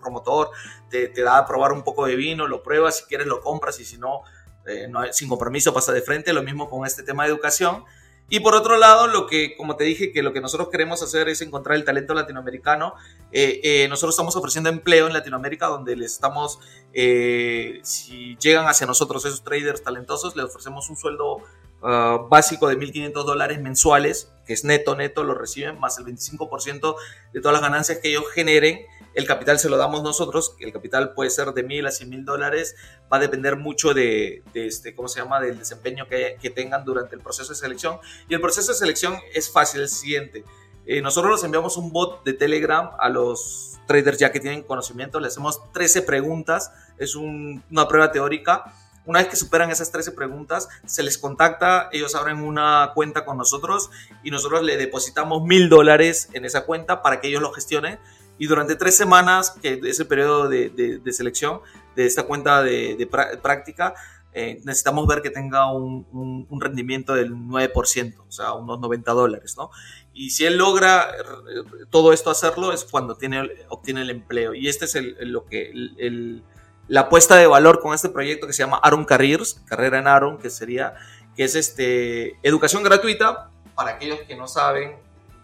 promotor 0.00 0.50
te, 0.88 1.08
da 1.22 1.38
a 1.38 1.46
probar 1.46 1.72
un 1.72 1.82
poco 1.82 2.06
de 2.06 2.14
vino, 2.14 2.46
lo 2.46 2.62
pruebas, 2.62 2.98
si 2.98 3.04
quieres 3.04 3.26
lo 3.26 3.40
compras 3.40 3.80
y 3.80 3.84
si 3.84 3.98
no, 3.98 4.22
eh, 4.66 4.86
no 4.88 5.00
sin 5.12 5.28
compromiso 5.28 5.74
pasa 5.74 5.92
de 5.92 6.02
frente, 6.02 6.32
lo 6.32 6.42
mismo 6.42 6.70
con 6.70 6.86
este 6.86 7.02
tema 7.02 7.24
de 7.24 7.30
educación. 7.30 7.84
Y 8.28 8.40
por 8.40 8.56
otro 8.56 8.76
lado, 8.76 9.06
lo 9.06 9.28
que, 9.28 9.56
como 9.56 9.76
te 9.76 9.84
dije, 9.84 10.10
que 10.10 10.20
lo 10.20 10.32
que 10.32 10.40
nosotros 10.40 10.68
queremos 10.68 11.00
hacer 11.00 11.28
es 11.28 11.42
encontrar 11.42 11.76
el 11.76 11.84
talento 11.84 12.12
latinoamericano. 12.12 12.94
Eh, 13.30 13.86
nosotros 13.88 14.14
estamos 14.14 14.34
ofreciendo 14.34 14.68
empleo 14.68 15.06
en 15.06 15.12
Latinoamérica, 15.12 15.68
donde 15.68 15.94
les 15.94 16.14
estamos, 16.14 16.58
si 16.92 18.36
llegan 18.40 18.66
hacia 18.66 18.84
nosotros 18.84 19.24
esos 19.24 19.44
traders 19.44 19.84
talentosos, 19.84 20.34
les 20.34 20.46
ofrecemos 20.46 20.90
un 20.90 20.96
sueldo 20.96 21.44
Ah, 21.88 22.26
básico 22.28 22.66
de 22.66 22.76
1.500 22.76 23.12
dólares 23.24 23.60
mensuales, 23.60 24.32
que 24.44 24.54
es 24.54 24.64
neto, 24.64 24.96
neto, 24.96 25.22
lo 25.22 25.34
reciben, 25.34 25.78
más 25.78 25.96
el 25.98 26.04
25% 26.04 26.96
de 27.32 27.40
todas 27.40 27.52
las 27.52 27.62
ganancias 27.62 27.98
que 27.98 28.08
ellos 28.08 28.24
generen. 28.34 28.80
El 29.14 29.24
capital 29.24 29.60
se 29.60 29.68
lo 29.68 29.76
damos 29.76 30.02
nosotros, 30.02 30.56
el 30.58 30.72
capital 30.72 31.14
puede 31.14 31.30
ser 31.30 31.52
de 31.52 31.64
1.000 31.64 31.86
a 31.86 31.90
100.000 31.90 32.24
dólares, 32.24 32.74
va 33.10 33.18
a 33.18 33.20
depender 33.20 33.54
mucho 33.54 33.94
de, 33.94 34.42
este, 34.54 34.96
¿cómo 34.96 35.06
se 35.06 35.20
llama?, 35.20 35.40
del 35.40 35.60
desempeño 35.60 36.08
que, 36.08 36.36
tengan 36.56 36.84
durante 36.84 37.14
el 37.14 37.20
proceso 37.20 37.50
de 37.50 37.54
selección. 37.54 38.00
Y 38.28 38.34
el 38.34 38.40
proceso 38.40 38.72
de 38.72 38.78
selección 38.78 39.20
es 39.32 39.48
fácil, 39.48 39.82
el 39.82 39.88
siguiente. 39.88 40.44
Eh, 40.86 41.00
nosotros 41.00 41.36
les 41.36 41.44
enviamos 41.44 41.76
un 41.76 41.92
bot 41.92 42.24
de 42.24 42.32
Telegram 42.32 42.90
a 42.98 43.08
los 43.08 43.78
traders 43.86 44.18
ya 44.18 44.32
que 44.32 44.40
tienen 44.40 44.64
conocimiento, 44.64 45.20
le 45.20 45.28
hacemos 45.28 45.60
13 45.72 46.02
preguntas, 46.02 46.72
es 46.98 47.14
una 47.14 47.86
prueba 47.86 48.10
teórica 48.10 48.74
una 49.06 49.20
vez 49.20 49.28
que 49.28 49.36
superan 49.36 49.70
esas 49.70 49.90
13 49.90 50.12
preguntas, 50.12 50.68
se 50.84 51.02
les 51.02 51.16
contacta, 51.16 51.88
ellos 51.92 52.14
abren 52.14 52.42
una 52.42 52.90
cuenta 52.94 53.24
con 53.24 53.38
nosotros 53.38 53.90
y 54.22 54.30
nosotros 54.30 54.62
le 54.62 54.76
depositamos 54.76 55.42
mil 55.44 55.68
dólares 55.68 56.28
en 56.32 56.44
esa 56.44 56.64
cuenta 56.64 57.02
para 57.02 57.20
que 57.20 57.28
ellos 57.28 57.40
lo 57.40 57.52
gestionen. 57.52 57.98
Y 58.38 58.48
durante 58.48 58.76
tres 58.76 58.96
semanas, 58.96 59.52
que 59.62 59.80
es 59.82 59.98
el 59.98 60.06
periodo 60.06 60.48
de, 60.48 61.00
selección 61.10 61.60
de 61.94 62.04
esta 62.04 62.24
cuenta 62.24 62.62
de, 62.62 63.08
práctica, 63.40 63.94
eh, 64.34 64.60
necesitamos 64.64 65.06
ver 65.06 65.22
que 65.22 65.30
tenga 65.30 65.72
un, 65.72 66.46
rendimiento 66.60 67.14
del 67.14 67.32
9%, 67.32 68.14
o 68.18 68.30
sea, 68.30 68.52
unos 68.52 68.78
90 68.80 69.12
dólares, 69.12 69.54
¿no? 69.56 69.70
Y 70.12 70.30
si 70.30 70.44
él 70.44 70.58
logra 70.58 71.08
eh, 71.08 71.86
todo 71.88 72.12
esto 72.12 72.28
hacerlo, 72.28 72.72
es 72.72 72.84
cuando 72.84 73.16
tiene, 73.16 73.48
obtiene 73.68 74.02
el 74.02 74.10
empleo. 74.10 74.52
Y 74.52 74.68
este 74.68 74.84
es 74.84 74.94
el, 74.96 75.16
lo 75.32 75.46
que 75.46 75.70
el 75.70 76.42
la 76.88 77.02
apuesta 77.02 77.36
de 77.36 77.46
valor 77.46 77.80
con 77.80 77.94
este 77.94 78.08
proyecto 78.08 78.46
que 78.46 78.52
se 78.52 78.62
llama 78.62 78.80
Aaron 78.82 79.04
Careers, 79.04 79.60
carrera 79.66 79.98
en 79.98 80.06
Aaron, 80.06 80.38
que 80.38 80.50
sería, 80.50 80.94
que 81.36 81.44
es 81.44 81.54
este, 81.54 82.36
educación 82.42 82.82
gratuita 82.82 83.50
para 83.74 83.92
aquellos 83.92 84.20
que 84.20 84.36
no 84.36 84.48
saben 84.48 84.96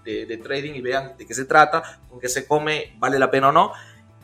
de, 0.04 0.36
trading 0.42 0.74
y 0.74 0.80
vean 0.80 1.16
de 1.16 1.26
qué 1.26 1.34
se 1.34 1.44
trata, 1.44 2.00
con 2.08 2.20
qué 2.20 2.28
se 2.28 2.46
come, 2.46 2.94
vale 2.98 3.18
la 3.18 3.30
pena 3.30 3.48
o 3.48 3.52
no, 3.52 3.72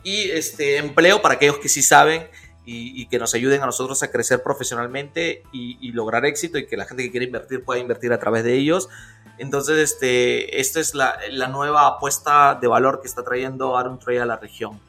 y 0.03 0.29
este, 0.31 0.77
empleo 0.77 1.21
para 1.21 1.35
aquellos 1.35 1.57
que 1.57 1.69
sí 1.69 1.81
saben 1.81 2.27
y, 2.71 3.07
que 3.07 3.17
nos 3.17 3.33
ayuden 3.33 3.63
a 3.63 3.65
nosotros 3.65 4.03
a 4.03 4.11
crecer 4.11 4.43
profesionalmente 4.43 5.41
y, 5.51 5.91
lograr 5.91 6.25
éxito 6.25 6.59
y 6.59 6.67
que 6.67 6.77
la 6.77 6.85
gente 6.85 7.03
que 7.03 7.09
quiere 7.09 7.25
invertir 7.25 7.63
pueda 7.63 7.79
invertir 7.79 8.13
a 8.13 8.19
través 8.19 8.43
de 8.43 8.53
ellos. 8.53 8.89
Entonces, 9.39 9.77
este, 9.79 10.59
esta 10.59 10.79
es 10.79 10.93
la, 10.93 11.17
nueva 11.49 11.87
apuesta 11.87 12.57
de 12.61 12.67
valor 12.67 13.01
que 13.01 13.07
está 13.07 13.23
trayendo 13.23 13.75
Aaron 13.75 13.97
Trade 13.97 14.21
a 14.21 14.25
la 14.25 14.37
región. 14.37 14.79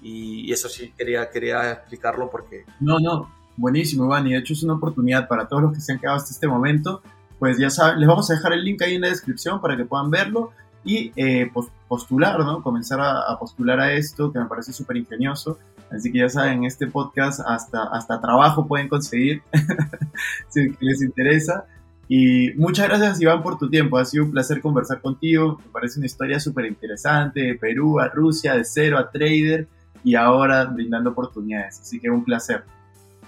Y 0.00 0.52
eso 0.52 0.68
sí 0.68 0.92
quería, 0.96 1.28
quería 1.30 1.72
explicarlo 1.72 2.30
porque... 2.30 2.64
No, 2.80 2.98
no, 2.98 3.30
buenísimo, 3.56 4.06
Iván. 4.06 4.26
Y 4.26 4.32
de 4.32 4.38
hecho 4.38 4.54
es 4.54 4.62
una 4.62 4.74
oportunidad 4.74 5.28
para 5.28 5.46
todos 5.48 5.62
los 5.62 5.72
que 5.74 5.80
se 5.80 5.92
han 5.92 5.98
quedado 5.98 6.16
hasta 6.16 6.30
este 6.30 6.48
momento. 6.48 7.02
Pues 7.38 7.58
ya 7.58 7.70
saben, 7.70 8.00
les 8.00 8.08
vamos 8.08 8.30
a 8.30 8.34
dejar 8.34 8.52
el 8.52 8.64
link 8.64 8.82
ahí 8.82 8.94
en 8.94 9.02
la 9.02 9.08
descripción 9.08 9.60
para 9.60 9.76
que 9.76 9.84
puedan 9.84 10.10
verlo 10.10 10.50
y 10.84 11.12
eh, 11.16 11.50
postular, 11.86 12.38
¿no? 12.40 12.62
Comenzar 12.62 13.00
a, 13.00 13.38
postular 13.38 13.80
a 13.80 13.92
esto, 13.92 14.32
que 14.32 14.38
me 14.38 14.46
parece 14.46 14.72
súper 14.72 14.96
ingenioso. 14.96 15.58
Así 15.90 16.10
que 16.10 16.18
ya 16.18 16.28
saben, 16.28 16.64
este 16.64 16.86
podcast 16.86 17.40
hasta, 17.46 17.84
hasta 17.84 18.20
trabajo 18.20 18.66
pueden 18.66 18.88
conseguir, 18.88 19.42
si 20.48 20.68
les 20.80 21.02
interesa. 21.02 21.66
Y 22.08 22.52
muchas 22.54 22.88
gracias, 22.88 23.20
Iván, 23.20 23.42
por 23.42 23.58
tu 23.58 23.68
tiempo. 23.68 23.98
Ha 23.98 24.04
sido 24.04 24.24
un 24.24 24.30
placer 24.30 24.60
conversar 24.60 25.00
contigo. 25.00 25.60
Me 25.64 25.70
parece 25.70 25.98
una 25.98 26.06
historia 26.06 26.40
súper 26.40 26.66
interesante, 26.66 27.40
de 27.40 27.54
Perú 27.54 28.00
a 28.00 28.08
Rusia, 28.08 28.54
de 28.54 28.64
cero 28.64 28.98
a 28.98 29.10
trader 29.10 29.68
y 30.04 30.14
ahora 30.14 30.64
brindando 30.64 31.10
oportunidades. 31.10 31.80
Así 31.80 32.00
que 32.00 32.10
un 32.10 32.24
placer. 32.24 32.64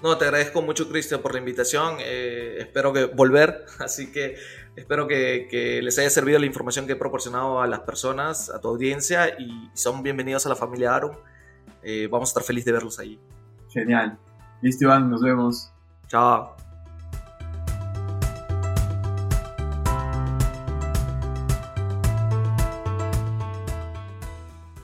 No, 0.02 0.16
te 0.16 0.24
agradezco 0.24 0.62
mucho, 0.62 0.88
Cristian, 0.88 1.20
por 1.20 1.34
la 1.34 1.40
invitación. 1.40 1.96
Eh, 2.00 2.56
espero 2.58 2.92
que 2.92 3.04
volver, 3.04 3.66
así 3.78 4.10
que 4.10 4.36
espero 4.76 5.06
que, 5.06 5.80
les 5.82 5.98
haya 5.98 6.10
servido 6.10 6.38
la 6.38 6.46
información 6.46 6.86
que 6.86 6.92
he 6.92 6.96
proporcionado 6.96 7.60
a 7.60 7.66
las 7.66 7.80
personas, 7.80 8.50
a 8.50 8.60
tu 8.60 8.68
audiencia, 8.68 9.28
y 9.38 9.70
son 9.74 10.02
bienvenidos 10.02 10.46
a 10.46 10.48
la 10.48 10.56
familia 10.56 10.94
Aaron. 10.94 11.18
Eh, 11.82 12.08
vamos 12.10 12.28
a 12.28 12.30
estar 12.30 12.42
felices 12.42 12.66
de 12.66 12.72
verlos 12.72 12.98
allí. 12.98 13.20
Genial. 13.70 14.18
Listo, 14.62 14.84
Iván, 14.84 15.10
nos 15.10 15.22
vemos. 15.22 15.70
Chao. 16.08 16.56